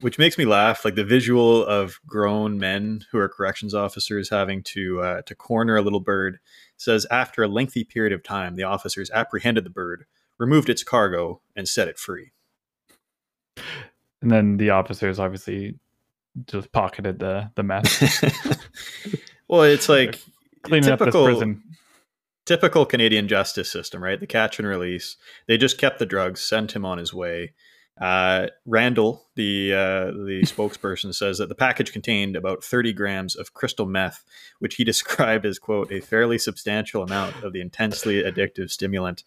which 0.00 0.18
makes 0.18 0.38
me 0.38 0.44
laugh. 0.44 0.84
Like 0.84 0.94
the 0.94 1.04
visual 1.04 1.64
of 1.64 1.98
grown 2.06 2.58
men 2.58 3.04
who 3.10 3.18
are 3.18 3.28
corrections 3.28 3.74
officers 3.74 4.30
having 4.30 4.62
to 4.64 5.00
uh, 5.00 5.22
to 5.22 5.34
corner 5.34 5.76
a 5.76 5.82
little 5.82 6.00
bird 6.00 6.38
says 6.76 7.06
after 7.10 7.42
a 7.42 7.48
lengthy 7.48 7.84
period 7.84 8.12
of 8.12 8.22
time, 8.22 8.56
the 8.56 8.62
officers 8.62 9.10
apprehended 9.10 9.64
the 9.64 9.70
bird, 9.70 10.06
removed 10.38 10.68
its 10.68 10.82
cargo, 10.82 11.40
and 11.56 11.68
set 11.68 11.88
it 11.88 11.98
free. 11.98 12.32
And 14.22 14.30
then 14.30 14.56
the 14.56 14.70
officers 14.70 15.18
obviously 15.18 15.78
just 16.46 16.70
pocketed 16.72 17.18
the 17.18 17.50
the 17.56 17.62
meth, 17.62 18.62
well, 19.48 19.62
it's 19.62 19.88
like 19.88 20.20
cleaning 20.62 20.90
up 20.90 20.98
this 20.98 21.06
typical- 21.06 21.24
prison. 21.26 21.62
Typical 22.48 22.86
Canadian 22.86 23.28
justice 23.28 23.70
system, 23.70 24.02
right? 24.02 24.18
The 24.18 24.26
catch 24.26 24.58
and 24.58 24.66
release. 24.66 25.16
They 25.46 25.58
just 25.58 25.78
kept 25.78 25.98
the 25.98 26.06
drugs, 26.06 26.40
sent 26.40 26.74
him 26.74 26.84
on 26.84 26.96
his 26.98 27.12
way. 27.12 27.52
Uh, 28.00 28.46
Randall, 28.64 29.26
the 29.34 29.72
uh, 29.72 30.04
the 30.12 30.40
spokesperson, 30.44 31.14
says 31.14 31.38
that 31.38 31.48
the 31.48 31.54
package 31.54 31.92
contained 31.92 32.36
about 32.36 32.64
30 32.64 32.92
grams 32.94 33.36
of 33.36 33.52
crystal 33.52 33.86
meth, 33.86 34.24
which 34.60 34.76
he 34.76 34.84
described 34.92 35.44
as 35.44 35.58
"quote 35.58 35.92
a 35.92 36.00
fairly 36.00 36.38
substantial 36.38 37.02
amount 37.02 37.42
of 37.44 37.52
the 37.52 37.60
intensely 37.60 38.22
addictive 38.22 38.70
stimulant." 38.70 39.24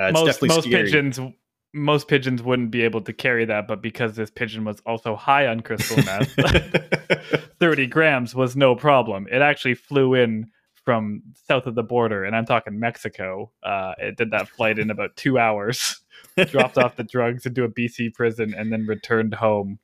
Uh, 0.00 0.06
it's 0.06 0.14
most 0.14 0.26
definitely 0.26 0.48
most 0.48 0.64
scary. 0.64 0.84
pigeons 0.84 1.20
most 1.74 2.06
pigeons 2.06 2.40
wouldn't 2.40 2.70
be 2.70 2.82
able 2.82 3.00
to 3.00 3.12
carry 3.12 3.44
that, 3.44 3.66
but 3.66 3.82
because 3.82 4.14
this 4.14 4.30
pigeon 4.30 4.64
was 4.64 4.80
also 4.86 5.16
high 5.16 5.48
on 5.48 5.60
crystal 5.60 5.96
meth, 6.04 6.30
30 7.58 7.88
grams 7.88 8.32
was 8.32 8.54
no 8.54 8.76
problem. 8.76 9.26
It 9.30 9.42
actually 9.42 9.74
flew 9.74 10.14
in 10.14 10.52
from 10.84 11.22
south 11.48 11.66
of 11.66 11.74
the 11.74 11.82
border, 11.82 12.24
and 12.24 12.36
I'm 12.36 12.46
talking 12.46 12.78
Mexico. 12.78 13.50
Uh, 13.62 13.92
it 13.98 14.16
did 14.16 14.30
that 14.32 14.48
flight 14.48 14.78
in 14.78 14.90
about 14.90 15.16
two 15.16 15.38
hours, 15.38 16.00
dropped 16.48 16.78
off 16.78 16.96
the 16.96 17.04
drugs 17.04 17.46
into 17.46 17.64
a 17.64 17.68
BC 17.68 18.14
prison, 18.14 18.54
and 18.56 18.72
then 18.72 18.86
returned 18.86 19.34
home. 19.34 19.78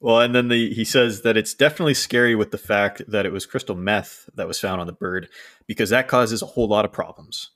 Well, 0.00 0.20
and 0.20 0.34
then 0.34 0.48
the, 0.48 0.72
he 0.74 0.84
says 0.84 1.22
that 1.22 1.36
it's 1.36 1.54
definitely 1.54 1.94
scary 1.94 2.34
with 2.34 2.50
the 2.50 2.58
fact 2.58 3.02
that 3.08 3.24
it 3.24 3.32
was 3.32 3.46
crystal 3.46 3.76
meth 3.76 4.28
that 4.34 4.46
was 4.46 4.60
found 4.60 4.80
on 4.80 4.86
the 4.86 4.92
bird 4.92 5.28
because 5.66 5.90
that 5.90 6.08
causes 6.08 6.42
a 6.42 6.46
whole 6.46 6.68
lot 6.68 6.84
of 6.84 6.92
problems. 6.92 7.50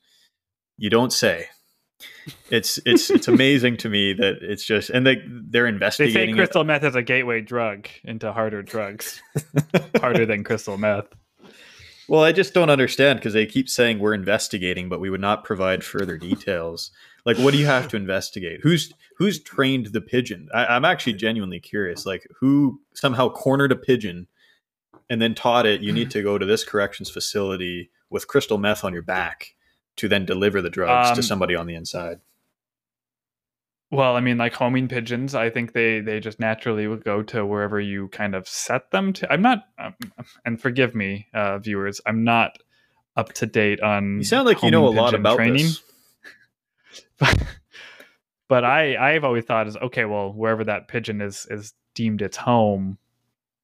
You 0.77 0.89
don't 0.89 1.13
say. 1.13 1.47
It's 2.49 2.79
it's 2.85 3.09
it's 3.09 3.27
amazing 3.27 3.77
to 3.77 3.89
me 3.89 4.13
that 4.13 4.37
it's 4.41 4.65
just 4.65 4.89
and 4.89 5.05
they 5.05 5.21
they're 5.27 5.67
investigating. 5.67 6.13
They 6.13 6.19
say 6.19 6.23
investigating. 6.23 6.35
it. 6.35 6.37
crystal 6.37 6.63
meth 6.63 6.83
is 6.85 6.95
a 6.95 7.03
gateway 7.03 7.41
drug 7.41 7.87
into 8.03 8.31
harder 8.31 8.63
drugs, 8.63 9.21
harder 9.99 10.25
than 10.25 10.43
crystal 10.43 10.77
meth. 10.77 11.07
Well, 12.09 12.23
I 12.23 12.31
just 12.31 12.53
don't 12.53 12.71
understand 12.71 13.19
because 13.19 13.33
they 13.33 13.45
keep 13.45 13.69
saying 13.69 13.99
we're 13.99 14.15
investigating, 14.15 14.89
but 14.89 14.99
we 14.99 15.09
would 15.09 15.21
not 15.21 15.43
provide 15.43 15.83
further 15.83 16.17
details. 16.17 16.91
Like, 17.25 17.37
what 17.37 17.51
do 17.51 17.59
you 17.59 17.67
have 17.67 17.87
to 17.89 17.97
investigate? 17.97 18.61
Who's 18.63 18.91
who's 19.17 19.41
trained 19.41 19.87
the 19.87 20.01
pigeon? 20.01 20.49
I, 20.53 20.75
am 20.75 20.85
actually 20.85 21.13
genuinely 21.13 21.59
curious. 21.59 22.05
Like, 22.05 22.27
who 22.39 22.81
somehow 22.93 23.29
cornered 23.29 23.71
a 23.71 23.75
pigeon 23.75 24.27
and 25.09 25.21
then 25.21 25.35
taught 25.35 25.65
it 25.65 25.81
you 25.81 25.91
need 25.91 26.11
to 26.11 26.23
go 26.23 26.37
to 26.37 26.45
this 26.45 26.63
corrections 26.63 27.09
facility 27.09 27.91
with 28.09 28.27
crystal 28.27 28.57
meth 28.57 28.83
on 28.83 28.93
your 28.93 29.01
back 29.01 29.55
to 29.97 30.07
then 30.07 30.25
deliver 30.25 30.61
the 30.61 30.69
drugs 30.69 31.09
um, 31.09 31.15
to 31.15 31.23
somebody 31.23 31.55
on 31.55 31.67
the 31.67 31.75
inside. 31.75 32.19
Well, 33.91 34.15
I 34.15 34.19
mean, 34.19 34.37
like 34.37 34.53
homing 34.53 34.87
pigeons, 34.87 35.33
I 35.33 35.49
think 35.49 35.73
they 35.73 35.99
they 35.99 36.19
just 36.19 36.39
naturally 36.39 36.87
would 36.87 37.03
go 37.03 37.23
to 37.23 37.45
wherever 37.45 37.79
you 37.79 38.07
kind 38.09 38.35
of 38.35 38.47
set 38.47 38.91
them 38.91 39.13
to. 39.13 39.31
I'm 39.31 39.41
not, 39.41 39.63
um, 39.79 39.95
and 40.45 40.61
forgive 40.61 40.93
me, 40.93 41.27
uh, 41.33 41.57
viewers, 41.57 41.99
I'm 42.05 42.23
not 42.23 42.57
up 43.15 43.33
to 43.33 43.47
date 43.47 43.81
on. 43.81 44.17
You 44.17 44.23
sound 44.23 44.45
like 44.45 44.61
you 44.61 44.69
know 44.69 44.87
a 44.87 44.89
lot 44.89 45.15
about 45.15 45.37
training. 45.37 45.65
this. 45.65 45.83
but, 47.19 47.43
but 48.47 48.63
I 48.63 48.95
I've 48.95 49.23
always 49.23 49.45
thought 49.45 49.67
is 49.67 49.75
okay. 49.77 50.05
Well, 50.05 50.33
wherever 50.33 50.63
that 50.65 50.87
pigeon 50.87 51.19
is 51.19 51.47
is 51.49 51.73
deemed 51.95 52.21
its 52.21 52.37
home, 52.37 52.99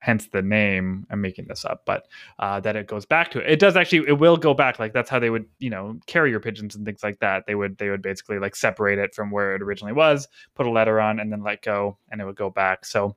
hence 0.06 0.28
the 0.28 0.44
name. 0.44 1.08
I'm 1.10 1.20
making 1.20 1.48
this 1.48 1.66
up, 1.66 1.82
but 1.84 2.08
uh, 2.38 2.60
that 2.60 2.76
it 2.76 2.86
goes 2.86 3.08
back 3.08 3.32
to 3.32 3.40
it. 3.40 3.50
It 3.50 3.60
does 3.60 3.76
actually. 3.76 4.08
It 4.08 4.20
will 4.20 4.38
go 4.38 4.54
back. 4.54 4.78
Like 4.78 4.94
that's 4.94 5.10
how 5.10 5.18
they 5.18 5.32
would, 5.32 5.48
you 5.58 5.72
know, 5.72 6.00
carrier 6.06 6.40
pigeons 6.40 6.76
and 6.76 6.86
things 6.86 7.04
like 7.04 7.20
that. 7.20 7.48
They 7.48 7.56
would 7.56 7.80
they 7.80 7.90
would 7.90 8.04
basically 8.04 8.38
like 8.38 8.56
separate 8.56 9.00
it 9.00 9.16
from 9.16 9.32
where 9.32 9.56
it 9.56 9.64
originally 9.64 9.94
was, 9.94 10.28
put 10.54 10.68
a 10.68 10.72
letter 10.72 11.02
on, 11.02 11.20
and 11.20 11.32
then 11.32 11.44
let 11.44 11.64
go, 11.64 11.98
and 12.12 12.22
it 12.22 12.26
would 12.26 12.36
go 12.36 12.52
back. 12.52 12.86
So 12.86 13.16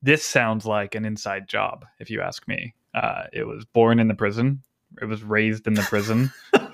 this 0.00 0.24
sounds 0.24 0.64
like 0.64 0.94
an 0.94 1.04
inside 1.04 1.48
job, 1.48 1.84
if 1.98 2.10
you 2.10 2.20
ask 2.20 2.46
me. 2.46 2.74
Uh, 2.94 3.24
it 3.32 3.44
was 3.44 3.64
born 3.64 3.98
in 3.98 4.06
the 4.06 4.14
prison. 4.14 4.62
It 5.02 5.06
was 5.06 5.22
raised 5.22 5.66
in 5.66 5.74
the 5.74 5.82
prison. 5.82 6.32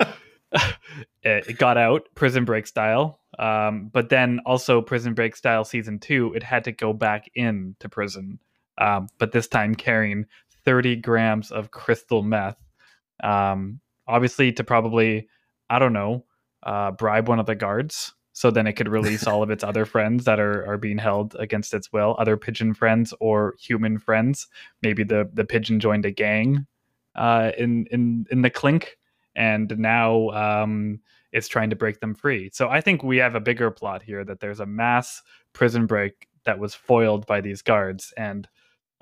it 1.24 1.58
got 1.58 1.76
out 1.76 2.06
prison 2.14 2.44
break 2.44 2.64
style 2.64 3.18
um, 3.40 3.90
but 3.92 4.08
then 4.08 4.40
also 4.46 4.80
prison 4.80 5.12
break 5.12 5.34
style 5.34 5.64
season 5.64 5.98
two 5.98 6.32
it 6.34 6.42
had 6.44 6.62
to 6.62 6.70
go 6.70 6.92
back 6.92 7.28
into 7.34 7.88
prison 7.88 8.38
um, 8.78 9.08
but 9.18 9.32
this 9.32 9.48
time 9.48 9.74
carrying 9.74 10.26
30 10.64 10.96
grams 10.96 11.50
of 11.50 11.70
crystal 11.70 12.22
meth. 12.22 12.58
Um, 13.22 13.80
obviously, 14.06 14.52
to 14.52 14.64
probably, 14.64 15.28
I 15.68 15.78
don't 15.78 15.92
know, 15.92 16.24
uh, 16.62 16.92
bribe 16.92 17.28
one 17.28 17.38
of 17.38 17.46
the 17.46 17.54
guards 17.54 18.14
so 18.34 18.50
then 18.50 18.66
it 18.66 18.72
could 18.72 18.88
release 18.88 19.26
all 19.28 19.42
of 19.44 19.50
its 19.50 19.62
other 19.62 19.84
friends 19.84 20.24
that 20.24 20.40
are, 20.40 20.66
are 20.66 20.76
being 20.76 20.98
held 20.98 21.36
against 21.38 21.72
its 21.72 21.92
will, 21.92 22.16
other 22.18 22.36
pigeon 22.36 22.74
friends 22.74 23.14
or 23.20 23.54
human 23.60 23.96
friends. 23.96 24.48
Maybe 24.82 25.04
the, 25.04 25.30
the 25.32 25.44
pigeon 25.44 25.78
joined 25.78 26.04
a 26.04 26.10
gang 26.10 26.66
uh, 27.14 27.52
in, 27.56 27.86
in, 27.92 28.26
in 28.32 28.42
the 28.42 28.50
clink 28.50 28.98
and 29.36 29.78
now 29.78 30.30
um, 30.30 30.98
it's 31.32 31.46
trying 31.46 31.70
to 31.70 31.76
break 31.76 32.00
them 32.00 32.14
free. 32.14 32.50
So 32.52 32.68
I 32.68 32.80
think 32.80 33.04
we 33.04 33.18
have 33.18 33.36
a 33.36 33.40
bigger 33.40 33.70
plot 33.70 34.02
here 34.02 34.24
that 34.24 34.40
there's 34.40 34.60
a 34.60 34.66
mass 34.66 35.22
prison 35.52 35.86
break 35.86 36.26
that 36.44 36.58
was 36.58 36.74
foiled 36.74 37.26
by 37.26 37.40
these 37.40 37.62
guards 37.62 38.12
and 38.16 38.48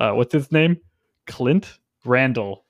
uh, 0.03 0.13
what's 0.13 0.33
his 0.33 0.51
name? 0.51 0.79
Clint 1.27 1.79
Randall. 2.05 2.65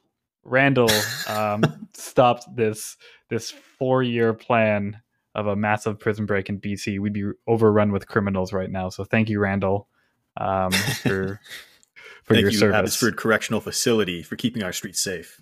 Randall 0.45 0.91
um, 1.29 1.89
stopped 1.95 2.45
this 2.55 2.99
this 3.31 3.51
four 3.51 4.03
year 4.03 4.35
plan 4.35 5.01
of 5.35 5.47
a 5.47 5.57
massive 5.57 5.99
prison 5.99 6.27
break 6.27 6.51
in 6.51 6.61
BC. 6.61 7.01
We'd 7.01 7.15
be 7.15 7.31
overrun 7.47 7.91
with 7.91 8.07
criminals 8.07 8.53
right 8.53 8.71
now. 8.71 8.91
So 8.91 9.05
thank 9.05 9.31
you, 9.31 9.41
Randall, 9.41 9.89
um, 10.37 10.73
for 10.73 11.41
for 12.25 12.35
thank 12.35 12.43
your 12.43 12.51
you, 12.51 12.59
service. 12.59 12.77
Abbotsford 12.77 13.17
Correctional 13.17 13.61
Facility, 13.61 14.23
for 14.23 14.37
keeping 14.37 14.63
our 14.63 14.73
streets 14.73 15.03
safe. 15.03 15.41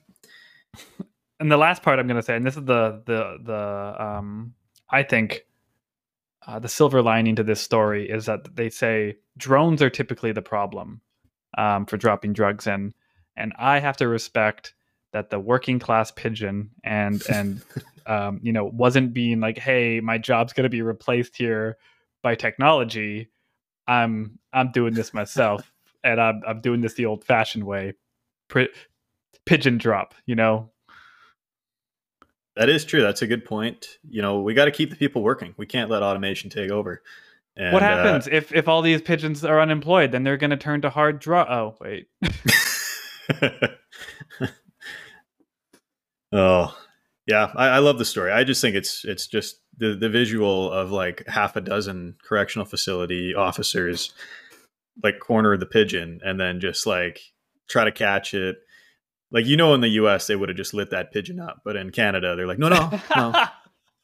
And 1.40 1.50
the 1.50 1.56
last 1.56 1.82
part 1.82 1.98
I'm 1.98 2.06
going 2.06 2.20
to 2.20 2.22
say, 2.22 2.36
and 2.36 2.46
this 2.46 2.56
is 2.56 2.64
the 2.64 3.02
the 3.04 3.38
the 3.42 4.04
um, 4.04 4.54
I 4.88 5.02
think 5.02 5.40
uh, 6.46 6.60
the 6.60 6.68
silver 6.68 7.02
lining 7.02 7.34
to 7.34 7.42
this 7.42 7.60
story 7.60 8.08
is 8.08 8.26
that 8.26 8.54
they 8.54 8.68
say 8.68 9.16
drones 9.36 9.82
are 9.82 9.90
typically 9.90 10.30
the 10.30 10.42
problem 10.42 11.00
um, 11.56 11.86
for 11.86 11.96
dropping 11.96 12.32
drugs 12.32 12.66
in, 12.66 12.94
and 13.36 13.52
I 13.58 13.78
have 13.78 13.96
to 13.98 14.08
respect 14.08 14.74
that 15.12 15.30
the 15.30 15.40
working 15.40 15.78
class 15.78 16.10
pigeon 16.10 16.70
and 16.84 17.22
and 17.30 17.62
um, 18.06 18.40
you 18.42 18.52
know 18.52 18.64
wasn't 18.64 19.14
being 19.14 19.40
like, 19.40 19.58
hey, 19.58 20.00
my 20.00 20.18
job's 20.18 20.52
gonna 20.52 20.68
be 20.68 20.82
replaced 20.82 21.36
here 21.36 21.78
by 22.22 22.34
technology. 22.34 23.28
I'm 23.86 24.38
I'm 24.52 24.72
doing 24.72 24.94
this 24.94 25.14
myself, 25.14 25.72
and 26.04 26.20
I'm 26.20 26.42
I'm 26.46 26.60
doing 26.60 26.80
this 26.80 26.94
the 26.94 27.06
old 27.06 27.24
fashioned 27.24 27.64
way, 27.64 27.94
P- 28.48 28.68
pigeon 29.46 29.78
drop. 29.78 30.14
You 30.26 30.36
know, 30.36 30.70
that 32.56 32.68
is 32.68 32.84
true. 32.84 33.02
That's 33.02 33.22
a 33.22 33.26
good 33.26 33.44
point. 33.44 33.98
You 34.08 34.22
know, 34.22 34.40
we 34.40 34.54
got 34.54 34.66
to 34.66 34.70
keep 34.70 34.90
the 34.90 34.96
people 34.96 35.22
working. 35.22 35.54
We 35.56 35.66
can't 35.66 35.90
let 35.90 36.02
automation 36.02 36.50
take 36.50 36.70
over. 36.70 37.02
And, 37.56 37.72
what 37.72 37.82
uh, 37.82 37.86
happens 37.86 38.26
uh, 38.26 38.30
if 38.32 38.52
if 38.52 38.68
all 38.68 38.82
these 38.82 39.02
pigeons 39.02 39.44
are 39.44 39.60
unemployed? 39.60 40.12
Then 40.12 40.22
they're 40.22 40.36
going 40.36 40.50
to 40.50 40.56
turn 40.56 40.82
to 40.82 40.90
hard 40.90 41.18
draw. 41.18 41.42
Oh 41.42 41.76
wait. 41.80 42.08
oh 46.32 46.76
yeah, 47.26 47.52
I, 47.54 47.68
I, 47.68 47.78
love 47.78 47.98
the 47.98 48.04
story. 48.04 48.32
I 48.32 48.44
just 48.44 48.60
think 48.60 48.76
it's 48.76 49.04
it's 49.04 49.26
just 49.26 49.60
the 49.76 49.94
the 49.94 50.08
visual 50.08 50.70
of 50.72 50.90
like 50.90 51.26
half 51.26 51.56
a 51.56 51.60
dozen 51.60 52.16
correctional 52.26 52.66
facility 52.66 53.34
officers 53.34 54.12
like 55.02 55.18
corner 55.20 55.56
the 55.56 55.66
pigeon 55.66 56.20
and 56.24 56.38
then 56.40 56.60
just 56.60 56.86
like 56.86 57.20
try 57.68 57.84
to 57.84 57.92
catch 57.92 58.34
it. 58.34 58.58
Like 59.30 59.46
you 59.46 59.56
know, 59.56 59.74
in 59.74 59.80
the 59.80 59.88
U.S. 59.88 60.26
they 60.26 60.36
would 60.36 60.48
have 60.48 60.56
just 60.56 60.74
lit 60.74 60.90
that 60.90 61.12
pigeon 61.12 61.38
up, 61.40 61.62
but 61.64 61.76
in 61.76 61.90
Canada 61.90 62.34
they're 62.36 62.46
like, 62.46 62.58
no, 62.58 62.68
no, 62.68 63.00
no. 63.16 63.44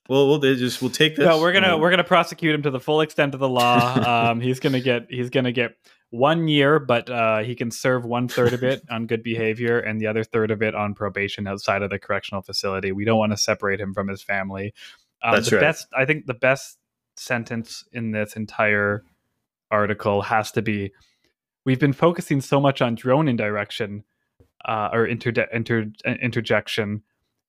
Well, 0.08 0.28
we'll 0.28 0.38
just 0.38 0.80
we'll 0.80 0.90
take 0.90 1.16
this. 1.16 1.24
No, 1.24 1.40
we're 1.40 1.52
gonna 1.52 1.76
we're 1.76 1.90
gonna 1.90 2.04
prosecute 2.04 2.54
him 2.54 2.62
to 2.62 2.70
the 2.70 2.80
full 2.80 3.00
extent 3.00 3.34
of 3.34 3.40
the 3.40 3.48
law. 3.48 4.28
um, 4.30 4.40
he's 4.40 4.60
gonna 4.60 4.80
get 4.80 5.06
he's 5.10 5.30
gonna 5.30 5.52
get 5.52 5.76
one 6.10 6.46
year, 6.48 6.78
but 6.78 7.10
uh, 7.10 7.38
he 7.38 7.54
can 7.54 7.70
serve 7.70 8.04
one 8.04 8.28
third 8.28 8.52
of 8.52 8.62
it 8.62 8.82
on 8.90 9.06
good 9.06 9.22
behavior 9.22 9.78
and 9.80 10.00
the 10.00 10.06
other 10.06 10.22
third 10.22 10.50
of 10.50 10.62
it 10.62 10.74
on 10.74 10.94
probation 10.94 11.46
outside 11.46 11.82
of 11.82 11.90
the 11.90 11.98
correctional 11.98 12.42
facility. 12.42 12.92
We 12.92 13.04
don't 13.04 13.18
want 13.18 13.32
to 13.32 13.36
separate 13.36 13.80
him 13.80 13.92
from 13.92 14.08
his 14.08 14.22
family. 14.22 14.72
Um, 15.22 15.34
That's 15.34 15.50
the 15.50 15.56
right. 15.56 15.62
best. 15.62 15.88
I 15.96 16.04
think 16.04 16.26
the 16.26 16.34
best 16.34 16.78
sentence 17.16 17.84
in 17.92 18.12
this 18.12 18.36
entire 18.36 19.02
article 19.70 20.22
has 20.22 20.52
to 20.52 20.62
be: 20.62 20.92
We've 21.64 21.80
been 21.80 21.92
focusing 21.92 22.40
so 22.40 22.60
much 22.60 22.80
on 22.80 22.94
drone 22.94 23.26
indirection 23.26 24.04
uh, 24.64 24.90
or 24.92 25.04
inter- 25.04 25.48
interjection. 26.04 27.02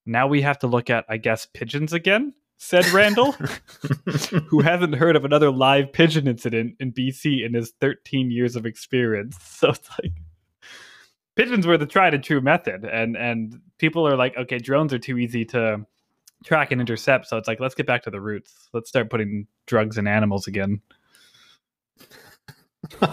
Now 0.07 0.27
we 0.27 0.41
have 0.41 0.57
to 0.59 0.67
look 0.67 0.89
at, 0.89 1.05
I 1.09 1.17
guess, 1.17 1.45
pigeons 1.45 1.91
again 1.93 2.33
said 2.57 2.87
Randall, 2.87 3.31
who 4.47 4.61
hasn't 4.61 4.95
heard 4.95 5.15
of 5.15 5.23
another 5.25 5.51
live 5.51 5.93
pigeon 5.93 6.27
incident 6.27 6.75
in 6.79 6.91
BC 6.91 7.45
in 7.45 7.53
his 7.53 7.71
13 7.79 8.31
years 8.31 8.55
of 8.55 8.65
experience. 8.65 9.37
So 9.57 9.69
it's 9.69 9.89
like 10.03 10.13
pigeons 11.35 11.65
were 11.65 11.77
the 11.77 11.87
tried 11.87 12.13
and 12.13 12.23
true 12.23 12.41
method, 12.41 12.85
and 12.85 13.17
and 13.17 13.59
people 13.79 14.07
are 14.07 14.15
like, 14.15 14.37
okay, 14.37 14.59
drones 14.59 14.93
are 14.93 14.99
too 14.99 15.17
easy 15.17 15.45
to 15.45 15.85
track 16.43 16.71
and 16.71 16.79
intercept. 16.79 17.27
So 17.27 17.37
it's 17.37 17.47
like, 17.47 17.59
let's 17.59 17.73
get 17.73 17.87
back 17.87 18.03
to 18.03 18.11
the 18.11 18.21
roots. 18.21 18.69
Let's 18.73 18.89
start 18.89 19.09
putting 19.09 19.47
drugs 19.65 19.97
in 19.97 20.07
animals 20.07 20.47
again. 20.47 20.81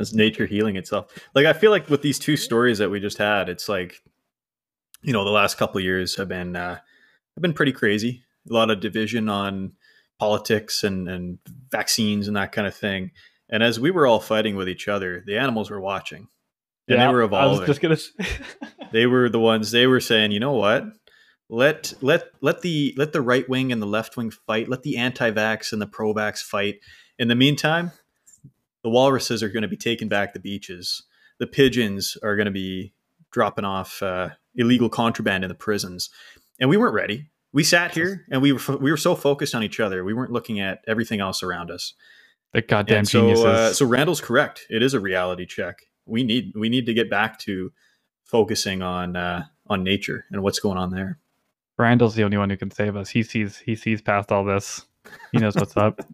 It's 0.00 0.14
nature 0.14 0.46
healing 0.46 0.76
itself. 0.76 1.12
Like 1.34 1.46
I 1.46 1.52
feel 1.52 1.72
like 1.72 1.90
with 1.90 2.02
these 2.02 2.20
two 2.20 2.36
stories 2.36 2.78
that 2.78 2.88
we 2.88 3.00
just 3.00 3.18
had, 3.18 3.48
it's 3.48 3.68
like, 3.68 4.00
you 5.02 5.12
know, 5.12 5.24
the 5.24 5.32
last 5.32 5.58
couple 5.58 5.80
years 5.80 6.14
have 6.14 6.28
been 6.28 6.54
uh, 6.54 6.76
have 7.34 7.42
been 7.42 7.52
pretty 7.52 7.72
crazy 7.72 8.22
a 8.50 8.54
lot 8.54 8.70
of 8.70 8.80
division 8.80 9.28
on 9.28 9.72
politics 10.18 10.82
and, 10.82 11.08
and 11.08 11.38
vaccines 11.70 12.28
and 12.28 12.36
that 12.36 12.52
kind 12.52 12.66
of 12.66 12.74
thing. 12.74 13.12
And 13.48 13.62
as 13.62 13.80
we 13.80 13.90
were 13.90 14.06
all 14.06 14.20
fighting 14.20 14.56
with 14.56 14.68
each 14.68 14.88
other, 14.88 15.22
the 15.26 15.38
animals 15.38 15.70
were 15.70 15.80
watching. 15.80 16.28
And 16.88 16.98
yeah, 16.98 17.06
they 17.06 17.12
were 17.12 17.22
evolving. 17.22 17.56
I 17.56 17.60
was 17.60 17.66
just 17.66 17.80
gonna 17.80 17.96
they 18.92 19.06
were 19.06 19.28
the 19.28 19.40
ones 19.40 19.70
they 19.70 19.86
were 19.86 20.00
saying, 20.00 20.32
you 20.32 20.40
know 20.40 20.52
what? 20.52 20.84
Let 21.48 21.94
let 22.02 22.24
let 22.40 22.60
the 22.60 22.94
let 22.96 23.12
the 23.12 23.22
right 23.22 23.48
wing 23.48 23.72
and 23.72 23.80
the 23.80 23.86
left 23.86 24.16
wing 24.16 24.30
fight. 24.30 24.68
Let 24.68 24.82
the 24.82 24.98
anti-vax 24.98 25.72
and 25.72 25.80
the 25.80 25.86
pro-vax 25.86 26.40
fight. 26.40 26.76
In 27.18 27.28
the 27.28 27.34
meantime, 27.34 27.92
the 28.82 28.90
walruses 28.90 29.42
are 29.42 29.48
going 29.48 29.62
to 29.62 29.68
be 29.68 29.76
taking 29.76 30.08
back 30.08 30.34
the 30.34 30.40
beaches. 30.40 31.02
The 31.38 31.46
pigeons 31.46 32.16
are 32.22 32.36
going 32.36 32.46
to 32.46 32.52
be 32.52 32.92
dropping 33.30 33.64
off 33.64 34.02
uh, 34.02 34.30
illegal 34.54 34.88
contraband 34.88 35.44
in 35.44 35.48
the 35.48 35.54
prisons. 35.54 36.10
And 36.60 36.68
we 36.68 36.76
weren't 36.76 36.94
ready 36.94 37.30
we 37.52 37.64
sat 37.64 37.94
here 37.94 38.24
and 38.30 38.42
we 38.42 38.52
were 38.52 38.76
we 38.78 38.90
were 38.90 38.96
so 38.96 39.14
focused 39.14 39.54
on 39.54 39.62
each 39.62 39.80
other 39.80 40.04
we 40.04 40.14
weren't 40.14 40.32
looking 40.32 40.60
at 40.60 40.82
everything 40.86 41.20
else 41.20 41.42
around 41.42 41.70
us. 41.70 41.94
The 42.52 42.62
goddamn 42.62 42.98
and 42.98 43.08
so, 43.08 43.20
geniuses. 43.20 43.44
uh, 43.44 43.72
so 43.74 43.84
randall's 43.86 44.22
correct. 44.22 44.66
It 44.70 44.82
is 44.82 44.94
a 44.94 45.00
reality 45.00 45.44
check. 45.44 45.82
We 46.06 46.24
need 46.24 46.52
we 46.54 46.68
need 46.68 46.86
to 46.86 46.94
get 46.94 47.10
back 47.10 47.38
to 47.40 47.72
focusing 48.24 48.82
on 48.82 49.16
uh, 49.16 49.44
on 49.66 49.82
nature 49.82 50.24
and 50.30 50.42
what's 50.42 50.58
going 50.58 50.78
on 50.78 50.90
there. 50.90 51.18
Randall's 51.76 52.14
the 52.14 52.24
only 52.24 52.36
one 52.38 52.50
who 52.50 52.56
can 52.56 52.70
save 52.70 52.96
us. 52.96 53.10
He 53.10 53.22
sees 53.22 53.58
he 53.58 53.76
sees 53.76 54.00
past 54.00 54.32
all 54.32 54.44
this. 54.44 54.86
He 55.32 55.38
knows 55.38 55.56
what's 55.56 55.76
up. 55.76 56.00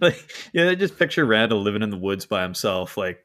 Like 0.00 0.28
yeah 0.52 0.74
just 0.74 0.98
picture 0.98 1.24
randall 1.24 1.62
living 1.62 1.80
in 1.80 1.90
the 1.90 1.96
woods 1.96 2.26
by 2.26 2.42
himself 2.42 2.96
like 2.96 3.24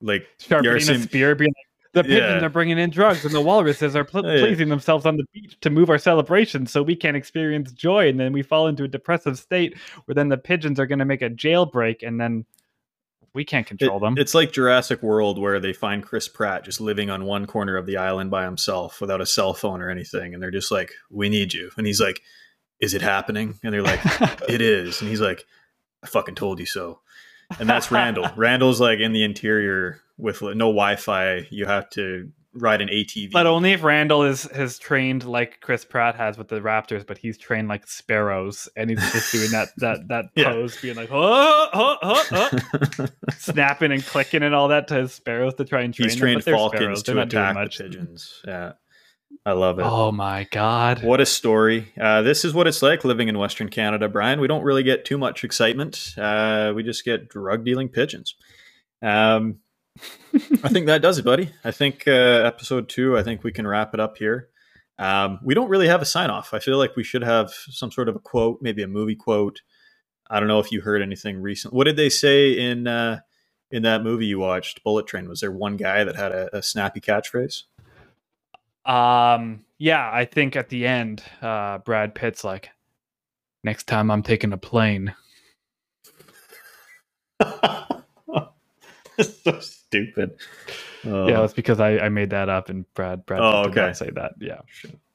like 0.00 0.26
sharpening 0.40 0.88
a 0.88 0.98
spear 0.98 1.34
being 1.34 1.52
like 1.54 1.65
The 1.96 2.02
pigeons 2.04 2.40
Yeah. 2.42 2.46
are 2.46 2.50
bringing 2.50 2.78
in 2.78 2.90
drugs, 2.90 3.24
and 3.24 3.34
the 3.34 3.40
walruses 3.40 3.96
are 3.96 4.04
pl- 4.04 4.24
Yeah. 4.26 4.38
pleasing 4.40 4.68
themselves 4.68 5.06
on 5.06 5.16
the 5.16 5.24
beach 5.32 5.56
to 5.62 5.70
move 5.70 5.88
our 5.90 5.98
celebration, 5.98 6.66
so 6.66 6.82
we 6.82 6.94
can't 6.94 7.16
experience 7.16 7.72
joy. 7.72 8.08
And 8.08 8.20
then 8.20 8.32
we 8.32 8.42
fall 8.42 8.66
into 8.68 8.84
a 8.84 8.88
depressive 8.88 9.38
state 9.38 9.76
where 10.04 10.14
then 10.14 10.28
the 10.28 10.36
pigeons 10.36 10.78
are 10.78 10.86
going 10.86 10.98
to 10.98 11.04
make 11.04 11.22
a 11.22 11.30
jailbreak, 11.30 12.06
and 12.06 12.20
then 12.20 12.44
we 13.34 13.44
can't 13.44 13.66
It- 13.66 13.68
control 13.78 13.98
them. 13.98 14.14
It's 14.18 14.34
like 14.34 14.52
Jurassic 14.52 15.02
World 15.02 15.38
where 15.38 15.58
they 15.58 15.72
find 15.72 16.02
Chris 16.02 16.28
Pratt 16.28 16.64
just 16.64 16.80
living 16.80 17.10
on 17.10 17.24
one 17.24 17.46
corner 17.46 17.76
of 17.76 17.86
the 17.86 17.96
island 17.96 18.30
by 18.30 18.44
himself 18.44 19.00
without 19.00 19.20
a 19.20 19.26
cell 19.26 19.52
phone 19.54 19.80
or 19.82 19.90
anything. 19.90 20.32
And 20.34 20.42
they're 20.42 20.50
just 20.50 20.70
like, 20.70 20.92
we 21.10 21.28
need 21.28 21.52
you. 21.54 21.70
And 21.76 21.86
he's 21.86 22.00
like, 22.00 22.20
is 22.80 22.94
it 22.94 23.02
happening? 23.02 23.54
And 23.64 23.72
they're 23.74 23.82
like, 23.82 24.00
it 24.48 24.60
is. 24.60 25.00
And 25.00 25.08
he's 25.10 25.20
like, 25.20 25.44
I 26.02 26.06
fucking 26.06 26.34
told 26.34 26.60
you 26.60 26.66
so. 26.66 27.00
And 27.58 27.68
that's 27.68 27.90
Randall. 27.90 28.28
Randall's 28.36 28.80
like 28.80 28.98
in 29.00 29.12
the 29.12 29.22
interior 29.24 30.00
with 30.18 30.42
no 30.42 30.66
Wi 30.68 30.96
Fi. 30.96 31.46
You 31.50 31.66
have 31.66 31.88
to 31.90 32.30
ride 32.58 32.80
an 32.80 32.88
ATV. 32.88 33.32
But 33.32 33.46
only 33.46 33.72
if 33.72 33.82
Randall 33.82 34.22
is 34.22 34.44
has 34.44 34.78
trained 34.78 35.24
like 35.24 35.60
Chris 35.60 35.84
Pratt 35.84 36.14
has 36.16 36.38
with 36.38 36.48
the 36.48 36.60
Raptors, 36.60 37.06
but 37.06 37.18
he's 37.18 37.36
trained 37.38 37.68
like 37.68 37.86
sparrows, 37.86 38.68
and 38.76 38.90
he's 38.90 39.12
just 39.12 39.32
doing 39.32 39.50
that 39.50 39.68
that 39.78 40.08
that 40.08 40.26
Yeah. 40.34 40.52
pose, 40.52 40.80
being 40.80 40.96
like 40.96 41.10
oh, 41.12 41.68
oh, 41.72 41.96
oh, 42.02 42.24
oh, 42.32 43.06
snapping 43.36 43.92
and 43.92 44.04
clicking 44.04 44.42
and 44.42 44.54
all 44.54 44.68
that 44.68 44.88
to 44.88 44.94
his 44.94 45.12
sparrows 45.12 45.54
to 45.54 45.64
try 45.64 45.82
and 45.82 45.92
train 45.92 46.08
he's 46.08 46.16
trained 46.18 46.44
falcons 46.44 47.02
to 47.04 47.20
attack 47.20 47.54
the 47.54 47.84
pigeons. 47.84 48.40
Yeah. 48.46 48.72
I 49.44 49.52
love 49.52 49.78
it. 49.78 49.84
Oh 49.84 50.12
my 50.12 50.46
god! 50.50 51.02
What 51.04 51.20
a 51.20 51.26
story. 51.26 51.92
Uh, 52.00 52.22
this 52.22 52.44
is 52.44 52.54
what 52.54 52.66
it's 52.66 52.80
like 52.80 53.04
living 53.04 53.28
in 53.28 53.38
Western 53.38 53.68
Canada, 53.68 54.08
Brian. 54.08 54.40
We 54.40 54.48
don't 54.48 54.62
really 54.62 54.82
get 54.82 55.04
too 55.04 55.18
much 55.18 55.44
excitement. 55.44 56.14
Uh, 56.16 56.72
we 56.74 56.82
just 56.82 57.04
get 57.04 57.28
drug 57.28 57.64
dealing 57.64 57.88
pigeons. 57.88 58.34
Um, 59.02 59.58
I 60.34 60.68
think 60.68 60.86
that 60.86 61.02
does 61.02 61.18
it, 61.18 61.24
buddy. 61.24 61.50
I 61.64 61.70
think 61.70 62.06
uh, 62.06 62.10
episode 62.10 62.88
two, 62.88 63.16
I 63.16 63.22
think 63.22 63.44
we 63.44 63.52
can 63.52 63.66
wrap 63.66 63.94
it 63.94 64.00
up 64.00 64.16
here. 64.16 64.48
Um, 64.98 65.38
we 65.42 65.54
don't 65.54 65.68
really 65.68 65.88
have 65.88 66.02
a 66.02 66.06
sign 66.06 66.30
off. 66.30 66.54
I 66.54 66.58
feel 66.58 66.78
like 66.78 66.96
we 66.96 67.04
should 67.04 67.22
have 67.22 67.50
some 67.50 67.90
sort 67.90 68.08
of 68.08 68.16
a 68.16 68.18
quote, 68.18 68.58
maybe 68.62 68.82
a 68.82 68.88
movie 68.88 69.16
quote. 69.16 69.60
I 70.28 70.40
don't 70.40 70.48
know 70.48 70.58
if 70.58 70.72
you 70.72 70.80
heard 70.80 71.02
anything 71.02 71.40
recent. 71.40 71.74
What 71.74 71.84
did 71.84 71.96
they 71.96 72.08
say 72.08 72.52
in 72.52 72.86
uh, 72.86 73.20
in 73.70 73.82
that 73.82 74.02
movie 74.02 74.26
you 74.26 74.38
watched, 74.38 74.82
Bullet 74.82 75.06
Train? 75.06 75.28
Was 75.28 75.40
there 75.40 75.52
one 75.52 75.76
guy 75.76 76.04
that 76.04 76.16
had 76.16 76.32
a, 76.32 76.56
a 76.56 76.62
snappy 76.62 77.00
catchphrase? 77.00 77.64
Um, 78.84 79.64
yeah, 79.78 80.10
I 80.12 80.24
think 80.24 80.56
at 80.56 80.68
the 80.68 80.86
end, 80.86 81.22
uh, 81.42 81.78
Brad 81.78 82.14
Pitt's 82.14 82.44
like, 82.44 82.70
"Next 83.62 83.86
time 83.86 84.10
I'm 84.10 84.22
taking 84.22 84.52
a 84.52 84.58
plane." 84.58 85.14
so 89.44 89.60
stupid. 89.60 90.32
Oh. 91.04 91.28
Yeah, 91.28 91.40
that's 91.40 91.52
because 91.52 91.80
I, 91.80 91.98
I 91.98 92.08
made 92.08 92.30
that 92.30 92.48
up, 92.48 92.68
and 92.68 92.84
Brad 92.94 93.24
Brad 93.26 93.40
Oh, 93.42 93.62
did 93.64 93.70
okay. 93.70 93.80
not 93.86 93.96
say 93.96 94.10
that. 94.14 94.32
Yeah, 94.40 94.60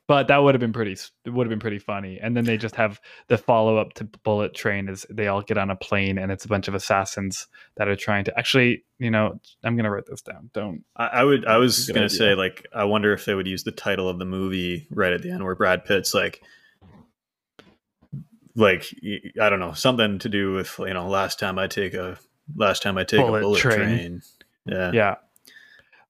but 0.08 0.28
that 0.28 0.38
would 0.38 0.56
have 0.56 0.60
been 0.60 0.74
pretty. 0.74 0.98
It 1.26 1.30
would 1.30 1.46
have 1.46 1.50
been 1.50 1.60
pretty 1.60 1.80
funny. 1.80 2.20
And 2.22 2.36
then 2.36 2.44
they 2.46 2.58
just 2.58 2.76
have 2.76 3.00
the 3.28 3.38
follow 3.38 3.78
up 3.78 3.94
to 3.94 4.04
Bullet 4.24 4.54
Train 4.54 4.90
is 4.90 5.06
they 5.10 5.28
all 5.28 5.42
get 5.42 5.58
on 5.58 5.70
a 5.70 5.76
plane, 5.76 6.18
and 6.18 6.32
it's 6.32 6.46
a 6.46 6.48
bunch 6.50 6.68
of 6.68 6.74
assassins 6.76 7.48
that 7.78 7.88
are 7.88 7.96
trying 7.96 8.24
to 8.26 8.38
actually. 8.38 8.84
You 9.00 9.10
know, 9.12 9.40
I'm 9.64 9.76
gonna 9.76 9.92
write 9.92 10.06
this 10.08 10.22
down. 10.22 10.50
Don't. 10.54 10.84
I, 10.96 11.08
I 11.08 11.24
would. 11.24 11.46
I 11.46 11.58
was 11.58 11.88
gonna 11.88 12.06
idea. 12.06 12.18
say 12.18 12.36
like 12.36 12.66
I 12.74 12.84
wonder 12.86 13.14
if 13.14 13.26
they 13.26 13.36
would 13.36 13.48
use 13.48 13.64
the 13.64 13.72
title 13.72 14.08
of 14.10 14.20
the 14.20 14.26
movie 14.26 14.88
right 14.92 15.12
at 15.14 15.22
the 15.22 15.32
end 15.32 15.44
where 15.44 15.56
Brad 15.56 15.86
Pitt's 15.86 16.14
like, 16.14 16.42
like 18.56 18.86
I 19.42 19.50
don't 19.50 19.60
know 19.60 19.74
something 19.74 20.20
to 20.20 20.30
do 20.30 20.54
with 20.54 20.76
you 20.80 20.94
know 20.94 21.08
last 21.08 21.40
time 21.40 21.58
I 21.58 21.68
take 21.68 21.94
a 21.94 22.18
last 22.56 22.84
time 22.84 22.98
I 22.98 23.04
take 23.04 23.20
Bullet 23.22 23.40
a 23.40 23.42
bullet 23.42 23.60
train. 23.60 23.78
train. 23.78 24.22
Yeah. 24.66 24.92
Yeah. 24.94 25.16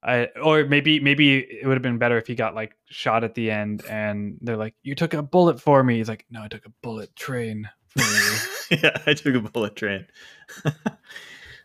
I, 0.04 0.30
or 0.42 0.66
maybe 0.66 1.00
maybe 1.00 1.38
it 1.40 1.68
would 1.68 1.76
have 1.76 1.84
been 1.84 2.00
better 2.00 2.18
if 2.18 2.26
he 2.26 2.34
got 2.34 2.56
like 2.56 2.76
shot 2.90 3.24
at 3.24 3.36
the 3.36 3.52
end 3.52 3.84
and 3.88 4.38
they're 4.42 4.58
like, 4.58 4.74
"You 4.82 4.96
took 4.96 5.14
a 5.14 5.22
bullet 5.22 5.62
for 5.62 5.84
me." 5.84 5.98
He's 5.98 6.10
like, 6.10 6.26
"No, 6.32 6.42
I 6.42 6.48
took 6.48 6.66
a 6.66 6.72
bullet 6.82 7.16
train 7.16 7.70
for 7.90 8.02
you." 8.02 8.78
yeah, 8.84 8.98
I 9.06 9.14
took 9.14 9.36
a 9.36 9.40
bullet 9.42 9.76
train. 9.76 10.08
oh, 10.66 10.72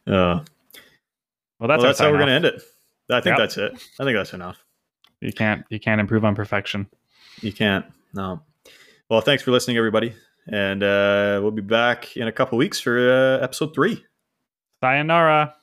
well, 0.06 0.44
that's, 0.44 0.44
well, 1.58 1.78
that's 1.78 1.98
how 1.98 2.10
we're 2.10 2.18
sign-off. 2.18 2.20
gonna 2.20 2.32
end 2.32 2.44
it. 2.44 2.62
I 3.10 3.20
think 3.22 3.38
Yep. 3.38 3.38
that's 3.38 3.56
it. 3.56 3.72
I 3.98 4.04
think 4.04 4.16
that's 4.18 4.34
enough. 4.34 4.62
You 5.22 5.32
can't 5.32 5.64
you 5.70 5.80
can't 5.80 6.00
improve 6.00 6.24
on 6.24 6.34
perfection. 6.34 6.88
You 7.40 7.52
can't. 7.52 7.86
No. 8.12 8.42
Well, 9.08 9.22
thanks 9.22 9.42
for 9.42 9.50
listening, 9.50 9.78
everybody, 9.78 10.12
and 10.46 10.82
uh, 10.82 11.38
we'll 11.40 11.52
be 11.52 11.62
back 11.62 12.16
in 12.18 12.28
a 12.28 12.32
couple 12.32 12.58
weeks 12.58 12.80
for 12.80 12.98
uh, 12.98 13.42
episode 13.42 13.74
three. 13.74 14.04
Sayonara. 14.80 15.55